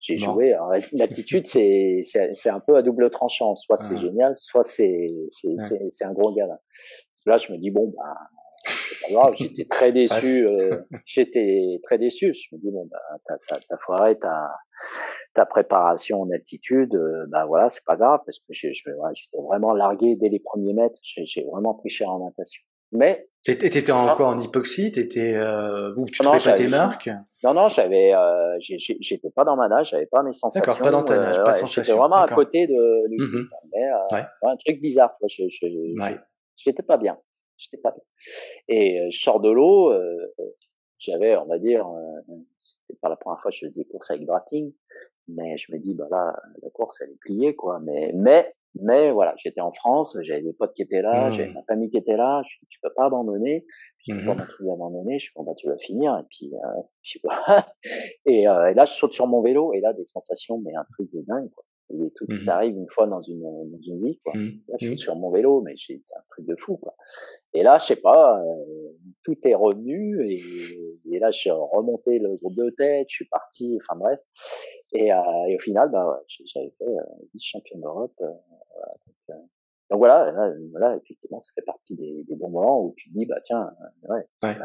j'ai 0.00 0.16
joué. 0.16 0.56
L'attitude, 0.92 1.46
c'est 1.46 2.00
c'est 2.02 2.50
un 2.50 2.60
peu 2.60 2.76
à 2.76 2.82
double 2.82 3.10
tranchant. 3.10 3.54
Soit 3.56 3.76
c'est 3.76 3.98
génial, 3.98 4.34
soit 4.36 4.64
c'est 4.64 5.06
c'est 5.30 5.56
c'est 5.88 6.04
un 6.04 6.12
gros 6.12 6.32
gars. 6.32 6.48
Là. 7.26 7.38
je 7.38 7.52
me 7.52 7.58
dis 7.58 7.70
bon 7.70 7.92
bah. 7.96 8.14
C'est 8.64 9.06
pas 9.06 9.12
grave, 9.12 9.34
j'étais 9.36 9.64
très 9.64 9.92
déçu. 9.92 10.46
Euh, 10.46 10.82
j'étais 11.06 11.80
très 11.84 11.98
déçu. 11.98 12.34
Je 12.34 12.56
me 12.56 12.60
dis 12.60 12.70
bon 12.70 12.88
bah 12.90 13.00
t'as 13.26 13.58
t'as 13.68 13.76
foiré, 13.78 14.18
t'as 14.18 14.48
ta 15.38 15.46
préparation 15.46 16.22
en 16.22 16.30
altitude, 16.32 16.96
euh, 16.96 17.24
ben 17.28 17.46
voilà, 17.46 17.70
c'est 17.70 17.84
pas 17.84 17.94
grave 17.94 18.20
parce 18.26 18.40
que 18.40 18.46
j'étais 18.50 18.90
vraiment 19.40 19.72
largué 19.72 20.16
dès 20.16 20.28
les 20.28 20.40
premiers 20.40 20.72
mètres. 20.72 20.98
J'ai 21.02 21.44
vraiment 21.44 21.74
pris 21.74 21.90
cher 21.90 22.10
en 22.10 22.24
natation. 22.24 22.60
Mais 22.90 23.28
t'étais 23.44 23.92
encore 23.92 24.30
en 24.30 24.38
hypoxie, 24.38 24.90
t'étais 24.90 25.34
euh, 25.34 25.94
ou 25.96 26.06
tu 26.06 26.22
ne 26.22 26.44
pas 26.44 26.52
tes 26.54 26.66
marques? 26.66 27.08
Non 27.44 27.54
non, 27.54 27.68
j'avais, 27.68 28.12
euh, 28.14 28.58
j'étais 28.58 29.30
pas 29.30 29.44
dans 29.44 29.54
ma 29.54 29.68
nage, 29.68 29.90
j'avais 29.90 30.06
pas 30.06 30.24
mes 30.24 30.32
sensations. 30.32 30.60
D'accord, 30.60 30.82
pas 30.82 30.90
dans 30.90 31.04
ta 31.04 31.20
nage, 31.20 31.36
pas 31.44 31.62
euh, 31.62 31.66
J'étais 31.68 31.92
vraiment 31.92 32.16
à 32.16 32.26
côté 32.26 32.66
de, 32.66 33.06
mmh 33.08 33.48
mais 33.72 33.86
un 34.42 34.56
truc 34.56 34.80
bizarre. 34.80 35.14
Je, 35.28 35.44
je, 35.48 35.66
j'étais 36.56 36.82
pas 36.82 36.96
bien, 36.96 37.16
j'étais 37.58 37.76
pas 37.80 37.92
bien. 37.92 38.02
Et 38.66 39.08
je 39.12 39.20
sors 39.20 39.38
de 39.38 39.50
l'eau, 39.52 39.94
j'avais, 40.98 41.36
on 41.36 41.46
va 41.46 41.60
dire, 41.60 41.86
c'était 42.58 42.98
pas 43.00 43.08
la 43.08 43.16
première 43.16 43.40
fois 43.40 43.52
que 43.52 43.56
je 43.56 43.66
faisais 43.66 43.84
course 43.84 44.10
avec 44.10 44.26
Drating, 44.26 44.72
mais 45.28 45.58
je 45.58 45.72
me 45.72 45.78
dis 45.78 45.94
bah 45.94 46.08
là 46.10 46.34
la 46.62 46.70
course 46.70 47.00
elle 47.00 47.10
est 47.10 47.20
pliée 47.20 47.54
quoi 47.54 47.80
mais 47.80 48.12
mais 48.14 48.52
mais 48.80 49.10
voilà 49.12 49.34
j'étais 49.36 49.60
en 49.60 49.72
France 49.72 50.16
j'avais 50.22 50.42
des 50.42 50.52
potes 50.52 50.74
qui 50.74 50.82
étaient 50.82 51.02
là 51.02 51.30
mmh. 51.30 51.32
j'avais 51.32 51.52
ma 51.52 51.62
famille 51.62 51.90
qui 51.90 51.96
était 51.96 52.16
là 52.16 52.42
je 52.46 52.66
tu 52.68 52.80
peux 52.80 52.92
pas 52.94 53.06
abandonner 53.06 53.66
peux 54.06 54.14
mmh. 54.14 54.36
pas 54.36 54.72
abandonner 54.72 55.18
je 55.18 55.24
suis 55.24 55.32
bon 55.34 55.44
bah 55.44 55.54
tu 55.56 55.68
vas 55.68 55.78
finir 55.78 56.16
et 56.18 56.26
puis 56.30 56.52
euh, 56.54 56.82
je 57.02 57.18
et, 58.26 58.48
euh, 58.48 58.70
et 58.70 58.74
là 58.74 58.84
je 58.84 58.92
saute 58.92 59.12
sur 59.12 59.26
mon 59.26 59.42
vélo 59.42 59.72
et 59.72 59.80
là 59.80 59.92
des 59.92 60.06
sensations 60.06 60.58
mais 60.58 60.74
un 60.74 60.84
truc 60.92 61.10
de 61.12 61.22
dingue 61.22 61.50
quoi 61.50 61.64
des 61.90 62.10
trucs 62.12 62.28
qui 62.28 62.44
mmh 62.44 62.48
arrivent 62.48 62.76
une 62.76 62.90
fois 62.90 63.06
dans 63.06 63.22
une 63.22 63.40
dans 63.40 63.80
une 63.80 64.04
vie 64.04 64.18
quoi 64.24 64.34
là 64.34 64.76
je 64.80 64.86
suis 64.86 64.98
sur 64.98 65.16
mon 65.16 65.30
vélo 65.30 65.62
mais 65.62 65.74
c'est 65.78 65.94
un 65.94 66.22
truc 66.30 66.46
de 66.46 66.56
fou 66.56 66.76
quoi 66.76 66.94
et 67.54 67.62
là, 67.62 67.78
je 67.78 67.86
sais 67.86 67.96
pas, 67.96 68.40
euh, 68.42 68.92
tout 69.24 69.36
est 69.44 69.54
revenu 69.54 70.22
et, 70.30 70.42
et, 71.10 71.18
là, 71.18 71.30
je 71.30 71.38
suis 71.38 71.50
remonté 71.50 72.18
le 72.18 72.36
groupe 72.36 72.54
de 72.54 72.70
tête, 72.70 73.06
je 73.08 73.16
suis 73.16 73.24
parti, 73.26 73.78
enfin 73.82 73.98
bref. 73.98 74.20
Et, 74.92 75.12
euh, 75.12 75.44
et 75.48 75.56
au 75.56 75.60
final, 75.60 75.90
bah, 75.90 76.22
j'avais 76.44 76.70
fait 76.78 76.84
euh, 76.84 77.02
vice-champion 77.34 77.78
d'Europe. 77.78 78.14
Euh, 78.20 78.26
donc, 78.26 79.16
euh, 79.30 79.34
donc, 79.90 79.98
voilà, 79.98 80.30
là, 80.32 80.52
voilà, 80.70 80.96
effectivement, 80.96 81.40
ça 81.40 81.52
fait 81.54 81.64
partie 81.64 81.94
des, 81.94 82.24
des, 82.28 82.36
bons 82.36 82.50
moments 82.50 82.84
où 82.84 82.94
tu 82.96 83.08
te 83.08 83.14
dis, 83.14 83.24
bah 83.24 83.40
tiens, 83.42 83.70
ouais, 84.10 84.26
ouais. 84.42 84.56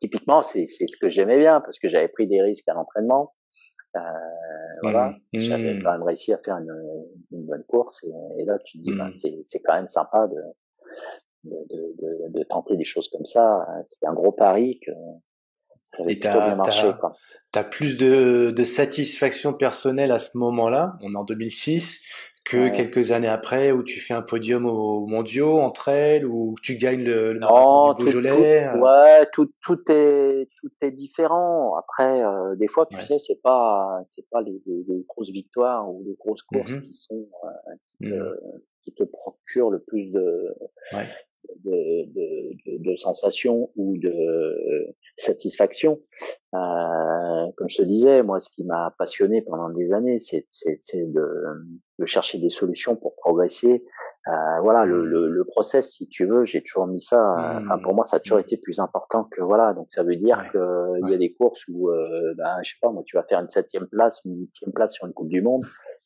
typiquement, 0.00 0.42
c'est 0.42 0.66
ce 0.66 0.96
que 0.96 1.10
j'aimais 1.10 1.38
bien 1.38 1.60
parce 1.60 1.78
que 1.78 1.90
j'avais 1.90 2.08
pris 2.08 2.26
des 2.26 2.40
risques 2.40 2.68
à 2.68 2.72
l'entraînement. 2.72 3.34
Euh, 3.96 4.00
voilà, 4.82 5.16
mmh. 5.32 5.40
j'avais 5.40 5.74
mmh. 5.74 5.82
quand 5.82 5.92
même 5.92 6.02
réussi 6.02 6.32
à 6.32 6.38
faire 6.38 6.56
une, 6.56 6.74
une 7.32 7.46
bonne 7.46 7.64
course 7.64 8.02
et, 8.04 8.40
et, 8.40 8.44
là 8.44 8.58
tu 8.64 8.78
te 8.78 8.82
dis 8.82 8.96
bah, 8.96 9.08
mmh. 9.08 9.42
c'est 9.44 9.60
quand 9.60 9.74
même 9.74 9.88
sympa 9.88 10.26
de, 10.26 10.40
de, 11.44 11.94
de, 11.98 12.38
de, 12.38 12.44
tenter 12.44 12.76
des 12.76 12.84
choses 12.84 13.08
comme 13.08 13.24
ça. 13.24 13.66
C'était 13.86 14.06
un 14.06 14.14
gros 14.14 14.32
pari 14.32 14.80
que 14.84 14.92
ça 15.96 16.02
avait 16.02 16.16
plutôt 16.16 16.40
bien 16.40 16.56
marché. 16.56 16.90
Tu 17.52 17.58
as 17.58 17.64
plus 17.64 17.96
de, 17.96 18.50
de 18.50 18.64
satisfaction 18.64 19.52
personnelle 19.52 20.10
à 20.10 20.18
ce 20.18 20.36
moment-là, 20.38 20.96
on 21.02 21.14
est 21.14 21.16
en 21.16 21.24
2006, 21.24 22.02
que 22.44 22.68
quelques 22.68 23.10
années 23.10 23.28
après 23.28 23.72
où 23.72 23.82
tu 23.82 24.00
fais 24.00 24.12
un 24.12 24.22
podium 24.22 24.66
aux 24.66 25.06
mondiaux 25.06 25.58
entre 25.58 25.88
elles 25.88 26.26
ou 26.26 26.54
tu 26.62 26.76
gagnes 26.76 27.02
le, 27.02 27.32
le 27.32 27.38
non, 27.38 27.94
du 27.94 28.04
Beaujolais 28.04 28.70
tout, 28.72 28.78
ouais 28.80 29.26
tout 29.32 29.50
tout 29.62 29.80
est 29.88 30.48
tout 30.60 30.70
est 30.82 30.90
différent. 30.90 31.76
Après 31.76 32.22
euh, 32.22 32.54
des 32.56 32.68
fois 32.68 32.84
tu 32.86 33.00
sais 33.00 33.18
c'est 33.18 33.40
pas 33.42 34.02
c'est 34.10 34.28
pas 34.30 34.42
les, 34.42 34.60
les, 34.66 35.04
grosses 35.08 35.30
victoires 35.30 35.90
ou 35.90 36.04
les 36.04 36.14
grosses 36.14 36.42
courses 36.42 36.72
mmh 36.72 36.82
qui 36.82 36.94
sont 36.94 37.28
euh, 38.02 38.34
qui 38.82 38.92
te 38.92 39.04
procure 39.04 39.70
le 39.70 39.78
plus 39.78 40.12
de, 40.12 40.54
de, 41.64 42.04
de, 42.12 42.78
de, 42.78 42.96
sensations 42.96 43.70
ou 43.76 43.96
de 43.98 44.94
satisfaction. 45.16 46.00
Euh, 46.54 47.46
comme 47.56 47.68
je 47.68 47.78
te 47.78 47.82
disais, 47.82 48.22
moi, 48.22 48.40
ce 48.40 48.48
qui 48.50 48.64
m'a 48.64 48.94
passionné 48.98 49.42
pendant 49.42 49.70
des 49.70 49.92
années, 49.92 50.18
c'est 50.18 50.46
de, 50.94 51.26
de 51.98 52.06
chercher 52.06 52.38
des 52.38 52.50
solutions 52.50 52.96
pour 52.96 53.16
progresser. 53.16 53.84
Euh, 54.26 54.60
voilà, 54.62 54.86
le, 54.86 55.04
le, 55.04 55.28
le, 55.28 55.44
process, 55.44 55.92
si 55.92 56.08
tu 56.08 56.24
veux, 56.24 56.46
j'ai 56.46 56.62
toujours 56.62 56.86
mis 56.86 57.00
ça. 57.00 57.60
Enfin, 57.60 57.78
pour 57.78 57.94
moi, 57.94 58.04
ça 58.04 58.16
a 58.16 58.20
toujours 58.20 58.38
été 58.38 58.56
plus 58.56 58.80
important 58.80 59.24
que 59.24 59.42
voilà. 59.42 59.74
Donc, 59.74 59.88
ça 59.90 60.02
veut 60.02 60.16
dire 60.16 60.48
qu'il 60.50 61.10
y 61.10 61.14
a 61.14 61.18
des 61.18 61.34
courses 61.34 61.62
où, 61.68 61.90
euh, 61.90 62.34
ben, 62.36 62.56
je 62.62 62.70
sais 62.70 62.78
pas, 62.80 62.90
moi, 62.90 63.02
tu 63.04 63.16
vas 63.16 63.22
faire 63.24 63.40
une 63.40 63.50
septième 63.50 63.86
place, 63.86 64.22
une 64.24 64.38
huitième 64.38 64.72
place 64.72 64.94
sur 64.94 65.06
une 65.06 65.12
Coupe 65.12 65.28
du 65.28 65.42
Monde 65.42 65.64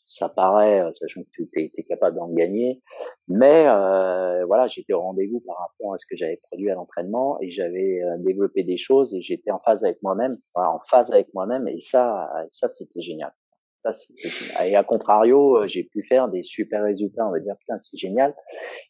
ça 0.09 0.30
paraît, 0.30 0.80
euh, 0.80 0.90
sachant 0.92 1.22
que 1.22 1.28
tu 1.30 1.48
es, 1.54 1.82
capable 1.84 2.16
d'en 2.16 2.28
gagner. 2.28 2.82
Mais 3.28 3.66
euh, 3.68 4.44
voilà, 4.46 4.66
j'étais 4.66 4.94
au 4.94 5.00
rendez-vous 5.00 5.40
par 5.40 5.59
rapport 5.59 5.94
à 5.94 5.98
ce 5.98 6.06
que 6.06 6.16
j'avais 6.16 6.40
produit 6.48 6.70
à 6.70 6.74
l'entraînement 6.74 7.38
et 7.42 7.50
j'avais 7.50 8.02
euh, 8.02 8.16
développé 8.18 8.64
des 8.64 8.78
choses 8.78 9.14
et 9.14 9.20
j'étais 9.20 9.50
en 9.50 9.61
phase 9.61 9.84
avec 9.84 10.02
moi-même, 10.02 10.34
en 10.54 10.80
phase 10.88 11.12
avec 11.12 11.32
moi-même 11.34 11.68
et 11.68 11.78
ça, 11.80 12.30
ça 12.52 12.68
c'était 12.68 13.02
génial. 13.02 13.32
Ça 13.76 13.92
c'était 13.92 14.28
Et 14.66 14.74
à 14.76 14.82
contrario, 14.82 15.59
euh, 15.59 15.66
j'ai 15.66 15.84
pu 15.84 16.02
faire 16.02 16.28
des 16.28 16.42
super 16.42 16.82
résultats, 16.82 17.28
on 17.28 17.30
va 17.30 17.38
dire 17.38 17.56
putain 17.61 17.78
c'est 17.82 17.98
génial. 17.98 18.34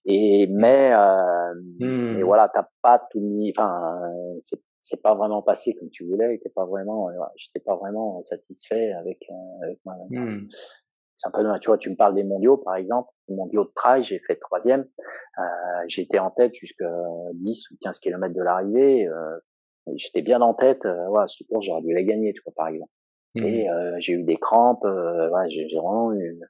Et 0.05 0.47
mais 0.47 0.93
euh, 0.93 1.55
mmh. 1.81 2.21
et 2.21 2.23
voilà, 2.23 2.49
t'as 2.49 2.69
pas 2.81 3.05
tout 3.11 3.21
mis, 3.21 3.53
enfin 3.57 4.01
c'est 4.41 4.61
c'est 4.81 5.03
pas 5.03 5.15
vraiment 5.15 5.43
passé 5.43 5.75
comme 5.75 5.91
tu 5.91 6.07
voulais, 6.07 6.39
t'es 6.39 6.49
pas 6.49 6.65
vraiment, 6.65 7.11
j'étais 7.37 7.59
pas 7.59 7.77
vraiment 7.77 8.23
satisfait 8.23 8.93
avec, 8.93 9.29
avec 9.61 9.79
moi-même. 9.85 10.09
Mmh 10.09 10.49
c'est 11.19 11.29
un 11.29 11.31
peu 11.31 11.45
tu 11.61 11.67
vois 11.67 11.79
tu 11.79 11.91
me 11.91 11.97
parles 11.97 12.15
des 12.15 12.25
mondiaux 12.25 12.57
par 12.57 12.77
exemple. 12.77 13.11
Les 13.29 13.37
mondiaux 13.37 13.65
de 13.65 13.73
trail 13.75 14.03
j'ai 14.05 14.21
fait 14.21 14.37
troisième. 14.37 14.87
Euh, 15.39 15.43
j'étais 15.89 16.19
en 16.19 16.31
tête 16.31 16.55
jusqu'à 16.55 16.91
10 17.35 17.71
ou 17.71 17.77
15 17.83 18.01
kilomètres 18.01 18.35
de 18.35 18.43
l'arrivée 18.43 19.07
euh, 19.07 19.39
j'étais 19.97 20.23
bien 20.23 20.41
en 20.41 20.55
tête 20.55 20.85
euh, 20.85 21.07
voilà 21.09 21.27
ce 21.29 21.45
cours 21.45 21.63
j'aurais 21.63 21.83
dû 21.83 21.95
les 21.95 22.05
gagner 22.05 22.33
tu 22.33 22.43
vois 22.45 22.55
par 22.57 22.69
exemple. 22.69 22.91
Mmh. 23.35 23.45
et 23.45 23.71
euh, 23.71 23.95
j'ai 23.99 24.15
eu 24.15 24.23
des 24.23 24.39
crampes 24.39 24.87
euh, 24.87 25.29
ouais, 25.29 25.51
j'ai 25.51 25.69
vraiment 25.77 26.15
eu 26.15 26.41
un 26.43 26.47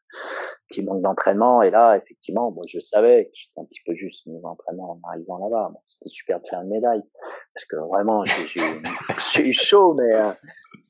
petit 0.68 0.82
manque 0.82 1.02
d'entraînement. 1.02 1.62
Et 1.62 1.70
là 1.70 1.96
effectivement 1.96 2.50
moi 2.50 2.64
je 2.68 2.80
savais 2.80 3.26
que 3.26 3.30
j'étais 3.34 3.60
un 3.60 3.64
petit 3.64 3.80
peu 3.84 3.94
juste 3.94 4.26
au 4.26 4.30
niveau 4.30 4.46
entraînement 4.48 4.92
en 5.02 5.08
arrivant 5.08 5.38
là-bas. 5.38 5.70
Bon, 5.72 5.80
c'était 5.86 6.08
super 6.08 6.40
de 6.40 6.46
faire 6.48 6.60
une 6.60 6.68
médaille 6.68 7.02
parce 7.54 7.66
que 7.66 7.76
vraiment 7.76 8.24
j'ai 8.24 9.42
eu 9.48 9.52
chaud 9.52 9.94
mais 9.98 10.14
euh, 10.14 10.30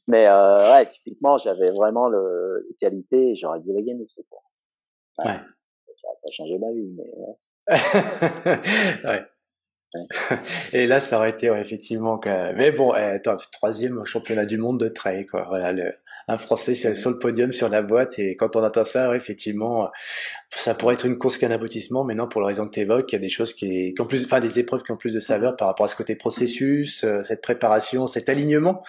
mais 0.09 0.27
euh, 0.27 0.73
ouais, 0.73 0.87
typiquement, 0.87 1.39
j'avais 1.39 1.71
vraiment 1.71 2.09
le, 2.09 2.67
les 2.69 2.75
qualités 2.77 3.35
j'aurais 3.37 3.61
dû 3.61 3.73
les 3.73 3.83
gagner 3.83 4.07
ce 4.09 4.21
cours. 4.23 4.45
Ouais. 5.19 5.27
ouais. 5.27 5.39
Ça 6.01 6.09
pas 6.23 6.33
changé 6.33 6.59
ma 6.59 6.73
vie, 6.73 6.91
mais 6.97 7.11
ouais. 9.05 9.11
ouais. 9.11 9.25
Et 10.73 10.87
là, 10.87 11.01
ça 11.01 11.19
aurait 11.19 11.31
été 11.31 11.51
ouais, 11.51 11.61
effectivement. 11.61 12.19
Que... 12.19 12.53
Mais 12.55 12.73
bon, 12.73 12.95
eh, 12.95 13.21
troisième 13.53 14.05
championnat 14.05 14.47
du 14.47 14.59
monde 14.59 14.79
de 14.79 14.89
trail, 14.89 15.27
quoi. 15.27 15.45
Voilà, 15.49 15.73
le, 15.73 15.93
un 16.29 16.37
Français 16.37 16.75
sur 16.75 17.11
le 17.11 17.19
podium 17.19 17.53
sur 17.53 17.69
la 17.69 17.83
boîte. 17.83 18.19
Et 18.19 18.37
quand 18.37 18.55
on 18.55 18.63
attend 18.63 18.85
ça, 18.85 19.17
effectivement, 19.17 19.89
ça 20.51 20.74
pourrait 20.74 20.94
être 20.94 21.05
une 21.05 21.18
course 21.18 21.36
qu'un 21.36 21.51
aboutissement, 21.51 22.05
mais 22.05 22.14
non, 22.14 22.26
pour 22.26 22.40
la 22.40 22.46
raison 22.46 22.66
que 22.66 22.72
tu 22.72 22.80
évoques, 22.80 23.12
il 23.12 23.16
y 23.16 23.18
a 23.18 23.20
des 23.20 23.28
choses 23.28 23.53
qui, 23.53 23.92
qui 23.92 24.01
ont 24.01 24.07
plus, 24.07 24.24
enfin, 24.24 24.40
des 24.40 24.59
épreuves 24.59 24.82
qui 24.82 24.92
ont 24.92 24.96
plus 24.96 25.12
de 25.12 25.20
saveur 25.20 25.57
par 25.57 25.68
rapport 25.68 25.84
à 25.84 25.88
ce 25.88 25.96
côté 25.96 26.16
processus, 26.16 27.05
euh, 27.05 27.22
cette 27.22 27.42
préparation, 27.42 28.07
cet 28.07 28.28
alignement. 28.30 28.82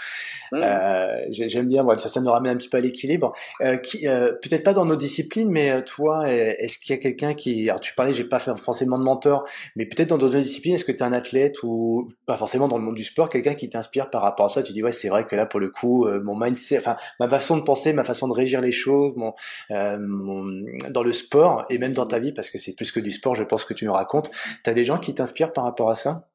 Euh, 0.54 1.26
J'aime 1.32 1.68
bien, 1.68 1.86
ça, 2.00 2.08
ça 2.08 2.22
me 2.22 2.30
ramène 2.30 2.54
un 2.54 2.56
petit 2.56 2.70
peu 2.70 2.78
à 2.78 2.80
l'équilibre. 2.80 3.34
Euh, 3.62 3.78
euh, 4.06 4.32
Peut-être 4.42 4.64
pas 4.64 4.74
dans 4.74 4.86
nos 4.86 4.96
disciplines, 4.96 5.50
mais 5.50 5.72
euh, 5.72 5.82
toi, 5.82 6.30
est-ce 6.32 6.80
qu'il 6.80 6.96
y 6.96 6.98
a 6.98 7.02
quelqu'un 7.02 7.34
qui, 7.34 7.70
alors 7.70 7.82
tu 7.82 7.94
parlais, 7.94 8.14
j'ai 8.14 8.24
pas 8.24 8.40
fait 8.40 8.56
forcément 8.58 8.98
de 8.98 9.04
mentor, 9.04 9.46
mais 9.76 9.86
peut-être 9.86 10.10
dans 10.10 10.18
d'autres 10.18 10.40
disciplines, 10.40 10.76
est-ce 10.76 10.86
que 10.86 10.94
tu 10.94 11.00
es 11.00 11.04
un 11.04 11.14
athlète 11.14 11.62
ou 11.64 12.08
pas 12.26 12.38
forcément 12.38 12.70
dans 12.70 12.78
le 12.78 12.84
monde 12.84 12.96
du 12.96 13.04
sport, 13.04 13.30
quelqu'un 13.30 13.54
qui 13.54 13.68
t'inspire 13.68 14.10
par 14.10 14.22
rapport 14.22 14.46
à 14.46 14.50
ça? 14.50 14.64
Tu 14.64 14.72
dis 14.72 14.82
ouais, 14.82 14.94
c'est 14.94 15.10
vrai 15.10 15.26
que 15.26 15.36
là, 15.36 15.46
pour 15.46 15.60
le 15.60 15.70
coup, 15.70 16.08
mon 16.24 16.40
mindset, 16.40 16.78
enfin, 16.78 16.96
ma 17.20 17.28
façon 17.28 17.58
de 17.58 17.64
penser, 17.64 17.92
ma 17.92 18.04
façon 18.06 18.28
de 18.28 18.34
régir 18.34 18.62
les 18.62 18.72
choses, 18.72 19.14
mon, 19.18 19.34
mon 19.70 20.64
dans 20.90 21.04
le 21.04 21.12
sport 21.12 21.49
et 21.70 21.78
même 21.78 21.94
dans 21.94 22.06
ta 22.06 22.20
vie, 22.20 22.32
parce 22.34 22.50
que 22.50 22.58
c'est 22.58 22.76
plus 22.76 22.92
que 22.92 23.00
du 23.00 23.12
sport, 23.12 23.36
je 23.36 23.44
pense 23.44 23.66
que 23.66 23.74
tu 23.74 23.86
nous 23.86 23.94
racontes. 23.94 24.32
Tu 24.64 24.70
as 24.70 24.74
des 24.74 24.84
gens 24.84 25.00
qui 25.00 25.14
t'inspirent 25.14 25.54
par 25.54 25.64
rapport 25.64 25.90
à 25.90 25.96
ça? 25.96 26.30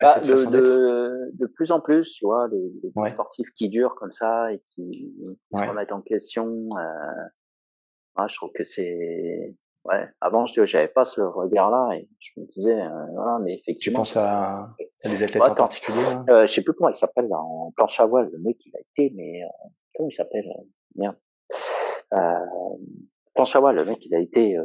Bah, 0.00 0.20
de, 0.20 1.32
de, 1.32 1.46
plus 1.46 1.72
en 1.72 1.80
plus, 1.80 2.12
tu 2.12 2.24
vois, 2.24 2.48
les, 2.48 3.10
sportifs 3.10 3.48
qui 3.56 3.68
durent 3.68 3.94
comme 3.96 4.12
ça 4.12 4.52
et 4.52 4.62
qui, 4.74 5.12
se 5.52 5.68
remettent 5.68 5.92
en 5.92 6.00
question. 6.00 6.68
Euh, 6.78 8.26
je 8.28 8.36
trouve 8.36 8.50
que 8.54 8.62
c'est 8.62 9.54
ouais. 9.84 10.08
Avant, 10.20 10.46
je 10.46 10.64
j'avais 10.64 10.88
pas 10.88 11.04
ce 11.04 11.20
regard-là 11.20 11.96
et 11.96 12.08
je 12.18 12.40
me 12.40 12.46
disais, 12.46 12.80
euh, 12.80 13.06
voilà, 13.12 13.38
mais 13.42 13.54
effectivement. 13.54 14.02
Tu 14.02 14.14
penses 14.14 14.16
à, 14.16 14.74
des 15.04 15.22
athlètes 15.22 15.42
en 15.42 15.54
particulier 15.54 15.98
euh, 16.28 16.46
Je 16.46 16.52
sais 16.52 16.62
plus 16.62 16.74
comment 16.74 16.90
il 16.90 16.96
s'appelle 16.96 17.32
en 17.32 17.72
planche 17.76 17.98
à 18.00 18.06
voile, 18.06 18.30
le 18.32 18.38
mec 18.38 18.56
il 18.64 18.72
a 18.76 18.80
été, 18.80 19.12
mais 19.16 19.42
euh, 19.42 19.68
comment 19.94 20.08
il 20.08 20.14
s'appelle? 20.14 20.44
Merde. 20.96 21.16
Euh, 22.12 22.38
Planchawa, 23.34 23.72
le 23.72 23.84
mec, 23.84 23.98
il 24.06 24.14
a 24.14 24.20
été 24.20 24.56
euh, 24.56 24.62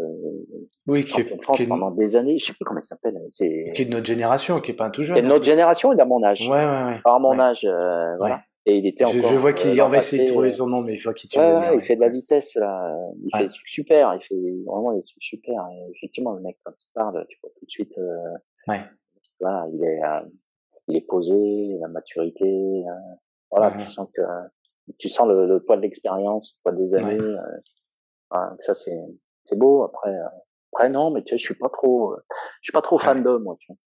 oui, 0.86 1.04
qui 1.04 1.22
est, 1.22 1.42
France 1.42 1.60
pendant 1.68 1.92
des 1.92 2.16
années. 2.16 2.38
Je 2.38 2.46
sais 2.46 2.54
plus 2.54 2.66
comment 2.66 2.80
il 2.80 2.86
s'appelle. 2.86 3.20
C'est 3.32 3.72
qui 3.74 3.82
est 3.82 3.86
de 3.86 3.92
notre 3.92 4.06
génération, 4.06 4.60
qui 4.60 4.72
est 4.72 4.76
pas 4.76 4.86
un 4.86 4.90
tout 4.92 5.04
jeune. 5.04 5.16
Qui 5.16 5.20
est 5.20 5.24
de 5.24 5.28
notre 5.28 5.46
génération, 5.46 5.92
il 5.92 6.00
a 6.00 6.06
mon 6.06 6.24
âge. 6.24 6.48
Ouais, 6.48 6.66
ouais, 6.66 6.84
ouais. 6.86 7.00
Par 7.04 7.20
mon 7.20 7.40
âge, 7.40 7.66
euh, 7.66 8.14
voilà. 8.20 8.44
Et 8.68 8.78
il 8.78 8.86
était 8.86 9.06
encore. 9.06 9.30
Je, 9.30 9.36
vois 9.36 9.54
qu'il, 9.54 9.80
euh, 9.80 9.86
on 9.86 9.90
va 9.90 9.98
essayer 9.98 10.26
de 10.26 10.30
trouver 10.30 10.52
son 10.52 10.68
nom, 10.68 10.82
mais 10.82 10.94
il 10.94 11.00
faut 11.00 11.12
qu'il 11.14 11.30
tu 11.30 11.40
ouais, 11.40 11.52
ouais, 11.52 11.76
il 11.76 11.82
fait 11.82 11.96
de 11.96 12.02
la 12.02 12.10
vitesse 12.10 12.56
là. 12.56 12.96
Il 13.24 13.36
fait 13.36 13.46
des 13.46 13.50
trucs 13.50 13.68
super. 13.68 14.14
Il 14.14 14.22
fait 14.24 14.36
vraiment 14.68 14.94
des 14.94 15.04
trucs 15.04 15.24
super. 15.24 15.68
Et 15.72 15.92
effectivement, 15.96 16.34
le 16.34 16.42
mec 16.42 16.58
quand 16.64 16.74
il 16.78 16.90
parle, 16.94 17.26
tu 17.28 17.40
vois 17.42 17.52
tout 17.58 17.66
de 17.66 17.72
suite. 17.72 17.98
Euh, 17.98 18.34
ouais. 18.68 18.82
Voilà, 19.40 19.66
il 19.74 19.84
est, 19.84 20.04
euh, 20.04 20.30
il 20.90 20.98
est 20.98 21.08
posé, 21.08 21.78
la 21.82 21.88
maturité. 21.88 22.46
Euh, 22.46 23.16
voilà, 23.50 23.72
tu 23.72 23.92
sens 23.92 24.08
que 24.14 24.22
tu 25.00 25.10
sens 25.10 25.28
le, 25.28 25.48
le 25.48 25.64
poids 25.64 25.78
de 25.78 25.82
l'expérience, 25.82 26.56
le 26.56 26.62
poids 26.64 26.80
des 26.80 26.94
années 26.94 27.18
ça 28.60 28.76
c'est 28.76 29.00
c'est 29.46 29.58
beau. 29.58 29.84
Après, 29.84 30.12
euh, 30.12 30.28
après 30.74 30.90
non, 30.90 31.12
mais 31.12 31.24
tu 31.24 31.32
sais, 31.32 31.38
je 31.38 31.44
suis 31.44 31.56
pas 31.56 31.70
trop, 31.70 32.14
euh, 32.14 32.24
je 32.62 32.68
suis 32.68 32.74
pas 32.74 32.82
trop 32.82 33.00
fan 33.00 33.24
d'hommes, 33.24 33.44
moi. 33.44 33.56
Tu 33.60 33.68
vois. 33.68 33.78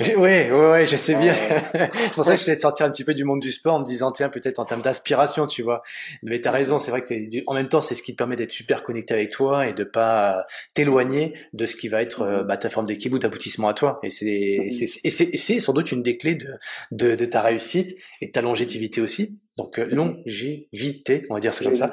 Oui, 0.00 0.14
oui, 0.16 0.50
ouais, 0.50 0.86
je 0.86 0.96
sais 0.96 1.14
bien. 1.14 1.34
c'est 1.74 2.12
pour 2.14 2.24
ça 2.24 2.32
que 2.32 2.38
j'essaie 2.38 2.56
de 2.56 2.60
sortir 2.60 2.86
un 2.86 2.90
petit 2.90 3.04
peu 3.04 3.12
du 3.12 3.24
monde 3.24 3.40
du 3.40 3.52
sport 3.52 3.74
en 3.74 3.80
me 3.80 3.84
disant, 3.84 4.10
tiens, 4.10 4.30
peut-être 4.30 4.58
en 4.58 4.64
termes 4.64 4.80
d'aspiration, 4.80 5.46
tu 5.46 5.62
vois. 5.62 5.82
Mais 6.22 6.40
t'as 6.40 6.52
raison, 6.52 6.78
c'est 6.78 6.90
vrai 6.90 7.02
que 7.04 7.14
en 7.46 7.52
même 7.52 7.68
temps, 7.68 7.82
c'est 7.82 7.94
ce 7.94 8.02
qui 8.02 8.12
te 8.12 8.16
permet 8.16 8.34
d'être 8.34 8.50
super 8.50 8.82
connecté 8.82 9.12
avec 9.12 9.30
toi 9.30 9.66
et 9.66 9.74
de 9.74 9.84
pas 9.84 10.46
t'éloigner 10.74 11.34
de 11.52 11.66
ce 11.66 11.76
qui 11.76 11.88
va 11.88 12.00
être 12.00 12.22
euh, 12.22 12.44
bah, 12.44 12.56
ta 12.56 12.70
forme 12.70 12.86
d'équipe 12.86 13.12
ou 13.12 13.18
d'aboutissement 13.18 13.68
à 13.68 13.74
toi. 13.74 14.00
Et 14.02 14.08
c'est, 14.08 14.68
c'est, 14.70 15.36
c'est 15.36 15.60
sans 15.60 15.74
doute 15.74 15.92
une 15.92 16.02
des 16.02 16.16
clés 16.16 16.36
de, 16.36 16.48
de, 16.92 17.14
de 17.14 17.24
ta 17.26 17.42
réussite 17.42 17.98
et 18.22 18.28
de 18.28 18.32
ta 18.32 18.40
longévité 18.40 19.02
aussi. 19.02 19.42
Donc 19.56 19.78
euh, 19.78 19.86
longévité, 19.86 21.26
on 21.28 21.34
va 21.34 21.40
dire 21.40 21.52
ça 21.52 21.64
comme 21.64 21.76
ça. 21.76 21.92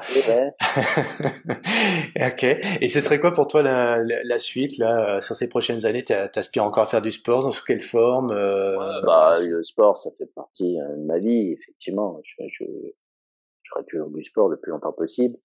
ok. 2.16 2.44
Et 2.80 2.88
ce 2.88 3.00
serait 3.00 3.20
quoi 3.20 3.32
pour 3.32 3.46
toi 3.46 3.62
la, 3.62 3.98
la, 4.02 4.38
suite 4.38 4.78
là 4.78 5.16
euh, 5.16 5.20
sur 5.20 5.34
ces 5.34 5.48
prochaines 5.48 5.84
années? 5.84 6.04
T'aspires 6.04 6.64
encore 6.64 6.84
à 6.84 6.86
faire 6.86 7.02
du 7.02 7.10
sport? 7.10 7.42
Dans 7.42 7.50
sous 7.50 7.64
quelle 7.64 7.80
forme 7.80 8.30
euh... 8.30 9.02
bah, 9.04 9.38
Le 9.40 9.62
sport, 9.64 9.98
ça 9.98 10.10
fait 10.16 10.32
partie 10.34 10.80
euh, 10.80 10.96
de 10.96 11.04
ma 11.04 11.18
vie, 11.18 11.52
effectivement. 11.52 12.20
Je, 12.24 12.44
je, 12.48 12.64
je 12.64 13.70
ferai 13.70 13.84
toujours 13.86 14.08
du 14.10 14.24
sport 14.24 14.48
le 14.48 14.58
plus 14.58 14.70
longtemps 14.70 14.92
possible. 14.92 15.36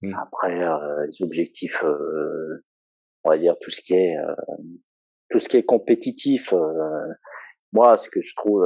Hmm. 0.00 0.14
Après, 0.14 0.58
les 1.06 1.22
objectifs, 1.22 1.84
on 3.24 3.28
va 3.28 3.36
dire 3.36 3.56
tout 3.60 3.70
ce 3.70 3.82
qui 3.82 3.92
est 3.92 4.16
tout 5.28 5.38
ce 5.38 5.48
qui 5.50 5.58
est 5.58 5.64
compétitif. 5.64 6.54
moi, 7.72 7.98
ce 7.98 8.08
que 8.08 8.22
je 8.22 8.34
trouve 8.34 8.64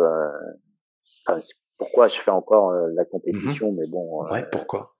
pourquoi 1.80 2.08
je 2.08 2.20
fais 2.20 2.30
encore 2.30 2.72
euh, 2.72 2.88
la 2.92 3.04
mmh 3.04 3.06
compétition, 3.06 3.72
mais 3.72 3.86
bon. 3.86 4.26
Euh, 4.26 4.32
ouais, 4.32 4.44
pourquoi? 4.52 4.94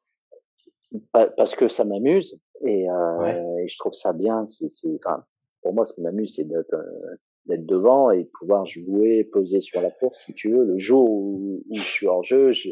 Parce 1.12 1.55
que 1.55 1.68
ça 1.68 1.85
m'amuse 1.85 2.41
et, 2.64 2.91
euh, 2.91 3.59
et, 3.59 3.68
je 3.68 3.78
trouve 3.78 3.93
ça 3.93 4.14
bien. 4.14 4.47
C'est, 4.49 4.66
enfin, 4.97 5.22
pour 5.61 5.74
moi, 5.74 5.85
ce 5.85 5.93
qui 5.93 6.01
m'amuse, 6.01 6.35
c'est 6.37 6.45
d'être, 6.45 6.74
d'être 7.45 7.66
devant 7.66 8.11
et 8.11 8.24
de 8.24 8.31
pouvoir 8.41 8.64
jouer, 8.64 9.24
poser 9.24 9.61
sur 9.61 9.83
la 9.83 9.91
course, 9.91 10.24
si 10.24 10.33
tu 10.33 10.51
veux. 10.53 10.64
Le 10.64 10.78
jour 10.78 11.09
où, 11.09 11.62
où 11.68 11.74
je 11.74 11.83
suis 11.83 12.07
hors 12.07 12.24
jeu, 12.24 12.53
je 12.53 12.70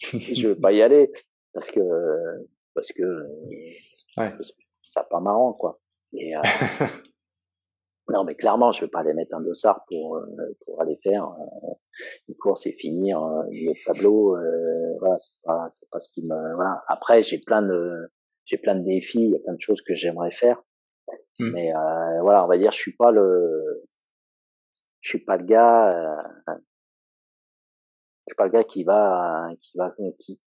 je 0.00 0.48
veux 0.48 0.58
pas 0.58 0.72
y 0.72 0.82
aller 0.82 1.10
parce 1.54 1.70
que 1.70 1.80
parce 2.74 2.92
que, 2.92 3.02
ouais. 4.18 4.30
ça 4.82 5.04
pas 5.04 5.20
marrant 5.20 5.54
quoi. 5.54 5.80
Et, 6.12 6.36
euh, 6.36 6.40
Non, 8.10 8.24
mais 8.24 8.34
clairement, 8.34 8.72
je 8.72 8.84
vais 8.84 8.90
pas 8.90 9.00
aller 9.00 9.14
mettre 9.14 9.34
un 9.34 9.40
dossard 9.40 9.84
pour 9.86 10.16
euh, 10.16 10.26
pour 10.64 10.80
aller 10.82 10.98
faire 11.02 11.26
euh, 11.26 11.74
une 12.28 12.34
course 12.36 12.66
et 12.66 12.72
finir 12.72 13.22
euh, 13.22 13.42
le 13.50 13.72
tableau. 13.84 14.36
Euh, 14.36 14.96
voilà, 14.98 15.18
c'est 15.18 15.40
pas 15.42 15.68
c'est 15.70 15.88
pas 15.90 16.00
ce 16.00 16.10
qui 16.12 16.22
me. 16.22 16.54
Voilà. 16.54 16.82
Après, 16.88 17.22
j'ai 17.22 17.38
plein 17.38 17.62
de 17.62 18.10
j'ai 18.44 18.58
plein 18.58 18.74
de 18.74 18.84
défis, 18.84 19.22
il 19.22 19.30
y 19.30 19.36
a 19.36 19.38
plein 19.38 19.54
de 19.54 19.60
choses 19.60 19.82
que 19.82 19.94
j'aimerais 19.94 20.32
faire. 20.32 20.62
Mmh. 21.38 21.50
Mais 21.52 21.72
voilà, 22.22 22.44
on 22.44 22.48
va 22.48 22.58
dire, 22.58 22.72
je 22.72 22.78
suis 22.78 22.96
pas 22.96 23.10
le 23.12 23.84
je 25.00 25.08
suis 25.10 25.24
pas 25.24 25.36
le 25.36 25.44
gars. 25.44 26.24
je 26.48 26.52
suis 28.28 28.36
pas 28.36 28.44
le 28.44 28.50
gars 28.50 28.64
qui 28.64 28.84
va 28.84 29.50
qui 29.60 29.78
va 29.78 29.94
qui 30.18 30.40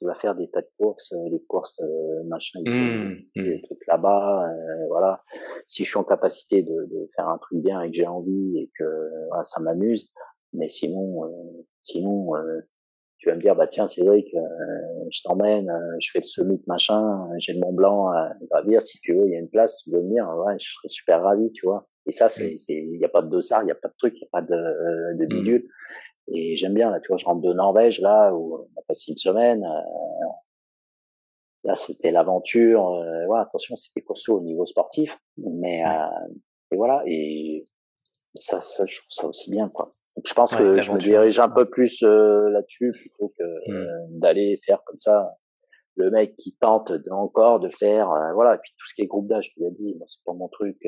qui 0.00 0.06
va 0.06 0.14
faire 0.14 0.34
des 0.34 0.48
tas 0.48 0.62
de 0.62 0.68
courses, 0.78 1.12
euh, 1.12 1.28
les 1.30 1.42
courses 1.44 1.78
machin, 2.24 2.60
mmh, 2.60 3.16
des 3.36 3.58
mmh. 3.58 3.62
trucs 3.64 3.86
là-bas, 3.86 4.48
voilà. 4.88 5.22
Si 5.68 5.84
je 5.84 5.90
suis 5.90 5.98
en 5.98 6.04
capacité 6.04 6.62
de, 6.62 6.86
de, 6.86 7.10
faire 7.14 7.28
un 7.28 7.36
truc 7.36 7.62
bien 7.62 7.82
et 7.82 7.90
que 7.90 7.96
j'ai 7.96 8.06
envie 8.06 8.58
et 8.58 8.70
que 8.78 8.84
voilà, 9.28 9.44
ça 9.44 9.60
m'amuse, 9.60 10.10
mais 10.54 10.70
sinon, 10.70 11.30
sinon, 11.82 12.32
tu 13.18 13.28
vas 13.28 13.36
me 13.36 13.42
dire 13.42 13.54
bah 13.54 13.66
tiens 13.66 13.86
Cédric, 13.86 14.34
je 15.10 15.20
t'emmène, 15.22 15.70
je 16.00 16.10
fais 16.10 16.20
le 16.20 16.24
summit 16.24 16.62
machin, 16.66 17.28
j'ai 17.38 17.52
le 17.52 17.60
Mont 17.60 17.74
Blanc 17.74 18.08
à 18.08 18.32
gravir, 18.50 18.82
si 18.82 18.98
tu 19.00 19.14
veux, 19.14 19.26
il 19.26 19.32
y 19.32 19.36
a 19.36 19.38
une 19.38 19.50
place, 19.50 19.82
tu 19.84 19.90
veux 19.90 20.00
venir, 20.00 20.26
ouais, 20.46 20.54
je 20.58 20.72
serais 20.72 20.88
super 20.88 21.22
ravi, 21.22 21.52
tu 21.52 21.66
vois. 21.66 21.86
Et 22.06 22.12
ça, 22.12 22.30
c'est, 22.30 22.56
il 22.68 22.98
n'y 22.98 23.04
a 23.04 23.10
pas 23.10 23.20
de 23.20 23.28
dossard, 23.28 23.62
il 23.62 23.66
n'y 23.66 23.72
a 23.72 23.76
pas 23.76 23.88
de 23.88 23.94
truc, 23.98 24.14
il 24.16 24.20
n'y 24.20 24.28
a 24.32 24.32
pas 24.32 24.42
de, 24.42 25.18
de 25.18 25.26
bidule. 25.26 25.68
Et 26.32 26.56
j'aime 26.56 26.74
bien, 26.74 26.90
là, 26.90 27.00
tu 27.00 27.08
vois, 27.08 27.16
je 27.16 27.24
rentre 27.24 27.40
de 27.40 27.52
Norvège, 27.52 28.00
là, 28.00 28.32
où 28.32 28.56
on 28.56 28.80
a 28.80 28.82
passé 28.86 29.10
une 29.10 29.16
semaine. 29.16 29.64
Euh, 29.64 30.26
là, 31.64 31.74
c'était 31.74 32.10
l'aventure. 32.10 32.88
Euh, 32.88 33.26
ouais, 33.26 33.40
attention, 33.40 33.76
c'était 33.76 34.02
costaud 34.02 34.38
au 34.38 34.40
niveau 34.40 34.66
sportif. 34.66 35.18
Mais, 35.36 35.84
euh, 35.84 36.28
et 36.72 36.76
voilà, 36.76 37.02
et 37.06 37.66
ça, 38.34 38.60
ça, 38.60 38.86
je 38.86 38.96
trouve 38.96 39.10
ça 39.10 39.26
aussi 39.26 39.50
bien, 39.50 39.68
quoi. 39.68 39.90
Donc, 40.16 40.26
je 40.26 40.34
pense 40.34 40.54
que 40.54 40.82
je 40.82 40.92
me 40.92 40.98
dirige 40.98 41.38
un 41.38 41.48
peu 41.48 41.68
plus 41.68 42.02
euh, 42.02 42.50
là-dessus 42.50 42.92
plutôt 42.92 43.32
que 43.38 43.42
mmh. 43.42 43.74
euh, 43.74 44.06
d'aller 44.10 44.60
faire 44.66 44.82
comme 44.84 44.98
ça 44.98 45.36
le 45.96 46.10
mec 46.10 46.36
qui 46.36 46.56
tente 46.60 46.92
encore 47.10 47.60
de 47.60 47.68
faire 47.78 48.08
voilà 48.34 48.54
et 48.54 48.58
puis 48.58 48.72
tout 48.76 48.86
ce 48.88 48.94
qui 48.94 49.02
est 49.02 49.06
groupe 49.06 49.28
d'âge 49.28 49.52
tu 49.52 49.60
l'as 49.60 49.70
dit 49.70 49.94
moi 49.98 50.06
c'est 50.08 50.22
pas 50.24 50.32
mon 50.32 50.48
truc 50.48 50.78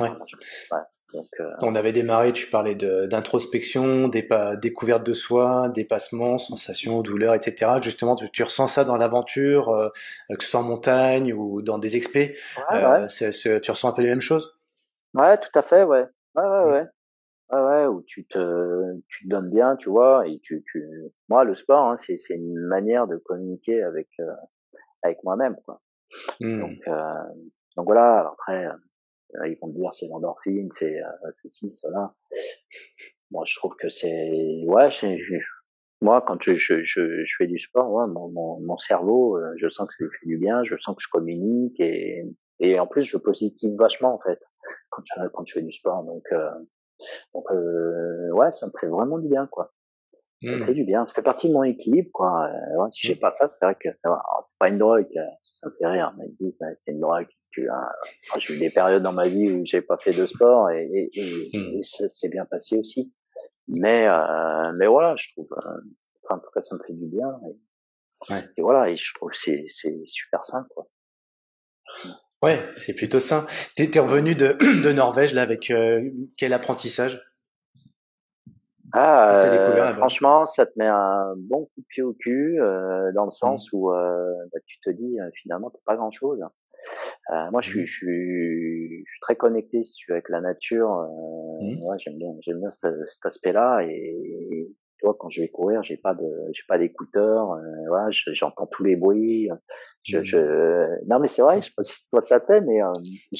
ouais. 0.00 0.10
ouais. 0.10 0.78
Euh, 1.14 1.54
On 1.62 1.74
avait 1.74 1.92
démarré, 1.92 2.32
tu 2.32 2.50
parlais 2.50 2.74
d'introspection, 2.74 4.08
découverte 4.08 5.04
de 5.04 5.12
soi, 5.14 5.70
dépassement, 5.70 6.38
sensation, 6.38 7.00
douleur, 7.00 7.34
etc. 7.34 7.72
Justement, 7.82 8.14
tu, 8.14 8.42
ressens 8.42 8.66
ça 8.66 8.84
dans 8.84 8.96
l'aventure, 8.96 9.70
euh, 9.70 9.88
que 10.36 10.44
ce 10.44 10.50
soit 10.50 10.60
en 10.60 10.64
montagne 10.64 11.32
ou 11.32 11.62
dans 11.62 11.78
des 11.78 11.96
expés. 11.96 12.36
Euh, 12.72 13.06
tu 13.06 13.70
ressens 13.70 13.88
un 13.88 13.92
peu 13.92 14.02
les 14.02 14.08
mêmes 14.08 14.20
choses? 14.20 14.58
Ouais, 15.14 15.38
tout 15.38 15.58
à 15.58 15.62
fait, 15.62 15.82
ouais. 15.84 16.06
Ouais, 16.34 16.44
ouais, 16.44 16.64
mm. 16.64 16.72
ouais. 16.72 16.86
Ouais, 17.50 17.60
ouais, 17.60 17.86
où 17.86 18.02
tu 18.02 18.26
te, 18.26 19.00
tu 19.08 19.24
te 19.24 19.30
donnes 19.30 19.48
bien, 19.48 19.76
tu 19.76 19.88
vois, 19.88 20.28
et 20.28 20.38
tu, 20.40 20.62
tu... 20.70 20.84
moi, 21.30 21.44
le 21.44 21.54
sport, 21.54 21.86
hein, 21.86 21.96
c'est, 21.96 22.18
une 22.28 22.60
manière 22.60 23.06
de 23.06 23.16
communiquer 23.16 23.82
avec, 23.82 24.08
avec 25.02 25.24
moi-même, 25.24 25.56
quoi. 25.64 25.80
Mm. 26.40 26.60
Donc, 26.60 26.78
donc 27.76 27.86
voilà. 27.86 28.30
après, 28.32 28.68
ils 29.46 29.56
vont 29.60 29.68
me 29.68 29.74
dire 29.74 29.92
c'est 29.92 30.08
l'endorphine, 30.08 30.68
c'est 30.78 31.02
euh, 31.02 31.30
ceci, 31.36 31.70
cela. 31.70 32.14
Moi, 33.30 33.44
je 33.46 33.56
trouve 33.56 33.74
que 33.76 33.90
c'est 33.90 34.64
ouais, 34.66 34.90
moi 36.00 36.24
quand 36.26 36.38
je, 36.42 36.56
je, 36.56 36.84
je, 36.84 37.34
fais 37.36 37.46
du 37.46 37.58
sport, 37.58 37.90
ouais, 37.92 38.06
mon, 38.06 38.60
mon, 38.60 38.78
cerveau, 38.78 39.36
euh, 39.36 39.52
je 39.56 39.68
sens 39.68 39.88
que 39.88 40.04
ça 40.04 40.10
fait 40.20 40.26
du 40.26 40.38
bien, 40.38 40.62
je 40.64 40.76
sens 40.78 40.96
que 40.96 41.02
je 41.02 41.08
communique 41.10 41.78
et 41.80 42.24
et 42.60 42.78
en 42.80 42.86
plus 42.86 43.02
je 43.02 43.16
positive 43.16 43.74
vachement 43.76 44.14
en 44.14 44.20
fait 44.20 44.40
quand 44.90 45.02
quand 45.32 45.44
je 45.46 45.54
fais 45.54 45.62
du 45.62 45.72
sport. 45.72 46.04
Donc 46.04 46.24
euh, 46.32 46.50
donc 47.34 47.44
euh, 47.50 48.30
ouais, 48.32 48.52
ça 48.52 48.66
me 48.66 48.72
fait 48.80 48.86
vraiment 48.86 49.18
du 49.18 49.28
bien 49.28 49.46
quoi. 49.46 49.72
Ça 50.42 50.50
me 50.50 50.56
mmh. 50.56 50.66
fait 50.66 50.74
du 50.74 50.84
bien. 50.84 51.06
Ça 51.06 51.14
fait 51.14 51.22
partie 51.22 51.48
de 51.48 51.52
mon 51.52 51.64
équilibre 51.64 52.10
quoi. 52.12 52.48
ouais, 52.76 52.88
si 52.92 53.08
j'ai 53.08 53.16
pas 53.16 53.32
ça, 53.32 53.52
c'est 53.58 53.64
vrai 53.64 53.74
que 53.74 53.88
c'est 53.90 54.58
pas 54.58 54.68
une 54.68 54.78
drogue. 54.78 55.08
Ça 55.42 55.68
me 55.68 55.74
fait 55.76 55.86
rire. 55.86 56.14
Mais 56.16 56.26
c'est 56.84 56.92
une 56.92 57.00
drogue 57.00 57.26
j'ai 58.38 58.54
eu 58.54 58.58
des 58.58 58.70
périodes 58.70 59.02
dans 59.02 59.12
ma 59.12 59.28
vie 59.28 59.50
où 59.50 59.64
j'ai 59.64 59.82
pas 59.82 59.96
fait 59.98 60.12
de 60.12 60.26
sport 60.26 60.70
et, 60.70 61.10
et, 61.14 61.50
et, 61.54 61.58
hmm. 61.58 61.82
ça 61.82 62.08
s'est 62.08 62.28
bien 62.28 62.44
passé 62.44 62.78
aussi. 62.78 63.12
Mais 63.68 64.06
euh, 64.08 64.72
mais 64.76 64.86
voilà, 64.86 65.14
je 65.16 65.30
trouve, 65.32 65.48
euh, 65.52 66.30
en 66.30 66.38
tout 66.38 66.50
cas, 66.54 66.62
ça 66.62 66.74
me 66.76 66.82
fait 66.86 66.94
du 66.94 67.06
bien. 67.06 67.28
Et, 67.46 68.32
ouais. 68.32 68.44
et 68.56 68.62
voilà, 68.62 68.90
et 68.90 68.96
je 68.96 69.14
trouve 69.14 69.30
que 69.30 69.38
c'est 69.38 69.66
c'est 69.68 70.00
super 70.06 70.44
sain 70.44 70.66
quoi. 70.70 70.88
Ouais, 72.42 72.60
c'est 72.74 72.94
plutôt 72.94 73.18
sain. 73.18 73.46
T'es 73.76 73.90
es 73.92 73.98
revenu 73.98 74.34
de, 74.34 74.52
de 74.82 74.92
Norvège 74.92 75.34
là 75.34 75.42
avec 75.42 75.70
euh, 75.70 76.08
quel 76.36 76.52
apprentissage? 76.52 77.20
Ah, 78.92 79.32
euh, 79.34 79.94
franchement, 79.94 80.46
ça 80.46 80.66
te 80.66 80.72
met 80.76 80.86
un 80.86 81.34
bon 81.36 81.66
coup 81.66 81.80
de 81.80 81.86
pied 81.88 82.02
au 82.02 82.14
cul 82.14 82.60
euh, 82.60 83.12
dans 83.12 83.24
le 83.24 83.30
sens 83.30 83.70
hmm. 83.72 83.76
où 83.76 83.92
euh, 83.92 84.34
bah, 84.52 84.60
tu 84.66 84.78
te 84.80 84.90
dis 84.90 85.18
finalement 85.34 85.70
t'as 85.70 85.80
pas 85.84 85.96
grand 85.96 86.10
chose. 86.10 86.42
Euh, 87.30 87.50
moi, 87.50 87.60
je 87.60 87.70
suis, 87.70 87.82
mmh. 87.82 87.86
je, 87.86 87.92
suis, 87.92 89.04
je 89.04 89.10
suis 89.10 89.20
très 89.20 89.36
connecté 89.36 89.84
si 89.84 89.94
tu 89.94 90.06
veux, 90.08 90.14
avec 90.14 90.28
la 90.28 90.40
nature. 90.40 90.92
Euh, 90.94 91.64
mmh. 91.64 91.84
ouais, 91.84 91.96
j'aime 91.98 92.16
bien, 92.16 92.30
j'aime 92.40 92.60
bien 92.60 92.70
cet, 92.70 92.94
aspect-là. 93.24 93.82
Et, 93.82 94.68
tu 94.98 95.06
vois, 95.06 95.14
quand 95.18 95.28
je 95.28 95.42
vais 95.42 95.48
courir, 95.48 95.82
j'ai 95.82 95.96
pas 95.96 96.14
de, 96.14 96.26
j'ai 96.52 96.62
pas 96.66 96.78
d'écouteurs. 96.78 97.52
Euh, 97.52 97.90
ouais, 97.90 98.10
j'entends 98.32 98.66
tous 98.66 98.82
les 98.82 98.96
bruits. 98.96 99.48
Je, 100.04 100.24
je... 100.24 100.38
Mmh. 100.38 100.98
Non, 101.08 101.18
mais 101.18 101.28
c'est 101.28 101.42
vrai. 101.42 101.60
Je 101.60 101.66
sais 101.66 101.72
pas 101.76 101.82
si 101.84 102.08
toi 102.08 102.22
ça 102.22 102.40
te 102.40 102.46
fait, 102.46 102.60
mais 102.62 102.82
euh, 102.82 102.92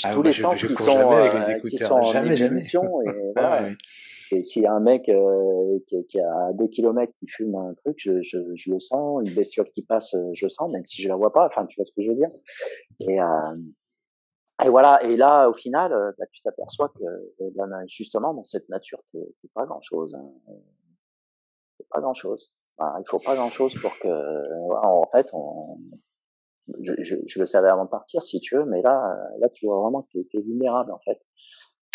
ah, 0.05 0.13
tous 0.13 0.23
les 0.23 0.33
sens 0.33 0.63
qui, 0.63 0.75
sont, 0.75 1.11
avec 1.11 1.33
les 1.33 1.51
écouteurs. 1.53 1.71
qui 1.71 1.79
sont 1.79 2.03
jamais, 2.03 2.33
en 2.33 2.35
jamais. 2.35 2.61
Et, 2.61 3.33
voilà. 3.37 3.69
Et 4.33 4.43
s'il 4.45 4.63
y 4.63 4.67
a 4.67 4.73
un 4.73 4.81
mec 4.81 5.09
euh, 5.09 5.79
qui, 5.87 6.05
qui, 6.07 6.21
a 6.21 6.53
deux 6.53 6.69
kilomètres 6.69 7.13
qui 7.19 7.27
fume 7.29 7.55
un 7.55 7.75
truc, 7.75 7.97
je, 7.99 8.21
je, 8.21 8.39
je, 8.55 8.71
le 8.71 8.81
sens. 8.81 9.23
Une 9.25 9.35
bestiole 9.35 9.71
qui 9.71 9.83
passe, 9.83 10.15
je 10.35 10.47
le 10.47 10.51
sens, 10.51 10.71
même 10.71 10.85
si 10.85 11.03
je 11.03 11.09
la 11.09 11.17
vois 11.17 11.33
pas. 11.33 11.47
Enfin, 11.47 11.67
tu 11.67 11.77
vois 11.77 11.85
ce 11.85 11.93
que 11.93 12.03
je 12.03 12.11
veux 12.11 12.17
dire. 12.17 12.31
Et, 13.01 13.21
euh, 13.21 13.57
et 14.65 14.69
voilà. 14.69 15.03
Et 15.05 15.17
là, 15.17 15.49
au 15.49 15.55
final, 15.55 15.93
euh, 15.93 16.13
bah, 16.19 16.27
tu 16.31 16.43
t'aperçois 16.43 16.91
que 16.91 17.05
euh, 17.05 17.85
justement 17.87 18.35
dans 18.35 18.45
cette 18.45 18.69
nature, 18.69 19.01
c'est 19.13 19.53
pas 19.55 19.67
grand 19.67 19.81
chose. 19.81 20.15
Hein. 20.15 20.31
C'est 21.79 21.89
pas 21.89 22.01
grand 22.01 22.15
chose. 22.15 22.53
il 22.81 23.05
faut 23.09 23.21
pas 23.21 23.37
grand 23.37 23.51
chose 23.51 23.75
pour 23.81 23.97
que, 23.99 24.09
en 24.85 25.07
fait, 25.13 25.29
on, 25.33 25.79
je, 26.83 26.93
je, 27.03 27.17
je, 27.27 27.39
le 27.39 27.47
savais 27.47 27.69
avant 27.69 27.85
de 27.85 27.91
partir, 27.91 28.23
si 28.23 28.41
tu 28.41 28.57
veux, 28.57 28.65
mais 28.65 28.83
là, 28.83 29.17
là, 29.39 29.49
tu 29.49 29.67
vois 29.67 29.81
vraiment 29.81 30.03
que 30.03 30.19
tu 30.29 30.39
es 30.39 30.41
vulnérable, 30.41 30.93
en 30.93 30.99
fait. 30.99 31.21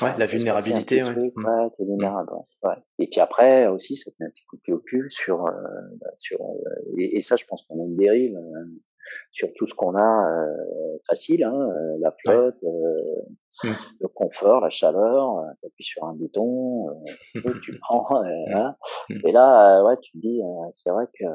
Ouais, 0.01 0.17
la 0.17 0.25
vulnérabilité, 0.25 1.03
ouais. 1.03 1.15
Truc, 1.15 1.37
ouais, 1.37 1.69
t'es 1.77 1.85
vulnérable, 1.85 2.31
ouais. 2.63 2.75
Et 2.97 3.07
puis 3.07 3.19
après, 3.19 3.67
aussi, 3.67 3.95
ça 3.95 4.09
te 4.09 4.15
met 4.19 4.25
un 4.25 4.29
petit 4.31 4.43
coup 4.45 4.57
de 4.57 4.61
pied 4.61 4.73
au 4.73 4.79
cul 4.79 5.07
sur, 5.11 5.45
euh, 5.45 5.51
bah, 6.01 6.09
sur, 6.17 6.41
euh, 6.41 6.97
et, 6.97 7.17
et, 7.17 7.21
ça, 7.21 7.35
je 7.35 7.45
pense 7.45 7.63
qu'on 7.63 7.79
a 7.79 7.85
une 7.85 7.95
dérive 7.95 8.35
euh, 8.35 8.65
sur 9.31 9.53
tout 9.53 9.67
ce 9.67 9.75
qu'on 9.75 9.95
a 9.95 10.45
euh, 10.47 10.97
facile, 11.07 11.43
hein, 11.43 11.53
euh, 11.53 11.97
la 11.99 12.11
flotte, 12.25 12.63
mmh. 13.63 13.71
le 14.01 14.07
confort, 14.07 14.61
la 14.61 14.71
chaleur, 14.71 15.43
t'appuies 15.61 15.83
sur 15.83 16.03
un 16.05 16.13
bouton, 16.13 16.87
tu 17.63 17.77
prends, 17.81 18.07
hein. 18.23 18.75
Mmh. 19.09 19.27
et 19.27 19.31
là, 19.31 19.83
ouais, 19.83 19.97
tu 20.01 20.11
te 20.13 20.17
dis, 20.17 20.41
c'est 20.71 20.89
vrai 20.89 21.05
que 21.13 21.25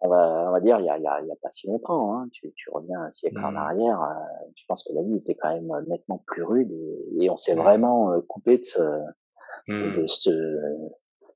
on 0.00 0.08
va, 0.08 0.46
on 0.48 0.52
va 0.52 0.60
dire, 0.60 0.78
il 0.80 0.86
y 0.86 0.90
a, 0.90 0.98
y, 0.98 1.06
a, 1.06 1.20
y 1.22 1.30
a 1.30 1.36
pas 1.40 1.50
si 1.50 1.66
longtemps, 1.68 2.14
hein, 2.14 2.28
tu, 2.32 2.52
tu 2.54 2.70
reviens 2.70 3.00
un 3.00 3.10
siècle 3.10 3.38
en 3.38 3.52
mmh. 3.52 3.56
arrière, 3.56 4.02
euh, 4.02 4.46
je 4.54 4.64
pense 4.68 4.84
que 4.84 4.92
la 4.92 5.02
vie 5.02 5.16
était 5.16 5.34
quand 5.34 5.52
même 5.54 5.70
nettement 5.88 6.22
plus 6.26 6.42
rude 6.42 6.70
et, 6.70 7.24
et 7.24 7.30
on 7.30 7.36
s'est 7.36 7.54
vraiment 7.54 8.12
euh, 8.12 8.20
coupé 8.28 8.58
de 8.58 8.64
ce, 8.64 8.82
mmh. 9.68 9.96
de 9.96 10.06
ce, 10.06 10.30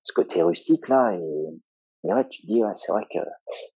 ce, 0.04 0.12
côté 0.12 0.42
rustique 0.42 0.88
là 0.88 1.14
et, 1.14 1.46
et 2.04 2.12
ouais, 2.12 2.26
tu 2.28 2.42
te 2.42 2.46
dis, 2.46 2.62
ouais, 2.62 2.72
c'est 2.76 2.92
vrai 2.92 3.06
que 3.10 3.18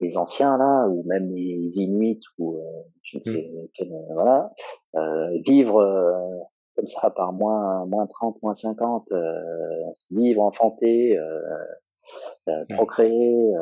les 0.01 0.17
anciens 0.17 0.57
là, 0.57 0.87
ou 0.87 1.03
même 1.05 1.29
les 1.33 1.79
Inuits 1.79 2.21
ou 2.37 2.57
euh, 2.57 3.19
mmh. 3.25 3.67
quel, 3.73 3.91
voilà, 4.11 4.51
vivre 5.45 6.49
comme 6.75 6.87
ça 6.87 7.09
par 7.09 7.31
moins 7.31 7.85
moins 7.85 8.07
30, 8.07 8.41
moins 8.41 8.53
50, 8.53 9.13
vivre, 10.11 10.41
enfanter, 10.41 11.17
procréer 12.69 13.53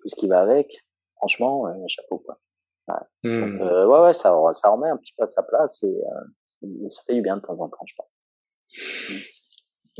tout 0.00 0.08
ce 0.08 0.16
qui 0.16 0.28
va 0.28 0.40
avec, 0.40 0.84
franchement, 1.16 1.66
euh, 1.66 1.74
chapeau 1.88 2.18
quoi. 2.18 2.38
Ouais. 2.88 3.40
Donc, 3.40 3.60
euh, 3.60 3.86
ouais, 3.86 4.00
ouais, 4.00 4.14
ça, 4.14 4.34
ça 4.54 4.68
remet 4.70 4.88
un 4.88 4.96
petit 4.96 5.12
peu 5.16 5.24
à 5.24 5.28
sa 5.28 5.42
place 5.42 5.82
et 5.82 6.02
euh, 6.62 6.90
ça 6.90 7.02
fait 7.06 7.14
du 7.14 7.22
bien 7.22 7.36
de 7.36 7.42
temps 7.42 7.58
en 7.60 7.68
temps, 7.68 7.84
je 7.86 7.94
pense. 7.96 8.08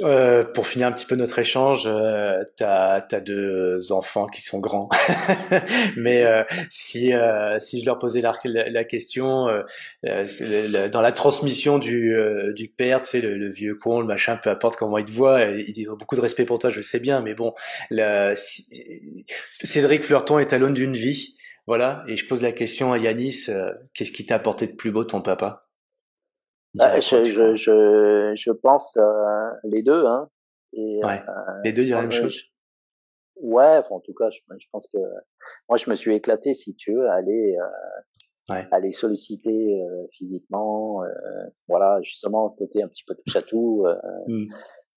Euh, 0.02 0.44
pour 0.44 0.66
finir 0.66 0.86
un 0.86 0.92
petit 0.92 1.06
peu 1.06 1.14
notre 1.14 1.38
échange, 1.38 1.84
euh, 1.86 2.42
tu 2.56 2.64
as, 2.64 3.00
deux 3.20 3.92
enfants 3.92 4.26
qui 4.26 4.42
sont 4.42 4.60
grands, 4.60 4.88
mais 5.96 6.24
euh, 6.24 6.42
si 6.68 7.12
euh, 7.12 7.58
si 7.58 7.80
je 7.80 7.86
leur 7.86 7.98
posais 7.98 8.20
la, 8.20 8.32
la, 8.44 8.84
question 8.84 9.48
euh, 9.48 10.88
dans 10.88 11.00
la 11.00 11.12
transmission 11.12 11.78
du 11.78 12.14
du 12.54 12.68
père, 12.68 13.02
tu 13.02 13.08
sais 13.08 13.20
le, 13.20 13.36
le, 13.36 13.50
vieux 13.50 13.74
con, 13.74 14.00
le 14.00 14.06
machin, 14.06 14.36
peu 14.36 14.50
importe 14.50 14.76
comment 14.76 14.98
il 14.98 15.04
te 15.04 15.10
voit, 15.10 15.44
ils 15.44 15.90
ont 15.90 15.96
beaucoup 15.96 16.16
de 16.16 16.20
respect 16.20 16.44
pour 16.44 16.58
toi, 16.58 16.70
je 16.70 16.80
sais 16.80 17.00
bien, 17.00 17.20
mais 17.20 17.34
bon, 17.34 17.52
la, 17.90 18.34
Cédric 18.34 20.04
Fleurton 20.04 20.38
est 20.38 20.52
à 20.52 20.58
l'aune 20.58 20.74
d'une 20.74 20.94
vie, 20.94 21.36
voilà, 21.66 22.04
et 22.08 22.16
je 22.16 22.26
pose 22.26 22.42
la 22.42 22.52
question 22.52 22.92
à 22.92 22.98
Yanis, 22.98 23.46
qu'est-ce 23.94 24.12
qui 24.12 24.24
t'a 24.24 24.36
apporté 24.36 24.66
de 24.66 24.72
plus 24.72 24.90
beau 24.90 25.04
ton 25.04 25.20
papa? 25.20 25.69
Bah, 26.74 27.00
je, 27.00 27.24
je, 27.24 27.56
je, 27.56 28.32
je, 28.34 28.50
pense 28.52 28.96
euh, 28.96 29.50
les 29.64 29.82
deux. 29.82 30.06
Hein. 30.06 30.28
Et, 30.72 31.00
ouais. 31.04 31.20
euh, 31.28 31.60
les 31.64 31.72
deux 31.72 31.82
disent 31.82 31.92
la 31.92 32.02
même 32.02 32.10
chose? 32.10 32.42
Ouais, 33.36 33.80
en 33.90 34.00
tout 34.00 34.14
cas, 34.14 34.30
je, 34.30 34.40
je, 34.58 34.66
pense 34.70 34.86
que 34.88 34.98
moi, 35.68 35.78
je 35.78 35.88
me 35.88 35.94
suis 35.94 36.14
éclaté, 36.14 36.54
si 36.54 36.74
tu 36.76 36.92
veux, 36.92 37.08
à 37.08 37.14
aller, 37.14 37.56
euh, 37.58 38.54
ouais. 38.54 38.68
aller 38.70 38.92
solliciter 38.92 39.82
euh, 39.82 40.06
physiquement, 40.12 41.02
euh, 41.04 41.08
voilà, 41.66 42.00
justement, 42.02 42.50
côté 42.50 42.82
un 42.82 42.88
petit 42.88 43.04
peu 43.04 43.14
touche 43.14 43.36
à 43.36 43.42
tout. 43.42 43.86
Mmh. 44.26 44.52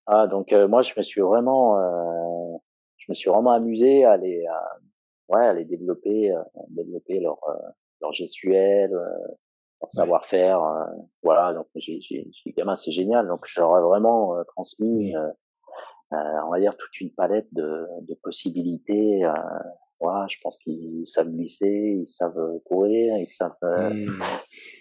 Ah, 0.06 0.26
donc 0.26 0.52
moi, 0.52 0.82
je 0.82 0.92
me 0.96 1.02
suis 1.02 1.22
vraiment, 1.22 2.60
je 2.98 3.06
me 3.08 3.14
suis 3.14 3.30
vraiment 3.30 3.52
amusé 3.52 4.04
à 4.04 4.12
aller, 4.12 4.44
à, 4.46 4.76
ouais, 5.30 5.46
aller 5.46 5.64
développer, 5.64 6.34
développer 6.68 7.20
leur 7.20 7.38
leur 8.02 8.12
gestuelle, 8.12 8.92
leur 9.80 9.92
savoir-faire. 9.92 10.60
voilà, 11.22 11.52
donc 11.54 11.66
j'ai 11.76 12.00
j'ai 12.00 12.52
gamin, 12.56 12.76
c'est 12.76 12.92
génial. 12.92 13.26
Donc 13.28 13.46
je 13.46 13.60
leur 13.60 13.76
ai 13.78 13.82
vraiment 13.82 14.34
transmis, 14.48 15.14
mmh. 15.14 16.16
on 16.46 16.50
va 16.50 16.60
dire 16.60 16.76
toute 16.76 17.00
une 17.00 17.10
palette 17.10 17.48
de, 17.52 17.86
de 18.02 18.14
possibilités. 18.22 19.22
voilà, 20.00 20.26
je 20.28 20.36
pense 20.42 20.58
qu'ils 20.58 21.06
savent 21.06 21.30
glisser, 21.30 21.98
ils 22.00 22.06
savent 22.06 22.60
courir, 22.66 23.16
ils 23.18 23.30
savent, 23.30 23.56
mmh. 23.62 24.22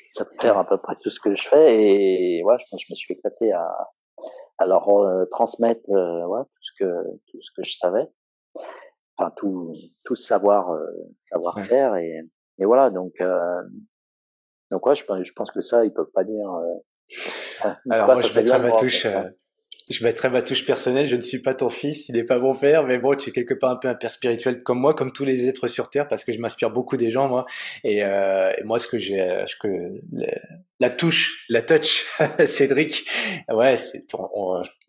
savent 0.09 0.31
faire 0.39 0.57
à 0.57 0.67
peu 0.67 0.77
près 0.77 0.95
tout 1.01 1.09
ce 1.09 1.19
que 1.19 1.35
je 1.35 1.47
fais. 1.47 1.77
Et 1.77 2.43
ouais, 2.43 2.55
je 2.59 2.65
pense 2.69 2.81
que 2.81 2.87
je 2.87 2.93
me 2.93 2.95
suis 2.95 3.13
éclaté 3.13 3.51
à 3.51 3.67
à 4.59 4.65
leur 4.65 4.87
transmettre 5.31 5.89
ouais, 5.89 6.43
tout 6.43 6.61
ce 6.61 6.83
que 6.83 7.03
tout 7.27 7.41
ce 7.41 7.51
que 7.55 7.63
je 7.63 7.75
savais 7.77 8.07
enfin 9.17 9.31
tout 9.35 9.73
tout 10.05 10.15
savoir 10.15 10.77
savoir 11.21 11.59
faire 11.59 11.95
et 11.95 12.21
et 12.59 12.65
voilà 12.65 12.91
donc 12.91 13.13
donc 14.73 14.85
ouais 14.85 14.95
je 14.95 15.05
pense 15.05 15.23
je 15.23 15.31
pense 15.33 15.51
que 15.51 15.61
ça 15.61 15.85
ils 15.85 15.93
peuvent 15.93 16.11
pas 16.13 16.23
dire 16.23 16.49
alors 17.89 18.07
moi 18.07 18.21
je 18.21 18.39
mettrais 18.39 18.59
ma 18.59 18.71
touche 18.71 19.07
je 19.89 20.03
mettrais 20.03 20.29
ma 20.29 20.41
touche 20.41 20.65
personnelle. 20.65 21.07
Je 21.07 21.15
ne 21.15 21.21
suis 21.21 21.39
pas 21.39 21.53
ton 21.53 21.69
fils, 21.69 22.09
il 22.09 22.15
n'est 22.15 22.23
pas 22.23 22.39
mon 22.39 22.55
père, 22.55 22.83
mais 22.83 22.97
bon, 22.97 23.15
tu 23.15 23.29
es 23.29 23.33
quelque 23.33 23.53
part 23.53 23.71
un 23.71 23.75
peu 23.75 23.87
un 23.87 23.95
père 23.95 24.11
spirituel 24.11 24.63
comme 24.63 24.79
moi, 24.79 24.93
comme 24.93 25.11
tous 25.11 25.25
les 25.25 25.47
êtres 25.47 25.67
sur 25.67 25.89
terre, 25.89 26.07
parce 26.07 26.23
que 26.23 26.31
je 26.31 26.39
m'inspire 26.39 26.71
beaucoup 26.71 26.97
des 26.97 27.11
gens, 27.11 27.27
moi. 27.27 27.45
Et, 27.83 28.03
euh, 28.03 28.51
et 28.57 28.63
moi, 28.63 28.79
ce 28.79 28.87
que 28.87 28.97
j'ai, 28.97 29.43
ce 29.45 29.55
que 29.55 29.67
la 30.79 30.89
touche, 30.89 31.45
la 31.49 31.61
touch, 31.61 32.05
Cédric, 32.45 33.07
ouais, 33.51 33.77
c'est, 33.77 34.05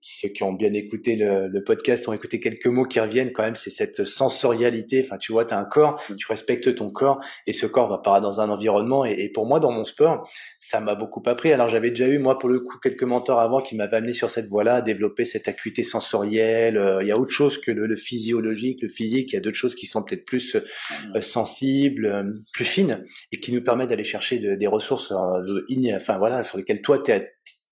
ceux 0.07 0.29
qui 0.29 0.43
ont 0.43 0.53
bien 0.53 0.73
écouté 0.75 1.17
le, 1.17 1.49
le, 1.49 1.65
podcast 1.65 2.07
ont 2.09 2.13
écouté 2.13 2.39
quelques 2.39 2.67
mots 2.67 2.85
qui 2.85 3.01
reviennent 3.01 3.33
quand 3.33 3.43
même, 3.43 3.57
c'est 3.57 3.71
cette 3.71 4.05
sensorialité. 4.05 5.03
Enfin, 5.03 5.17
tu 5.17 5.33
vois, 5.33 5.47
tu 5.47 5.55
as 5.55 5.59
un 5.59 5.65
corps, 5.65 5.99
mm. 6.11 6.17
tu 6.17 6.27
respectes 6.29 6.75
ton 6.75 6.91
corps 6.91 7.21
et 7.47 7.55
ce 7.55 7.65
corps 7.65 7.89
va 7.89 7.97
paraître 7.97 8.23
dans 8.23 8.39
un 8.43 8.51
environnement. 8.51 9.07
Et, 9.07 9.13
et, 9.13 9.31
pour 9.31 9.47
moi, 9.47 9.61
dans 9.61 9.71
mon 9.73 9.85
sport, 9.85 10.29
ça 10.59 10.81
m'a 10.81 10.95
beaucoup 10.95 11.23
appris. 11.25 11.55
Alors, 11.55 11.71
j'avais 11.71 11.89
déjà 11.89 12.07
eu, 12.07 12.19
moi, 12.19 12.39
pour 12.39 12.51
le 12.51 12.61
coup, 12.61 12.79
quelques 12.79 13.03
mentors 13.03 13.41
avant 13.41 13.63
qui 13.63 13.77
m'avaient 13.77 13.97
amené 13.97 14.13
sur 14.13 14.29
cette 14.29 14.47
voie-là, 14.47 14.83
développer 14.85 15.25
cette 15.25 15.49
acuité 15.49 15.83
sensorielle. 15.83 16.77
Euh, 16.77 17.03
il 17.03 17.09
y 17.09 17.11
a 17.11 17.19
autre 17.19 17.33
chose 17.33 17.59
que 17.59 17.73
le, 17.73 17.87
le, 17.87 17.97
physiologique, 17.97 18.83
le 18.83 18.89
physique. 18.89 19.33
Il 19.33 19.35
y 19.35 19.39
a 19.39 19.41
d'autres 19.41 19.57
choses 19.57 19.75
qui 19.75 19.87
sont 19.87 20.03
peut-être 20.03 20.25
plus 20.25 20.57
euh, 20.57 21.21
sensibles, 21.21 22.07
euh, 22.07 22.23
plus 22.53 22.65
fines 22.65 23.05
et 23.33 23.41
qui 23.41 23.53
nous 23.53 23.63
permettent 23.63 23.89
d'aller 23.89 24.05
chercher 24.05 24.39
de, 24.39 24.55
des 24.55 24.67
ressources, 24.69 25.13
enfin 25.13 26.19
voilà, 26.19 26.45
sur 26.45 26.59
lesquelles 26.59 26.83
toi, 26.83 27.03
tu 27.03 27.13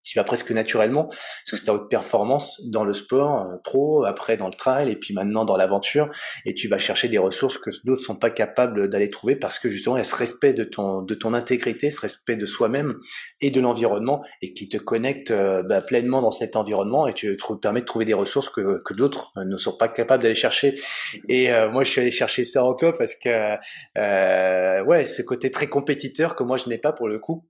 tu 0.03 0.18
vas 0.18 0.24
presque 0.24 0.50
naturellement, 0.50 1.05
parce 1.05 1.50
que 1.50 1.57
c'est 1.57 1.66
ta 1.66 1.74
haute 1.74 1.88
performance 1.88 2.61
dans 2.66 2.84
le 2.84 2.92
sport 2.92 3.42
euh, 3.42 3.57
pro, 3.62 4.05
après 4.05 4.36
dans 4.36 4.46
le 4.46 4.53
trail, 4.53 4.90
et 4.90 4.96
puis 4.96 5.14
maintenant 5.14 5.44
dans 5.44 5.57
l'aventure, 5.57 6.11
et 6.44 6.55
tu 6.55 6.68
vas 6.68 6.78
chercher 6.78 7.09
des 7.09 7.18
ressources 7.18 7.59
que 7.59 7.70
d'autres 7.84 8.03
sont 8.03 8.16
pas 8.16 8.30
capables 8.30 8.88
d'aller 8.88 9.11
trouver 9.11 9.36
parce 9.36 9.59
que 9.59 9.68
justement 9.68 9.96
il 9.96 10.00
y 10.00 10.03
a 10.03 10.05
ce 10.05 10.16
respect 10.16 10.53
de 10.53 10.64
ton 10.64 11.03
de 11.03 11.14
ton 11.14 11.34
intégrité, 11.34 11.90
ce 11.90 12.00
respect 12.00 12.36
de 12.36 12.46
soi-même 12.46 12.98
et 13.40 13.50
de 13.50 13.61
l'environnement, 13.61 14.24
et 14.40 14.53
qui 14.53 14.68
te 14.68 14.76
connecte 14.76 15.30
euh, 15.30 15.62
bah, 15.62 15.80
pleinement 15.80 16.20
dans 16.20 16.30
cet 16.30 16.57
environnement, 16.57 17.07
et 17.07 17.14
tu 17.14 17.36
te 17.36 17.53
permet 17.55 17.80
de 17.80 17.86
trouver 17.86 18.05
des 18.05 18.14
ressources 18.14 18.48
que, 18.48 18.82
que 18.84 18.94
d'autres 18.94 19.32
euh, 19.36 19.44
ne 19.44 19.57
sont 19.57 19.76
pas 19.76 19.88
capables 19.88 20.22
d'aller 20.22 20.34
chercher. 20.34 20.80
Et 21.28 21.50
moi 21.70 21.84
je 21.84 21.90
suis 21.90 22.00
allé 22.00 22.11
chercher 22.11 22.44
ça 22.44 22.64
en 22.64 22.74
toi 22.74 22.96
parce 22.96 23.14
que 23.14 24.82
ouais, 24.84 25.05
ce 25.05 25.22
côté 25.22 25.50
très 25.50 25.68
compétiteur 25.68 26.34
que 26.34 26.42
moi 26.42 26.57
je 26.57 26.68
n'ai 26.68 26.78
pas 26.78 26.92
pour 26.92 27.09
le 27.09 27.18
coup 27.18 27.44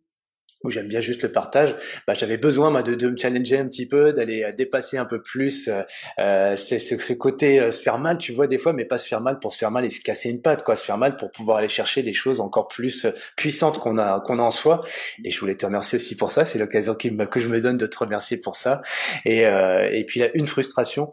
où 0.64 0.70
j'aime 0.70 0.88
bien 0.88 1.00
juste 1.00 1.22
le 1.22 1.32
partage, 1.32 1.74
bah, 2.06 2.14
j'avais 2.14 2.36
besoin 2.36 2.70
moi, 2.70 2.82
de, 2.82 2.94
de, 2.94 3.08
me 3.08 3.16
challenger 3.16 3.58
un 3.58 3.66
petit 3.66 3.86
peu, 3.86 4.12
d'aller 4.12 4.42
euh, 4.44 4.52
dépasser 4.52 4.96
un 4.96 5.04
peu 5.04 5.20
plus 5.20 5.68
euh, 5.68 5.82
euh 6.18 6.56
c'est 6.56 6.78
ce, 6.78 6.98
ce, 6.98 7.12
côté 7.12 7.60
euh, 7.60 7.72
se 7.72 7.80
faire 7.80 7.98
mal, 7.98 8.18
tu 8.18 8.32
vois 8.32 8.46
des 8.46 8.58
fois, 8.58 8.72
mais 8.72 8.84
pas 8.84 8.98
se 8.98 9.06
faire 9.06 9.20
mal 9.20 9.38
pour 9.38 9.52
se 9.52 9.58
faire 9.58 9.70
mal 9.70 9.84
et 9.84 9.90
se 9.90 10.00
casser 10.00 10.30
une 10.30 10.42
patte, 10.42 10.62
quoi, 10.62 10.76
se 10.76 10.84
faire 10.84 10.98
mal 10.98 11.16
pour 11.16 11.30
pouvoir 11.30 11.58
aller 11.58 11.68
chercher 11.68 12.02
des 12.02 12.12
choses 12.12 12.40
encore 12.40 12.68
plus 12.68 13.06
puissantes 13.36 13.78
qu'on 13.78 13.98
a 13.98 14.20
qu'on 14.20 14.38
a 14.38 14.42
en 14.42 14.50
soi. 14.50 14.80
Et 15.24 15.30
je 15.30 15.40
voulais 15.40 15.54
te 15.54 15.66
remercier 15.66 15.96
aussi 15.96 16.16
pour 16.16 16.30
ça, 16.30 16.44
c'est 16.44 16.58
l'occasion 16.58 16.94
que 16.94 17.40
je 17.40 17.48
me 17.48 17.60
donne 17.60 17.76
de 17.76 17.86
te 17.86 17.98
remercier 17.98 18.36
pour 18.36 18.56
ça. 18.56 18.82
Et 19.24 19.46
euh, 19.46 19.88
et 19.90 20.04
puis 20.04 20.20
là, 20.20 20.28
une 20.34 20.46
frustration, 20.46 21.10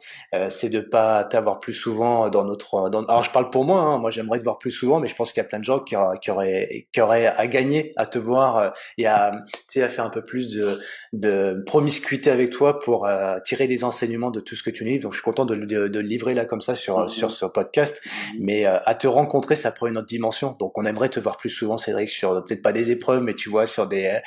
c'est 0.50 0.70
de 0.70 0.80
pas 0.80 1.24
t'avoir 1.24 1.60
plus 1.60 1.74
souvent 1.74 2.30
dans 2.30 2.44
notre. 2.44 2.90
Dans... 2.90 3.04
Alors 3.06 3.24
je 3.24 3.32
parle 3.32 3.50
pour 3.50 3.66
moi, 3.66 3.82
hein, 3.82 3.98
moi 3.98 4.10
j'aimerais 4.10 4.40
te 4.40 4.44
voir 4.44 4.58
plus 4.58 4.72
souvent, 4.72 5.00
mais 5.00 5.08
je 5.08 5.16
pense 5.16 5.32
qu'il 5.32 5.42
y 5.42 5.46
a 5.46 5.50
plein 5.50 5.60
de 5.60 5.64
gens 5.64 5.80
qui, 5.80 5.96
qui 6.22 6.32
auraient 6.32 6.88
qui 6.92 7.02
auraient 7.02 7.28
à 7.28 7.48
gagner 7.48 7.94
à 7.96 8.06
te 8.06 8.20
voir 8.20 8.74
et 8.98 9.08
à 9.08 9.32
tu 9.52 9.62
sais, 9.68 9.84
à 9.84 9.90
faire 9.90 10.06
un 10.06 10.10
peu 10.10 10.24
plus 10.24 10.50
de, 10.56 10.80
de 11.14 11.64
promiscuité 11.66 12.32
avec 12.32 12.52
toi 12.52 12.80
pour 12.80 13.06
euh, 13.06 13.38
tirer 13.44 13.68
des 13.68 13.84
enseignements 13.84 14.32
de 14.32 14.40
tout 14.40 14.56
ce 14.56 14.64
que 14.64 14.70
tu 14.70 14.84
livres. 14.84 15.04
Donc, 15.04 15.14
je 15.14 15.18
suis 15.18 15.24
content 15.24 15.46
de, 15.46 15.56
de, 15.56 15.88
de 15.88 16.00
le 16.00 16.08
livrer 16.08 16.34
là 16.34 16.46
comme 16.46 16.62
ça 16.62 16.76
sur, 16.76 17.00
mm-hmm. 17.00 17.08
sur 17.10 17.32
ce 17.32 17.46
podcast. 17.46 18.02
Mm-hmm. 18.04 18.38
Mais 18.40 18.66
euh, 18.66 18.78
à 18.86 18.96
te 18.96 19.08
rencontrer, 19.08 19.56
ça 19.56 19.72
prend 19.72 19.88
une 19.88 19.98
autre 19.98 20.08
dimension. 20.08 20.56
Donc, 20.60 20.78
on 20.78 20.86
aimerait 20.86 21.10
te 21.10 21.20
voir 21.20 21.38
plus 21.38 21.50
souvent, 21.50 21.78
Cédric, 21.78 22.10
sur 22.10 22.46
peut-être 22.46 22.62
pas 22.62 22.72
des 22.72 22.92
épreuves, 22.92 23.22
mais 23.22 23.34
tu 23.34 23.50
vois, 23.50 23.66
sur 23.66 23.88
des, 23.88 24.20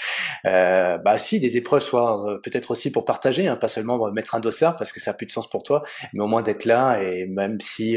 euh, 0.46 0.98
bah 0.98 1.18
si, 1.18 1.40
des 1.40 1.56
épreuves, 1.56 1.82
soit 1.82 2.28
euh, 2.28 2.38
peut-être 2.38 2.70
aussi 2.70 2.90
pour 2.90 3.04
partager, 3.04 3.48
hein, 3.48 3.56
pas 3.56 3.68
seulement 3.68 4.10
mettre 4.10 4.34
un 4.34 4.40
dossard 4.40 4.76
parce 4.76 4.92
que 4.92 5.00
ça 5.00 5.12
a 5.12 5.14
plus 5.14 5.26
de 5.26 5.32
sens 5.32 5.48
pour 5.48 5.62
toi, 5.62 5.82
mais 6.12 6.22
au 6.22 6.26
moins 6.26 6.42
d'être 6.42 6.64
là. 6.64 7.02
Et 7.02 7.26
même 7.26 7.60
si 7.60 7.96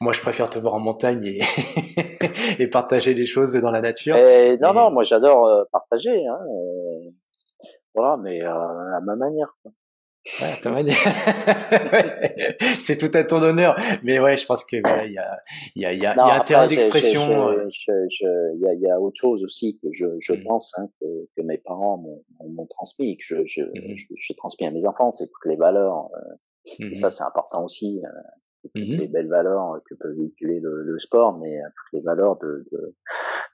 moi, 0.00 0.12
je 0.12 0.20
préfère 0.20 0.50
te 0.50 0.58
voir 0.58 0.74
en 0.74 0.80
montagne 0.80 1.24
et, 1.24 1.40
et 2.58 2.66
partager 2.66 3.14
des 3.14 3.26
choses 3.26 3.52
dans 3.54 3.70
la 3.70 3.80
nature. 3.80 4.16
Et, 4.16 4.56
non, 4.58 4.72
non, 4.72 4.90
moi 4.90 5.04
j'adore 5.04 5.66
partager. 5.72 6.15
Hein, 6.24 6.38
voilà, 7.94 8.16
mais 8.18 8.42
euh, 8.42 8.96
à 8.96 9.00
ma 9.00 9.16
manière. 9.16 9.56
Quoi. 9.62 9.72
Ouais, 10.40 10.54
c'est 12.80 12.98
tout 12.98 13.16
à 13.16 13.22
ton 13.24 13.40
honneur. 13.42 13.76
Mais 14.02 14.18
ouais, 14.18 14.36
je 14.36 14.44
pense 14.44 14.64
que 14.64 14.76
voilà, 14.82 15.06
il 15.06 15.12
y 15.12 15.18
a, 15.18 15.38
il 15.76 15.82
y 15.82 15.86
a, 15.86 15.92
il 15.92 16.02
y 16.02 16.06
a, 16.06 16.14
y 16.14 16.18
a 16.18 16.34
un 16.34 16.40
terrain 16.40 16.66
d'expression. 16.66 17.48
Euh. 17.48 17.68
Il 17.88 18.60
y 18.60 18.66
a, 18.66 18.74
y 18.74 18.92
autre 18.92 19.16
chose 19.18 19.44
aussi 19.44 19.78
que 19.80 19.88
je, 19.92 20.06
je 20.18 20.32
mmh. 20.32 20.42
pense 20.44 20.72
hein, 20.78 20.88
que, 21.00 21.06
que 21.36 21.42
mes 21.42 21.58
parents 21.58 22.04
m'ont 22.40 22.66
transmis, 22.66 23.16
que 23.16 23.24
je, 23.24 23.46
je, 23.46 23.62
mmh. 23.62 23.96
je, 23.96 24.04
je, 24.16 24.32
transmets 24.32 24.66
à 24.66 24.72
mes 24.72 24.84
enfants, 24.84 25.12
c'est 25.12 25.26
toutes 25.26 25.46
les 25.46 25.56
valeurs. 25.56 26.10
Euh, 26.16 26.74
et 26.80 26.90
mmh. 26.90 26.94
ça, 26.96 27.10
c'est 27.12 27.24
important 27.24 27.64
aussi. 27.64 28.02
Euh, 28.04 28.08
toutes 28.74 28.98
les 28.98 29.06
belles 29.06 29.28
valeurs 29.28 29.80
que 29.88 29.94
peut 29.94 30.12
véhiculer 30.12 30.58
le, 30.58 30.82
le 30.82 30.98
sport, 30.98 31.38
mais 31.38 31.56
toutes 31.56 32.00
les 32.00 32.02
valeurs 32.04 32.36
de, 32.38 32.66
de, 32.72 32.96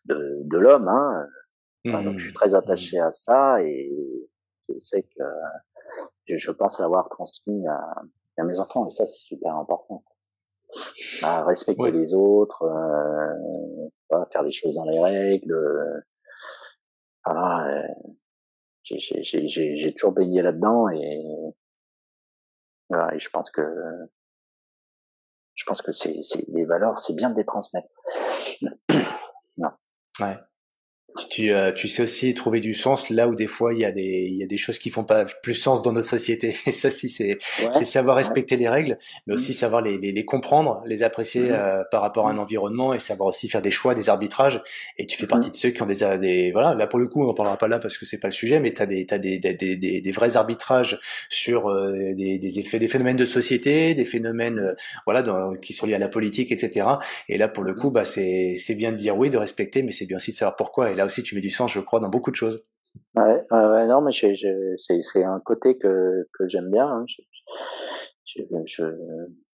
de, 0.07 0.39
de 0.45 0.59
l'homme. 0.59 0.89
Hein, 0.89 1.27
donc 1.85 2.18
je 2.18 2.26
suis 2.26 2.35
très 2.35 2.55
attaché 2.55 2.99
à 2.99 3.11
ça 3.11 3.62
et 3.62 3.91
je 4.68 4.78
sais 4.78 5.03
que 5.03 5.22
je 6.28 6.51
pense 6.51 6.78
l'avoir 6.78 7.09
transmis 7.09 7.66
à, 7.66 7.80
à, 8.39 8.45
mes 8.45 8.61
enfants 8.61 8.87
et 8.87 8.91
ça 8.91 9.07
c'est 9.07 9.18
super 9.18 9.57
important. 9.57 10.05
À 11.22 11.45
respecter 11.45 11.91
les 11.91 12.14
autres, 12.14 12.62
euh, 12.62 14.24
faire 14.33 14.43
les 14.43 14.53
choses 14.53 14.76
dans 14.76 14.87
les 14.87 14.99
règles. 14.99 15.53
Euh, 15.53 16.01
voilà, 17.26 17.68
euh, 17.68 17.89
j'ai 18.85 19.95
toujours 19.95 20.12
baigné 20.12 20.41
là-dedans 20.43 20.89
et, 20.89 21.22
voilà, 22.89 23.14
et 23.14 23.18
je 23.18 23.28
pense 23.28 23.51
que 23.51 23.62
je 25.55 25.64
pense 25.64 25.83
que 25.83 25.93
c'est 25.93 26.20
les 26.49 26.64
valeurs, 26.64 26.99
c'est 26.99 27.14
bien 27.14 27.30
de 27.30 27.37
les 27.37 27.45
transmettre. 27.45 27.89
non. 29.59 29.70
Ouais. 30.20 30.37
Tu, 31.31 31.53
euh, 31.53 31.73
tu 31.73 31.89
sais 31.89 32.03
aussi 32.03 32.35
trouver 32.35 32.61
du 32.61 32.75
sens 32.75 33.11
là 33.11 33.29
où 33.29 33.35
des 33.35 33.47
fois 33.47 33.75
il 33.75 33.81
y 33.81 33.85
a 33.85 33.93
des 33.93 34.29
il 34.31 34.37
y 34.37 34.43
a 34.43 34.47
des 34.47 34.57
choses 34.57 34.79
qui 34.79 34.91
font 34.91 35.05
pas 35.05 35.25
plus 35.43 35.55
sens 35.55 35.83
dans 35.83 35.93
notre 35.93 36.09
société. 36.09 36.57
Et 36.67 36.73
ça 36.73 36.91
si 36.91 37.09
c'est 37.09 37.39
c'est 37.73 37.85
savoir 37.85 38.17
respecter 38.17 38.57
les 38.57 38.69
règles, 38.69 38.99
mais 39.27 39.35
aussi 39.35 39.53
mmh. 39.53 39.55
savoir 39.55 39.83
les, 39.83 39.99
les, 39.99 40.13
les 40.13 40.25
comprendre, 40.25 40.83
les 40.87 41.03
apprécier 41.03 41.43
mmh. 41.43 41.53
euh, 41.53 41.83
par 41.91 42.01
rapport 42.01 42.29
à 42.29 42.31
un 42.31 42.35
mmh. 42.35 42.39
environnement 42.41 42.95
et 42.95 42.99
savoir 42.99 43.29
aussi 43.29 43.49
faire 43.49 43.61
des 43.61 43.71
choix, 43.71 43.95
des 43.95 44.09
arbitrages. 44.09 44.63
Et 44.97 45.07
tu 45.07 45.19
fais 45.19 45.27
partie 45.27 45.51
de 45.51 45.57
ceux 45.57 45.71
qui 45.71 45.83
ont 45.83 45.87
des, 45.87 46.19
des 46.19 46.51
voilà 46.51 46.75
là 46.75 46.87
pour 46.87 46.99
le 46.99 47.07
coup 47.09 47.23
on 47.23 47.29
en 47.29 47.35
parlera 47.35 47.59
pas 47.59 47.69
là 47.69 47.79
parce 47.79 47.99
que 47.99 48.07
c'est 48.07 48.19
pas 48.19 48.29
le 48.29 48.33
sujet, 48.33 48.61
mais 48.61 48.73
t'as 48.73 48.87
des 48.87 49.05
t'as 49.05 49.19
des, 49.19 49.39
des, 49.39 49.55
des, 49.55 50.01
des, 50.01 50.11
vrais 50.13 50.37
arbitrages 50.37 50.99
sur 51.29 51.69
euh, 51.69 52.15
des, 52.15 52.39
des 52.39 52.59
effets 52.59 52.79
des 52.79 52.89
phénomènes 52.89 53.17
de 53.17 53.27
société, 53.27 53.95
des 53.95 54.05
phénomènes 54.07 54.75
voilà 55.05 55.23
dans, 55.23 55.55
qui 55.57 55.75
sont 55.75 55.87
liés 55.87 55.95
à 55.95 55.99
la 55.99 56.09
politique 56.09 56.53
etc. 56.53 56.87
Et 57.29 57.37
là 57.37 57.49
pour 57.49 57.65
le 57.65 57.75
coup 57.75 57.91
bah 57.91 58.05
c'est 58.05 58.57
c'est 58.57 58.75
bien 58.75 58.93
de 58.93 58.97
dire 58.97 59.17
oui 59.17 59.29
de 59.29 59.39
respecter, 59.39 59.83
mais 59.83 59.93
c'est 59.93 60.07
bien 60.07 60.17
aussi 60.17 60.31
de 60.31 60.37
savoir 60.37 60.57
pourquoi. 60.57 60.91
Et 60.91 60.95
là 60.95 61.02
aussi 61.05 61.23
tu 61.23 61.35
mets 61.35 61.41
du 61.41 61.51
sens, 61.51 61.73
je 61.73 61.81
crois, 61.81 62.01
dans 62.01 62.09
beaucoup 62.09 62.31
de 62.31 62.37
choses. 62.37 62.63
Ouais, 63.15 63.47
ouais 63.51 63.87
non, 63.87 64.01
mais 64.01 64.13
c'est 64.13 65.25
un 65.25 65.41
côté 65.41 65.79
que, 65.79 66.29
que 66.33 66.49
j'aime 66.49 66.71
bien. 66.71 66.87
Hein. 66.87 67.05
Je, 67.07 68.43
je, 68.67 68.85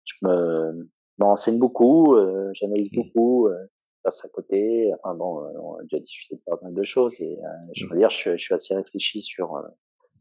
je, 0.05 0.17
me, 0.23 0.91
me 1.19 1.25
renseigne 1.25 1.59
beaucoup, 1.59 2.15
euh, 2.15 2.51
j'analyse 2.53 2.91
mmh. 2.93 2.97
beaucoup, 2.97 3.49
euh, 3.49 3.57
passe 4.03 4.25
à 4.25 4.29
côté. 4.29 4.93
Enfin 4.95 5.15
bon, 5.15 5.43
euh, 5.43 5.53
on 5.61 5.77
a 5.77 5.83
déjà 5.83 5.99
discuté 5.99 6.37
de 6.37 6.43
pas 6.47 6.59
mal 6.63 6.75
de 6.75 6.83
choses 6.83 7.15
et 7.21 7.39
euh, 7.39 7.49
je 7.75 7.85
mmh. 7.85 7.89
veux 7.91 7.99
dire, 7.99 8.11
je, 8.11 8.37
suis 8.37 8.55
assez 8.55 8.75
réfléchi 8.75 9.23
sur 9.23 9.63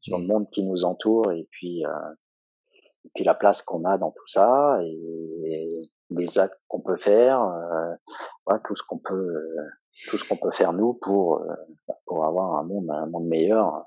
sur 0.01 0.17
le 0.17 0.23
mmh. 0.23 0.27
monde 0.27 0.49
qui 0.51 0.63
nous 0.63 0.85
entoure 0.85 1.31
et 1.31 1.47
puis 1.51 1.81
et 1.81 3.09
puis 3.13 3.23
la 3.23 3.35
place 3.35 3.61
qu'on 3.61 3.83
a 3.85 3.97
dans 3.97 4.11
tout 4.11 4.27
ça 4.27 4.79
et, 4.83 5.41
et 5.45 5.81
les 6.11 6.39
actes 6.39 6.59
qu'on 6.67 6.81
peut 6.81 6.97
faire, 6.97 7.39
voilà, 8.45 8.61
tout 8.65 8.75
ce 8.75 8.83
qu'on 8.87 8.99
peut 8.99 9.33
tout 10.07 10.17
ce 10.17 10.27
qu'on 10.27 10.37
peut 10.37 10.51
faire 10.51 10.73
nous 10.73 10.93
pour 10.93 11.39
euh, 11.39 11.53
pour 12.05 12.25
avoir 12.25 12.55
un 12.55 12.63
monde 12.63 12.89
un 12.89 13.05
monde 13.07 13.27
meilleur 13.27 13.85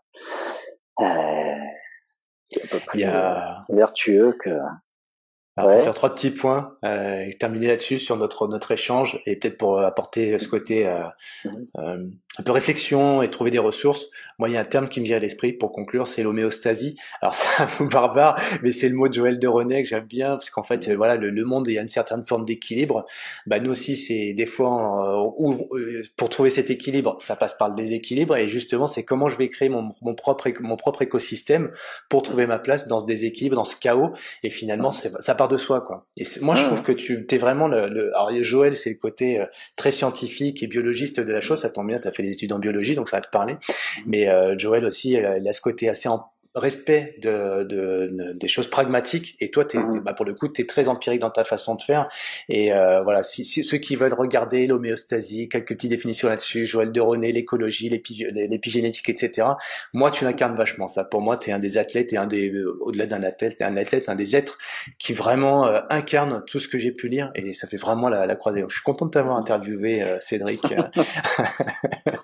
euh, 1.00 1.04
un 1.04 2.66
peu 2.70 2.78
plus 2.86 3.04
a... 3.04 3.64
vertueux 3.68 4.36
que 4.40 4.50
Alors, 5.56 5.72
pour 5.72 5.82
faire 5.82 5.94
trois 5.94 6.14
petits 6.14 6.30
points 6.30 6.76
euh, 6.84 7.20
et 7.20 7.36
terminer 7.38 7.68
là-dessus 7.68 7.98
sur 7.98 8.16
notre 8.16 8.48
notre 8.48 8.72
échange 8.72 9.20
et 9.26 9.36
peut-être 9.36 9.58
pour 9.58 9.80
apporter 9.80 10.38
ce 10.38 10.48
côté 10.48 10.88
euh, 10.88 11.04
euh, 11.78 12.08
un 12.38 12.42
peu 12.42 12.52
réflexion 12.52 13.22
et 13.22 13.30
trouver 13.30 13.50
des 13.50 13.58
ressources. 13.58 14.06
Moi, 14.38 14.48
il 14.48 14.52
y 14.52 14.56
a 14.56 14.60
un 14.60 14.64
terme 14.64 14.88
qui 14.88 15.00
me 15.00 15.04
vient 15.04 15.16
à 15.16 15.20
l'esprit 15.20 15.52
pour 15.52 15.72
conclure, 15.72 16.06
c'est 16.06 16.22
l'homéostasie. 16.22 16.94
Alors 17.20 17.34
c'est 17.34 17.62
un 17.62 17.66
peu 17.66 17.86
barbare, 17.86 18.40
mais 18.62 18.70
c'est 18.70 18.88
le 18.88 18.94
mot 18.94 19.08
de 19.08 19.14
Joël 19.14 19.38
de 19.38 19.48
René 19.48 19.82
que 19.82 19.88
j'aime 19.88 20.04
bien 20.04 20.30
parce 20.30 20.50
qu'en 20.50 20.62
fait, 20.62 20.88
voilà, 20.94 21.16
le, 21.16 21.30
le, 21.30 21.44
monde 21.44 21.66
il 21.68 21.74
y 21.74 21.78
a 21.78 21.82
une 21.82 21.88
certaine 21.88 22.24
forme 22.24 22.44
d'équilibre. 22.44 23.04
Bah 23.46 23.58
nous 23.60 23.72
aussi, 23.72 23.96
c'est 23.96 24.32
des 24.32 24.46
fois 24.46 25.32
où, 25.38 25.68
pour 26.16 26.28
trouver 26.28 26.50
cet 26.50 26.70
équilibre, 26.70 27.16
ça 27.20 27.36
passe 27.36 27.54
par 27.54 27.68
le 27.68 27.74
déséquilibre 27.74 28.36
et 28.36 28.48
justement, 28.48 28.86
c'est 28.86 29.04
comment 29.04 29.28
je 29.28 29.36
vais 29.36 29.48
créer 29.48 29.68
mon, 29.68 29.88
mon 30.02 30.14
propre 30.14 30.48
mon 30.60 30.76
propre 30.76 31.02
écosystème 31.02 31.70
pour 32.08 32.22
trouver 32.22 32.46
ma 32.46 32.58
place 32.58 32.86
dans 32.86 33.00
ce 33.00 33.06
déséquilibre, 33.06 33.56
dans 33.56 33.64
ce 33.64 33.76
chaos. 33.76 34.12
Et 34.42 34.50
finalement, 34.50 34.90
ça 34.90 35.34
part 35.34 35.48
de 35.48 35.56
soi, 35.56 35.80
quoi. 35.80 36.06
Et 36.16 36.24
moi, 36.40 36.54
je 36.54 36.64
trouve 36.64 36.82
que 36.82 36.92
tu 36.92 37.26
es 37.28 37.38
vraiment 37.38 37.68
le, 37.68 37.88
le... 37.88 38.14
Alors, 38.16 38.30
Joël, 38.42 38.76
c'est 38.76 38.90
le 38.90 38.96
côté 38.96 39.40
euh, 39.40 39.46
très 39.76 39.90
scientifique 39.90 40.62
et 40.62 40.66
biologiste 40.66 41.20
de 41.20 41.32
la 41.32 41.40
chose. 41.40 41.60
Ça 41.60 41.70
tombe 41.70 41.88
bien, 41.88 41.98
tu 41.98 42.08
as 42.08 42.12
fait 42.12 42.22
des 42.28 42.34
études 42.34 42.52
en 42.52 42.58
biologie, 42.58 42.94
donc 42.94 43.08
ça 43.08 43.16
va 43.16 43.20
te 43.22 43.30
parler. 43.30 43.56
Mais 44.06 44.28
euh, 44.28 44.56
Joël 44.58 44.84
aussi, 44.84 45.12
il 45.12 45.48
a 45.48 45.52
ce 45.52 45.60
côté 45.60 45.88
assez 45.88 46.08
en 46.08 46.24
respect 46.58 47.16
de, 47.22 47.64
de, 47.64 48.34
des 48.34 48.48
choses 48.48 48.68
pragmatiques. 48.68 49.36
Et 49.40 49.50
toi 49.50 49.64
t'es, 49.64 49.78
mmh. 49.78 50.00
bah 50.04 50.12
pour 50.12 50.26
le 50.26 50.34
coup 50.34 50.48
tu 50.48 50.62
es 50.62 50.66
très 50.66 50.88
empirique 50.88 51.20
dans 51.20 51.30
ta 51.30 51.44
façon 51.44 51.74
de 51.74 51.82
faire. 51.82 52.08
Et 52.48 52.72
euh, 52.72 53.02
voilà 53.02 53.22
si, 53.22 53.44
ceux 53.44 53.78
qui 53.78 53.96
veulent 53.96 54.14
regarder 54.14 54.66
l'homéostasie 54.66 55.48
quelques 55.48 55.74
petites 55.74 55.90
définitions 55.90 56.28
là-dessus 56.28 56.66
Joël 56.66 56.92
de 56.92 57.00
René 57.00 57.32
l'écologie 57.32 57.88
l'épigénétique 57.88 59.08
etc 59.08 59.48
moi 59.92 60.10
tu 60.10 60.24
incarnes 60.24 60.56
vachement 60.56 60.88
ça. 60.88 61.04
Pour 61.04 61.20
moi 61.20 61.36
tu 61.36 61.50
es 61.50 61.52
un 61.52 61.58
des 61.58 61.78
athlètes 61.78 62.12
et 62.12 62.16
un 62.16 62.26
des 62.26 62.50
euh, 62.50 62.76
au-delà 62.80 63.06
d'un 63.06 63.22
athlète 63.22 63.58
t'es 63.58 63.64
un 63.64 63.76
athlète 63.76 64.08
un 64.08 64.14
des 64.14 64.36
êtres 64.36 64.58
qui 64.98 65.12
vraiment 65.12 65.66
euh, 65.66 65.80
incarne 65.90 66.42
tout 66.46 66.58
ce 66.58 66.68
que 66.68 66.78
j'ai 66.78 66.92
pu 66.92 67.08
lire. 67.08 67.30
Et 67.34 67.54
ça 67.54 67.66
fait 67.66 67.76
vraiment 67.76 68.08
la, 68.08 68.26
la 68.26 68.36
croisée. 68.36 68.64
Je 68.68 68.74
suis 68.74 68.82
content 68.82 69.06
de 69.06 69.10
t'avoir 69.10 69.36
interviewé 69.36 70.04
Cédric. 70.20 70.62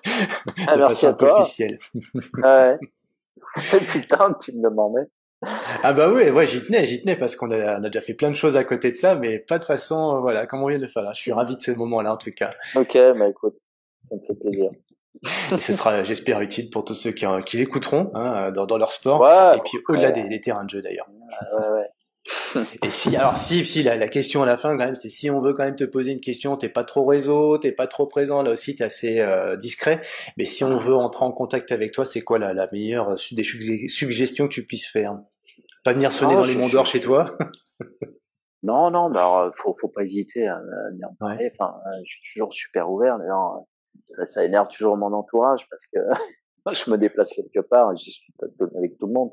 Ah, 0.67 0.77
merci 0.77 1.05
à 1.05 1.13
toi. 1.13 1.41
officielle. 1.41 1.79
ouais. 2.37 2.77
Putain, 3.91 4.33
tu 4.41 4.53
me 4.53 4.63
demandais. 4.63 5.09
Ah 5.83 5.93
bah 5.93 6.11
oui, 6.11 6.29
ouais, 6.29 6.47
j'y 6.47 6.61
tenais, 6.61 6.85
j'y 6.85 7.01
tenais 7.01 7.15
parce 7.15 7.35
qu'on 7.35 7.51
a, 7.51 7.79
on 7.79 7.83
a, 7.83 7.89
déjà 7.89 8.01
fait 8.01 8.13
plein 8.13 8.31
de 8.31 8.35
choses 8.35 8.57
à 8.57 8.63
côté 8.63 8.89
de 8.89 8.95
ça, 8.95 9.15
mais 9.15 9.39
pas 9.39 9.59
de 9.59 9.63
façon, 9.63 10.15
euh, 10.15 10.19
voilà, 10.19 10.47
comme 10.47 10.63
on 10.63 10.67
vient 10.67 10.79
de 10.79 10.87
faire. 10.87 11.03
Là. 11.03 11.11
Je 11.13 11.21
suis 11.21 11.31
ravi 11.31 11.55
de 11.55 11.61
ce 11.61 11.71
moment-là 11.71 12.13
en 12.13 12.17
tout 12.17 12.31
cas. 12.31 12.49
Ok, 12.75 12.93
bah 12.93 13.27
écoute, 13.29 13.55
ça 14.03 14.15
me 14.15 14.21
fait 14.21 14.33
plaisir. 14.33 14.71
Et 15.53 15.59
ce 15.59 15.73
sera, 15.73 16.03
j'espère, 16.03 16.41
utile 16.41 16.69
pour 16.69 16.83
tous 16.83 16.95
ceux 16.95 17.11
qui, 17.11 17.25
qui 17.45 17.57
l'écouteront 17.57 18.11
hein, 18.15 18.51
dans, 18.51 18.65
dans, 18.65 18.77
leur 18.77 18.91
sport 18.91 19.25
et 19.55 19.59
puis 19.63 19.77
au-delà 19.87 20.11
des, 20.11 20.27
des, 20.27 20.41
terrains 20.41 20.65
de 20.65 20.69
jeu 20.69 20.81
d'ailleurs. 20.81 21.07
Ouais, 21.59 21.69
ouais. 21.69 21.89
Et 22.83 22.89
si, 22.89 23.15
alors 23.15 23.37
si, 23.37 23.63
si 23.65 23.83
la, 23.83 23.95
la, 23.97 24.07
question 24.07 24.41
à 24.41 24.45
la 24.45 24.57
fin 24.57 24.77
quand 24.77 24.85
même, 24.85 24.95
c'est 24.95 25.09
si 25.09 25.29
on 25.29 25.41
veut 25.41 25.53
quand 25.53 25.63
même 25.63 25.75
te 25.75 25.83
poser 25.83 26.11
une 26.11 26.21
question, 26.21 26.57
t'es 26.57 26.69
pas 26.69 26.83
trop 26.83 27.05
réseau, 27.05 27.57
t'es 27.57 27.71
pas 27.71 27.85
trop 27.85 28.07
présent, 28.07 28.41
là 28.41 28.51
aussi 28.51 28.75
t'es 28.75 28.83
assez 28.83 29.19
euh, 29.19 29.55
discret. 29.55 30.01
Mais 30.37 30.45
si 30.45 30.63
on 30.63 30.77
veut 30.77 30.95
entrer 30.95 31.25
en 31.25 31.31
contact 31.31 31.71
avec 31.71 31.91
toi, 31.91 32.03
c'est 32.03 32.21
quoi 32.21 32.39
la, 32.39 32.53
la 32.53 32.67
meilleure 32.71 33.15
des 33.31 33.43
suggestions 33.43 34.47
que 34.47 34.53
tu 34.53 34.65
puisses 34.65 34.87
faire? 34.87 35.19
Pas 35.83 35.93
venir 35.93 36.11
sonner 36.11 36.33
dans 36.33 36.45
les 36.45 36.55
monts 36.55 36.69
d'or 36.69 36.85
chez 36.85 36.99
toi? 36.99 37.37
Non, 38.63 38.89
non, 38.89 39.11
bah 39.11 39.51
faut, 39.61 39.77
faut 39.79 39.89
pas 39.89 40.01
hésiter 40.01 40.47
à 40.47 40.59
venir 40.91 41.09
me 41.11 41.17
parler. 41.19 41.51
Enfin, 41.53 41.75
je 42.03 42.09
suis 42.09 42.33
toujours 42.33 42.51
super 42.51 42.89
ouvert. 42.89 43.19
D'ailleurs, 43.19 43.59
ça, 44.09 44.25
ça 44.25 44.43
énerve 44.43 44.69
toujours 44.69 44.97
mon 44.97 45.13
entourage 45.13 45.67
parce 45.69 45.85
que 45.85 45.99
je 46.73 46.89
me 46.89 46.97
déplace 46.97 47.31
quelque 47.31 47.59
part, 47.59 47.95
je 47.95 48.09
suis 48.09 48.33
avec 48.75 48.97
tout 48.97 49.05
le 49.05 49.13
monde. 49.13 49.31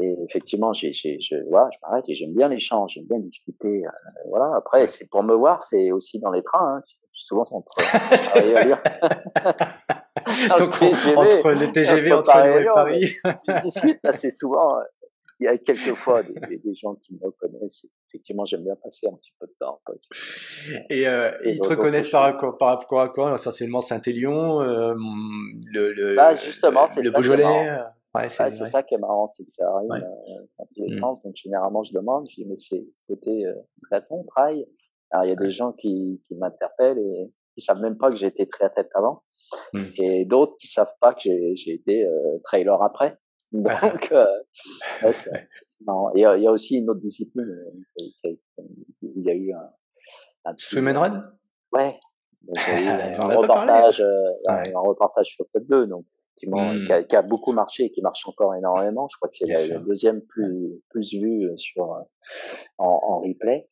Et 0.00 0.16
effectivement, 0.28 0.72
j'ai, 0.72 0.92
j'ai, 0.92 1.18
je, 1.20 1.34
voilà, 1.48 1.68
je 1.72 1.78
m'arrête 1.82 2.04
et 2.08 2.14
j'aime 2.14 2.34
bien 2.34 2.48
l'échange, 2.48 2.92
j'aime 2.94 3.06
bien 3.06 3.18
discuter. 3.18 3.82
Euh, 3.84 3.90
voilà. 4.28 4.54
Après, 4.56 4.88
c'est 4.88 5.08
pour 5.08 5.22
me 5.22 5.34
voir, 5.34 5.64
c'est 5.64 5.90
aussi 5.92 6.18
dans 6.18 6.30
les 6.30 6.42
trains. 6.42 6.76
Hein. 6.76 6.82
Souvent, 7.12 7.42
entre, 7.50 7.76
Donc, 10.58 10.82
entre 11.18 11.50
le 11.52 11.70
TGV 11.70 12.12
entre 12.12 12.40
Lyon 12.40 12.58
et 12.58 12.64
Paris. 12.72 13.12
je 13.24 13.62
discute 13.64 13.98
assez 14.04 14.30
souvent. 14.30 14.78
Il 15.40 15.44
y 15.44 15.48
a 15.48 15.58
quelques 15.58 15.94
fois 15.94 16.22
des, 16.22 16.56
des, 16.56 16.74
gens 16.74 16.94
qui 16.94 17.14
me 17.14 17.26
reconnaissent. 17.26 17.84
Effectivement, 18.08 18.44
j'aime 18.46 18.64
bien 18.64 18.76
passer 18.82 19.06
un 19.08 19.14
petit 19.16 19.34
peu 19.38 19.46
de 19.46 19.54
temps. 19.60 19.80
Et, 20.90 21.06
euh, 21.06 21.30
ils 21.44 21.60
te 21.60 21.68
reconnaissent 21.68 22.08
par, 22.08 22.56
par 22.56 22.68
rapport 22.68 23.00
à 23.02 23.08
quoi? 23.10 23.34
Essentiellement 23.34 23.80
Saint-Élion, 23.82 24.62
euh, 24.62 24.94
le, 25.66 25.92
le, 25.92 26.16
bah, 26.16 26.34
justement, 26.34 26.86
le 26.96 27.10
Beaujolais. 27.10 27.78
Ouais, 28.14 28.28
c'est 28.28 28.64
ça 28.64 28.82
qui 28.82 28.94
est 28.94 28.98
marrant, 28.98 29.28
c'est 29.28 29.44
que 29.44 29.50
ça 29.50 29.68
arrive 29.70 29.90
ouais. 29.90 30.02
euh, 30.02 30.46
dans 30.58 30.66
tous 30.66 30.84
les 30.84 30.96
mmh. 30.96 31.00
sens. 31.00 31.22
Donc 31.22 31.36
généralement, 31.36 31.82
je 31.82 31.92
demande, 31.92 32.26
je 32.30 32.36
dis 32.36 32.46
mais 32.46 32.56
c'est 32.58 32.84
côté 33.06 33.46
euh, 33.46 33.54
triathlon, 33.82 34.24
trail? 34.24 34.66
Alors 35.10 35.26
il 35.26 35.28
y 35.28 35.32
a 35.32 35.36
des 35.36 35.50
gens 35.50 35.72
qui, 35.72 36.22
qui 36.26 36.34
m'interpellent 36.34 36.98
et 36.98 37.32
qui 37.54 37.62
savent 37.62 37.80
même 37.80 37.98
pas 37.98 38.10
que 38.10 38.16
j'ai 38.16 38.26
été 38.26 38.46
triathlète 38.46 38.90
avant, 38.94 39.22
mmh. 39.74 39.84
et 39.98 40.24
d'autres 40.24 40.56
qui 40.58 40.68
savent 40.68 40.94
pas 41.00 41.12
que 41.14 41.20
j'ai 41.22 41.74
été 41.74 42.04
euh, 42.04 42.38
trailer 42.44 42.82
après. 42.82 43.18
Donc 43.52 44.12
euh, 44.12 44.26
ouais, 45.02 45.14
marrant. 45.84 46.10
Et 46.14 46.20
il 46.20 46.42
y 46.42 46.46
a 46.46 46.52
aussi 46.52 46.78
une 46.78 46.90
autre 46.90 47.00
discipline 47.00 47.48
euh, 47.48 48.34
il 49.02 49.22
y 49.22 49.30
a 49.30 49.34
eu 49.34 49.52
un, 49.52 49.70
un 50.44 50.54
swim 50.56 50.88
and 50.88 51.00
run? 51.00 51.24
Ouais. 51.72 51.98
Donc, 52.42 52.56
il 52.68 52.84
y 52.84 52.88
a 52.88 53.10
eu 53.10 53.14
un, 53.20 53.36
reportage, 53.36 54.00
euh, 54.00 54.26
un 54.48 54.80
reportage 54.80 55.26
sur 55.26 55.44
Stade 55.44 55.66
2, 55.66 55.86
donc 55.86 56.04
Mmh. 56.46 56.86
qui, 56.86 56.92
a, 56.92 57.02
qui, 57.02 57.16
a, 57.16 57.22
beaucoup 57.22 57.52
marché 57.52 57.84
et 57.84 57.90
qui 57.90 58.02
marche 58.02 58.26
encore 58.26 58.54
énormément. 58.54 59.08
Je 59.10 59.16
crois 59.16 59.28
que 59.28 59.36
c'est 59.36 59.46
la, 59.46 59.78
deuxième 59.78 60.20
plus 60.22 60.82
plus 60.90 61.12
vue 61.14 61.50
sur 61.56 61.90
en, 62.78 63.00
en 63.02 63.20
replay 63.20 63.68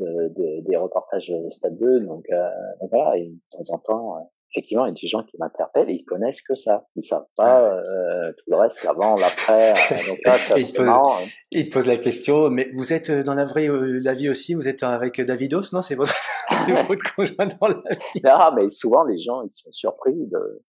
euh, 0.00 0.28
des, 0.30 0.62
des, 0.62 0.76
reportages 0.76 1.32
Stade 1.48 1.78
2. 1.78 2.00
Donc, 2.00 2.24
euh, 2.30 2.48
donc 2.80 2.90
voilà, 2.90 3.16
et 3.16 3.28
de 3.28 3.38
temps 3.50 3.74
en 3.74 3.78
temps, 3.78 4.16
euh, 4.16 4.20
effectivement, 4.52 4.86
il 4.86 4.90
y 4.90 4.92
a 4.92 5.00
des 5.00 5.08
gens 5.08 5.22
qui 5.22 5.36
m'interpellent 5.38 5.90
et 5.90 5.94
ils 5.94 6.04
connaissent 6.04 6.42
que 6.42 6.54
ça. 6.54 6.86
Ils 6.96 7.04
savent 7.04 7.26
pas 7.36 7.62
euh, 7.62 8.28
tout 8.28 8.50
le 8.50 8.56
reste, 8.56 8.82
l'avant, 8.84 9.16
l'après. 9.16 9.72
Euh, 9.72 9.96
donc 10.08 10.18
là, 10.24 10.38
ça, 10.38 10.56
c'est 10.56 10.78
marrant. 10.78 11.16
Hein. 11.16 11.26
Ils 11.50 11.68
te 11.68 11.74
posent 11.74 11.86
la 11.86 11.98
question, 11.98 12.50
mais 12.50 12.70
vous 12.74 12.92
êtes 12.92 13.10
dans 13.10 13.34
la 13.34 13.44
vraie 13.44 13.68
la 13.70 14.14
vie 14.14 14.28
aussi 14.28 14.54
Vous 14.54 14.68
êtes 14.68 14.82
avec 14.82 15.20
Davidos 15.20 15.72
Non, 15.72 15.82
c'est 15.82 15.94
votre, 15.94 16.14
votre 16.88 17.14
conjoint 17.14 17.46
dans 17.60 17.68
la 17.68 17.96
vie. 18.14 18.22
Non, 18.24 18.54
mais 18.56 18.68
souvent 18.70 19.04
les 19.04 19.20
gens 19.20 19.42
ils 19.42 19.50
sont 19.50 19.70
surpris 19.70 20.14
de 20.14 20.62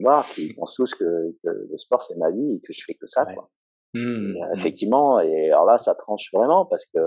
moi 0.00 0.24
qui 0.34 0.52
pensent 0.54 0.74
tous 0.74 0.94
que, 0.94 1.34
que 1.42 1.48
le 1.70 1.78
sport 1.78 2.02
c'est 2.02 2.16
ma 2.16 2.30
vie 2.30 2.54
et 2.54 2.60
que 2.60 2.72
je 2.72 2.82
fais 2.86 2.94
que 2.94 3.06
ça. 3.06 3.26
Quoi. 3.26 3.50
Mmh, 3.94 4.36
et, 4.36 4.42
euh, 4.42 4.46
mmh. 4.46 4.58
effectivement, 4.58 5.20
et 5.20 5.50
alors 5.50 5.64
là, 5.64 5.78
ça 5.78 5.94
tranche 5.94 6.30
vraiment 6.32 6.66
parce 6.66 6.84
que 6.86 6.98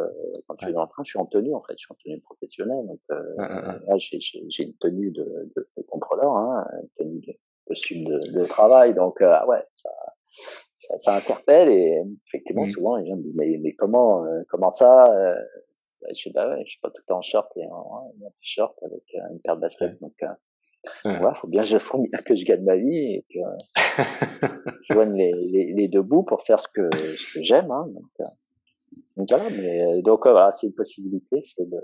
quand 0.48 0.56
je 0.60 0.66
suis 0.66 0.74
dans 0.74 0.84
le 0.84 0.90
train, 0.90 1.04
je 1.04 1.10
suis 1.10 1.20
en 1.20 1.26
tenue 1.26 1.54
en 1.54 1.62
fait, 1.62 1.74
je 1.74 1.86
suis 1.86 1.92
en 1.92 1.98
tenue 2.04 2.20
professionnelle. 2.22 2.86
Donc 2.88 3.00
euh, 3.12 3.24
là, 3.38 3.96
j'ai 3.98 4.64
une 4.64 4.74
tenue 4.78 5.12
de, 5.12 5.24
de, 5.56 5.70
de 5.78 5.84
contrôleur, 5.84 6.36
hein, 6.36 6.66
une 6.82 6.90
tenue 6.98 7.20
de 7.20 7.34
costume 7.68 8.06
de, 8.06 8.40
de 8.40 8.46
travail. 8.46 8.94
Donc 8.96 9.22
euh, 9.22 9.32
ah 9.32 9.48
ouais, 9.48 9.64
ça, 9.76 9.90
ça, 10.78 10.98
ça, 10.98 11.16
interpelle 11.16 11.70
et 11.70 12.02
effectivement, 12.28 12.64
mmh. 12.64 12.70
souvent 12.70 13.06
gens 13.06 13.18
me 13.18 13.22
disent 13.22 13.36
mais, 13.36 13.60
mais 13.62 13.74
comment 13.74 14.26
euh, 14.26 14.42
comment 14.50 14.72
ça 14.72 15.14
euh, 15.14 15.36
Je 16.10 16.30
dis 16.30 16.34
bah 16.34 16.50
ouais, 16.50 16.64
je 16.66 16.72
suis 16.72 16.80
pas 16.80 16.90
tout 16.90 17.02
le 17.02 17.08
temps 17.08 17.20
en 17.20 17.24
short 17.24 17.52
et 17.58 17.68
en, 17.68 17.76
en 17.76 18.30
t-shirt 18.42 18.76
avec 18.84 19.04
une 19.32 19.40
paire 19.42 19.58
de 19.58 19.62
baskets. 19.62 20.00
Donc 20.02 20.16
Ouais. 21.06 21.20
faut 21.36 21.48
bien, 21.48 21.64
faut 21.64 21.98
bien 22.12 22.20
que 22.20 22.36
je 22.36 22.46
gagne 22.46 22.64
ma 22.64 22.76
vie 22.76 23.16
et 23.16 23.26
que 23.34 23.40
je 24.90 24.94
joigne 24.94 25.16
les, 25.16 25.34
les, 25.34 25.74
les, 25.74 25.88
deux 25.88 26.02
bouts 26.02 26.24
pour 26.24 26.44
faire 26.44 26.60
ce 26.60 26.68
que, 26.68 26.90
ce 26.94 27.34
que 27.34 27.44
j'aime. 27.44 27.72
Hein, 27.72 27.88
donc, 27.94 28.06
euh, 28.22 28.26
donc, 29.18 29.30
voilà, 29.30 29.50
mais 29.50 29.84
euh, 29.84 30.02
donc 30.02 30.26
voilà, 30.26 30.52
c'est 30.54 30.68
une 30.68 30.74
possibilité, 30.74 31.42
c'est 31.44 31.70
de. 31.70 31.80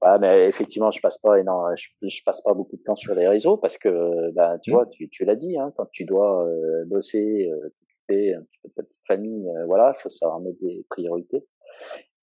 Voilà, 0.00 0.18
mais 0.18 0.48
effectivement, 0.48 0.90
je 0.90 1.00
passe 1.00 1.16
pas, 1.18 1.42
non, 1.42 1.74
je, 1.74 1.88
je, 2.06 2.22
passe 2.22 2.42
pas 2.42 2.52
beaucoup 2.52 2.76
de 2.76 2.82
temps 2.82 2.96
sur 2.96 3.14
les 3.14 3.26
réseaux 3.26 3.56
parce 3.56 3.78
que, 3.78 4.30
bah, 4.32 4.58
tu 4.62 4.70
mmh. 4.70 4.74
vois, 4.74 4.86
tu, 4.86 5.08
tu 5.08 5.24
l'as 5.24 5.36
dit, 5.36 5.56
hein, 5.56 5.72
quand 5.76 5.86
tu 5.90 6.04
dois 6.04 6.46
euh, 6.46 6.84
bosser, 6.84 7.48
euh, 7.50 7.70
t'occuper 7.80 8.34
un 8.34 8.42
petit 8.42 8.58
peu 8.62 8.68
de 8.68 8.74
ta 8.74 8.82
petite 8.82 9.06
famille, 9.06 9.48
euh, 9.48 9.64
voilà, 9.64 9.94
il 9.96 10.00
faut 10.00 10.10
savoir 10.10 10.40
mettre 10.40 10.58
des 10.60 10.84
priorités. 10.90 11.46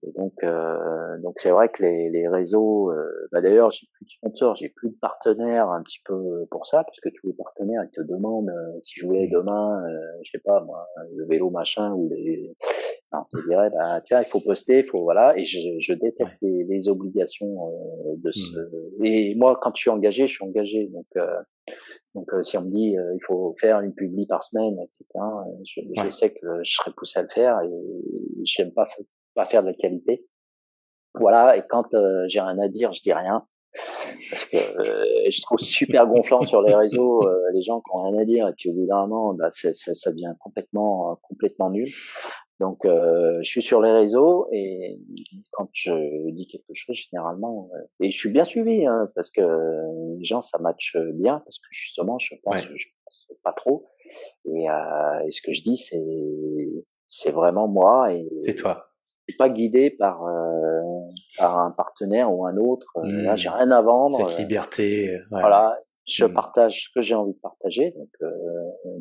Et 0.06 0.12
donc, 0.12 0.34
euh, 0.44 1.18
donc 1.20 1.36
c'est 1.38 1.52
vrai 1.52 1.70
que 1.70 1.82
les, 1.82 2.10
les 2.10 2.28
réseaux, 2.28 2.92
euh, 2.92 3.28
bah 3.32 3.42
d'ailleurs, 3.42 3.72
j'ai 3.72 3.88
plus 3.94 4.06
de 4.06 4.10
sponsors, 4.10 4.56
j'ai 4.56 4.70
plus 4.70 4.90
de 4.90 4.96
partenaires 4.96 5.70
un 5.70 5.82
petit 5.82 6.02
peu 6.04 6.46
pour 6.52 6.66
ça, 6.66 6.84
parce 6.84 7.00
que 7.00 7.10
tous 7.10 7.28
les 7.28 7.34
partenaires 7.34 7.84
ils 7.84 7.96
te 7.96 8.02
demandent 8.02 8.50
euh, 8.50 8.80
si 8.84 9.00
je 9.00 9.06
voulais 9.06 9.28
demain, 9.28 9.82
euh, 9.88 10.00
je 10.24 10.32
sais 10.32 10.42
pas 10.44 10.62
moi, 10.62 10.86
le 11.16 11.26
vélo 11.26 11.50
machin 11.50 11.94
ou 11.94 12.10
les, 12.10 12.54
te 13.32 13.48
dirais 13.48 13.70
bah 13.70 14.02
tiens 14.02 14.20
il 14.20 14.26
faut 14.26 14.40
poster, 14.42 14.80
il 14.80 14.86
faut 14.86 15.04
voilà, 15.04 15.38
et 15.38 15.46
je, 15.46 15.60
je 15.80 15.94
déteste 15.94 16.42
les, 16.42 16.66
les 16.66 16.90
obligations 16.90 17.70
euh, 17.70 18.16
de 18.18 18.32
ce. 18.32 18.60
Mmh. 19.00 19.06
Et 19.06 19.36
moi 19.36 19.58
quand 19.62 19.74
je 19.76 19.82
suis 19.82 19.90
engagé, 19.90 20.28
je 20.28 20.34
suis 20.34 20.44
engagé, 20.44 20.88
donc. 20.88 21.08
donc 22.14 22.30
si 22.44 22.58
on 22.58 22.62
me 22.64 22.72
dit 22.72 22.96
il 22.96 23.24
faut 23.26 23.56
faire 23.60 23.80
une 23.80 23.94
publi 23.94 24.26
par 24.26 24.44
semaine, 24.44 24.78
etc., 24.80 25.06
je, 25.66 25.82
je 26.04 26.12
sais 26.12 26.32
que 26.34 26.64
je 26.64 26.74
serais 26.74 26.92
poussé 26.92 27.20
à 27.20 27.22
le 27.22 27.30
faire 27.30 27.62
et 27.62 27.72
j'aime 28.44 28.72
pas 28.72 28.88
pas 29.36 29.46
faire 29.46 29.62
de 29.62 29.68
la 29.68 29.74
qualité. 29.74 30.26
Voilà, 31.16 31.58
et 31.58 31.64
quand 31.68 31.94
euh, 31.94 32.26
j'ai 32.28 32.42
rien 32.42 32.58
à 32.60 32.68
dire, 32.68 32.94
je 32.94 33.02
dis 33.02 33.14
rien. 33.14 33.46
Parce 34.30 34.46
que 34.46 34.58
euh, 34.58 35.30
je 35.32 35.42
trouve 35.42 35.58
super 35.58 36.06
gonflant 36.06 36.44
sur 36.44 36.62
les 36.62 36.76
réseaux 36.76 37.28
euh, 37.28 37.40
les 37.54 37.64
gens 37.64 37.82
qui 37.82 37.90
ont 37.92 38.04
rien 38.04 38.20
à 38.20 38.24
dire 38.24 38.48
et 38.48 38.54
puis 38.56 38.70
au 38.70 38.74
bout 38.74 38.86
d'un 38.86 39.08
moment, 39.08 39.34
bah, 39.34 39.50
ça, 39.52 39.74
ça, 39.74 40.12
devient 40.12 40.34
complètement 40.40 41.20
complètement 41.24 41.72
nul. 41.72 41.90
Donc, 42.60 42.86
euh, 42.86 43.40
je 43.42 43.50
suis 43.50 43.62
sur 43.62 43.82
les 43.82 43.92
réseaux 43.92 44.48
et 44.52 45.00
quand 45.52 45.68
je 45.74 46.30
dis 46.32 46.48
quelque 46.48 46.74
chose, 46.74 46.96
généralement, 46.96 47.70
euh, 47.74 47.80
et 48.00 48.12
je 48.12 48.18
suis 48.18 48.32
bien 48.32 48.46
suivi 48.46 48.86
hein, 48.86 49.10
parce 49.16 49.32
que 49.32 49.42
les 50.18 50.24
gens 50.24 50.42
ça 50.42 50.60
matche 50.60 50.96
bien 51.16 51.40
parce 51.40 51.58
que 51.58 51.68
justement, 51.72 52.20
je 52.20 52.36
pense, 52.44 52.62
je 52.62 52.88
pense 53.04 53.38
pas 53.44 53.54
trop 53.54 53.90
et, 54.46 54.70
euh, 54.70 55.28
et, 55.28 55.32
ce 55.32 55.42
que 55.42 55.52
je 55.52 55.64
dis, 55.64 55.78
c'est 55.78 56.86
c'est 57.08 57.32
vraiment 57.32 57.68
moi 57.68 58.14
et 58.14 58.30
c'est 58.42 58.56
toi. 58.56 58.93
Je 59.28 59.34
suis 59.34 59.38
pas 59.38 59.50
guidé 59.50 59.90
par 59.90 60.26
euh, 60.26 60.82
par 61.38 61.58
un 61.58 61.72
partenaire 61.72 62.32
ou 62.34 62.46
un 62.46 62.58
autre. 62.58 62.88
Mmh. 62.96 63.24
Là, 63.24 63.36
j'ai 63.36 63.50
rien 63.50 63.72
à 63.72 63.82
vendre. 63.82 64.30
Cette 64.30 64.40
liberté. 64.40 65.12
Ouais. 65.32 65.42
Voilà, 65.42 65.80
je 66.06 66.26
mmh. 66.26 66.34
partage 66.34 66.84
ce 66.86 66.90
que 66.94 67.02
j'ai 67.02 67.16
envie 67.16 67.34
de 67.34 67.40
partager, 67.40 67.92
donc 67.92 68.32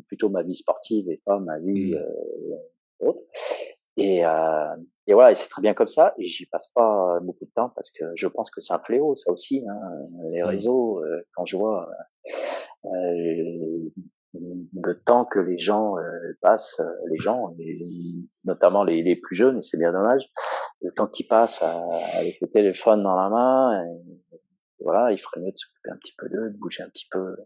plutôt 0.06 0.28
ma 0.28 0.42
vie 0.42 0.56
sportive 0.56 1.10
et 1.10 1.20
pas 1.24 1.38
ma 1.38 1.58
vie 1.58 1.94
mmh. 1.94 3.12
Et, 3.96 4.24
euh, 4.24 4.76
et 5.06 5.14
voilà, 5.14 5.32
et 5.32 5.34
c'est 5.34 5.48
très 5.48 5.60
bien 5.60 5.74
comme 5.74 5.88
ça. 5.88 6.14
Et 6.18 6.26
j'y 6.26 6.46
passe 6.46 6.68
pas 6.68 7.18
beaucoup 7.20 7.44
de 7.44 7.50
temps 7.54 7.70
parce 7.74 7.90
que 7.90 8.04
je 8.14 8.26
pense 8.26 8.50
que 8.50 8.60
c'est 8.60 8.72
un 8.72 8.78
fléau, 8.78 9.16
ça 9.16 9.30
aussi. 9.30 9.64
Hein, 9.68 9.80
les 10.30 10.42
mmh. 10.42 10.46
réseaux, 10.46 11.02
euh, 11.02 11.22
quand 11.34 11.44
je 11.44 11.56
vois 11.56 11.88
euh, 12.86 13.90
le 14.34 14.94
temps 15.04 15.24
que 15.24 15.38
les 15.38 15.58
gens 15.58 15.98
euh, 15.98 16.02
passent, 16.40 16.80
les 17.10 17.18
gens, 17.18 17.54
notamment 18.44 18.84
les, 18.84 19.16
plus 19.16 19.36
jeunes, 19.36 19.58
et 19.58 19.62
c'est 19.62 19.78
bien 19.78 19.92
dommage, 19.92 20.22
le 20.80 20.90
temps 20.92 21.06
qu'ils 21.06 21.28
passent 21.28 21.62
avec 22.14 22.40
le 22.40 22.48
téléphone 22.48 23.02
dans 23.02 23.14
la 23.14 23.28
main, 23.28 23.84
et, 23.84 24.38
voilà, 24.80 25.12
il 25.12 25.18
ferait 25.18 25.40
mieux 25.40 25.52
de 25.52 25.56
s'occuper 25.56 25.90
un 25.90 25.96
petit 25.96 26.14
peu 26.18 26.28
d'eux, 26.28 26.50
de 26.50 26.58
bouger 26.58 26.82
un 26.82 26.88
petit 26.88 27.06
peu 27.10 27.36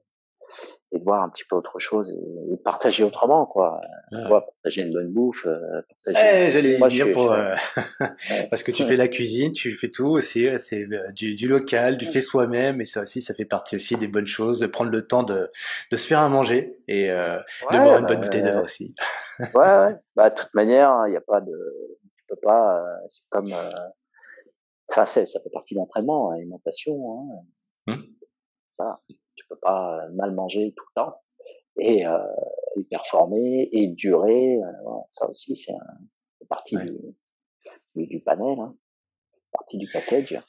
et 0.97 0.99
de 0.99 1.05
voir 1.05 1.22
un 1.22 1.28
petit 1.28 1.44
peu 1.49 1.57
autre 1.57 1.78
chose 1.78 2.11
et, 2.11 2.57
partager 2.64 3.05
autrement 3.05 3.47
quoi 3.47 3.80
ah. 4.12 4.28
partager 4.28 4.82
une 4.82 4.92
bonne 4.92 5.12
bouffe 5.12 5.47
euh, 5.47 5.82
eh, 6.09 6.51
j'allais 6.51 6.78
dire 6.88 7.12
pour 7.12 7.32
euh, 7.32 7.55
parce 8.51 8.62
que 8.62 8.72
tu 8.72 8.84
fais 8.84 8.97
la 8.97 9.09
cuisine 9.09 9.53
tu 9.53 9.72
fais 9.72 9.88
tout 9.88 10.07
aussi 10.07 10.49
c'est 10.59 10.82
euh, 10.82 11.12
du, 11.12 11.34
du, 11.34 11.47
local 11.47 11.97
du 11.97 12.07
fait 12.07 12.20
soi-même 12.20 12.80
et 12.80 12.84
ça 12.84 13.03
aussi 13.03 13.20
ça 13.20 13.34
fait 13.34 13.44
partie 13.44 13.76
aussi 13.76 13.97
des 13.97 14.09
bonnes 14.09 14.26
choses 14.26 14.59
de 14.61 14.66
prendre 14.66 14.90
le 14.90 15.07
temps 15.07 15.22
de, 15.22 15.51
de 15.90 15.97
se 15.97 16.09
faire 16.09 16.20
à 16.20 16.28
manger 16.28 16.78
et 16.88 17.11
euh, 17.11 17.38
de 17.70 17.78
boire 17.78 17.99
une 17.99 18.07
bonne 18.07 18.20
bouteille 18.20 18.42
de 18.42 18.51
vin 18.51 18.62
aussi 18.62 18.94
ouais 19.38 19.47
ouais 19.55 19.97
bah 20.16 20.30
de 20.30 20.34
toute 20.34 20.55
manière 20.55 21.05
il 21.07 21.11
n'y 21.11 21.16
a 21.16 21.20
pas 21.20 21.40
de 21.40 21.53
tu 22.16 22.24
peux 22.28 22.40
pas 22.42 22.82
c'est 23.09 23.22
comme 23.28 23.53
ça 24.86 25.07
c'est 25.07 25.26
ça 25.26 25.40
fait 25.40 25.51
partie 25.51 25.74
d'entraînement 25.74 26.30
alimentation 26.30 27.12
hein. 27.12 27.92
Hum. 27.92 28.07
ça 28.76 29.01
tu 29.09 29.14
peux 29.49 29.59
pas 29.61 29.99
euh, 29.99 30.09
mal 30.14 30.32
manger 30.32 30.74
tout 30.76 30.84
le 30.94 31.03
temps 31.03 31.16
et, 31.78 32.07
euh, 32.07 32.18
et 32.76 32.84
performer 32.84 33.68
et 33.72 33.88
durer. 33.88 34.57
Euh, 34.57 34.90
ça 35.11 35.28
aussi, 35.28 35.57
c'est 35.57 35.72
un, 35.72 36.47
partie 36.49 36.76
du, 36.76 38.07
du, 38.07 38.20
panel, 38.20 38.59
hein, 38.61 38.74
partie 39.53 39.78
du 39.78 39.88
package. 39.92 40.40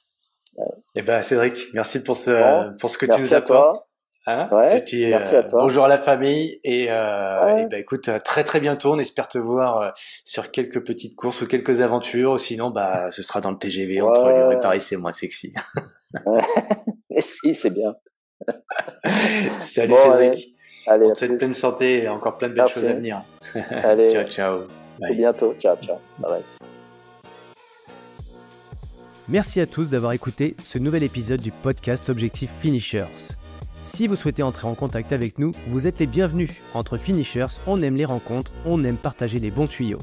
Eh 0.95 1.01
ben 1.03 1.21
Cédric, 1.21 1.67
merci 1.73 2.03
pour 2.03 2.15
ce 2.15 2.75
pour 2.77 2.89
ce 2.89 2.97
que 2.97 3.05
tu 3.05 3.19
nous 3.19 3.33
apportes. 3.33 3.87
Hein 4.29 4.49
ouais, 4.51 4.83
merci 4.91 5.35
à 5.35 5.43
toi. 5.43 5.61
Bonjour 5.61 5.85
à 5.85 5.87
la 5.87 5.97
famille 5.97 6.59
et, 6.63 6.91
euh, 6.91 7.59
et 7.59 7.65
ben 7.67 7.79
écoute 7.79 8.09
très 8.25 8.43
très 8.43 8.59
bientôt. 8.59 8.93
On 8.93 8.99
espère 8.99 9.27
te 9.27 9.37
voir 9.37 9.93
sur 10.23 10.51
quelques 10.51 10.83
petites 10.83 11.15
courses 11.15 11.41
ou 11.41 11.47
quelques 11.47 11.79
aventures. 11.81 12.39
Sinon 12.39 12.69
bah 12.69 13.09
ce 13.11 13.23
sera 13.23 13.39
dans 13.39 13.51
le 13.51 13.57
TGV 13.57 14.01
entre 14.01 14.27
Lyon 14.29 14.51
et 14.51 14.59
Paris, 14.59 14.81
c'est 14.81 14.97
moins 14.97 15.11
sexy. 15.11 15.53
Merci, 17.09 17.55
c'est 17.55 17.69
bien. 17.69 17.95
Salut 19.57 19.95
Cédric. 19.95 20.55
Allez, 20.87 21.05
On 21.05 21.13
te 21.13 21.17
souhaite 21.17 21.37
pleine 21.37 21.53
santé 21.53 22.03
et 22.03 22.07
encore 22.07 22.37
plein 22.37 22.49
de 22.49 22.53
belles 22.53 22.67
choses 22.67 22.85
à 22.85 22.93
venir. 22.93 23.23
Allez. 23.71 24.11
ciao, 24.11 24.23
ciao. 24.25 24.59
À 25.03 25.13
bientôt. 25.13 25.53
Ciao, 25.59 25.75
ciao. 25.77 25.97
Bye 26.19 26.41
Merci 29.29 29.59
à 29.59 29.65
tous 29.65 29.85
d'avoir 29.89 30.13
écouté 30.13 30.55
ce 30.63 30.79
nouvel 30.79 31.03
épisode 31.03 31.41
du 31.41 31.51
podcast 31.51 32.09
Objectif 32.09 32.49
Finishers. 32.61 33.35
Si 33.87 34.05
vous 34.05 34.17
souhaitez 34.17 34.43
entrer 34.43 34.67
en 34.67 34.75
contact 34.75 35.13
avec 35.13 35.39
nous, 35.39 35.53
vous 35.69 35.87
êtes 35.87 35.99
les 35.99 36.07
bienvenus. 36.07 36.61
Entre 36.73 36.97
finishers, 36.97 37.61
on 37.65 37.81
aime 37.81 37.95
les 37.95 38.03
rencontres, 38.03 38.51
on 38.65 38.83
aime 38.83 38.97
partager 38.97 39.39
les 39.39 39.49
bons 39.49 39.65
tuyaux. 39.65 39.97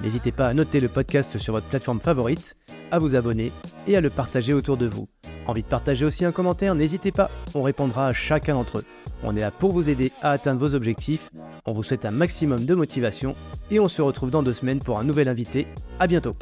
N'hésitez 0.00 0.32
pas 0.32 0.48
à 0.48 0.54
noter 0.54 0.80
le 0.80 0.88
podcast 0.88 1.36
sur 1.36 1.52
votre 1.52 1.66
plateforme 1.66 2.00
favorite, 2.00 2.56
à 2.90 2.98
vous 2.98 3.14
abonner 3.14 3.52
et 3.86 3.94
à 3.94 4.00
le 4.00 4.08
partager 4.08 4.54
autour 4.54 4.78
de 4.78 4.86
vous. 4.86 5.06
Envie 5.46 5.62
de 5.62 5.68
partager 5.68 6.06
aussi 6.06 6.24
un 6.24 6.32
commentaire 6.32 6.74
N'hésitez 6.74 7.12
pas, 7.12 7.30
on 7.54 7.62
répondra 7.62 8.06
à 8.06 8.12
chacun 8.14 8.54
d'entre 8.54 8.78
eux. 8.78 8.84
On 9.22 9.36
est 9.36 9.40
là 9.40 9.50
pour 9.50 9.70
vous 9.70 9.90
aider 9.90 10.12
à 10.22 10.30
atteindre 10.30 10.58
vos 10.58 10.74
objectifs. 10.74 11.30
On 11.66 11.72
vous 11.72 11.82
souhaite 11.82 12.06
un 12.06 12.10
maximum 12.12 12.64
de 12.64 12.74
motivation 12.74 13.36
et 13.70 13.78
on 13.78 13.88
se 13.88 14.00
retrouve 14.00 14.30
dans 14.30 14.42
deux 14.42 14.54
semaines 14.54 14.80
pour 14.80 14.98
un 14.98 15.04
nouvel 15.04 15.28
invité. 15.28 15.66
À 16.00 16.06
bientôt 16.06 16.36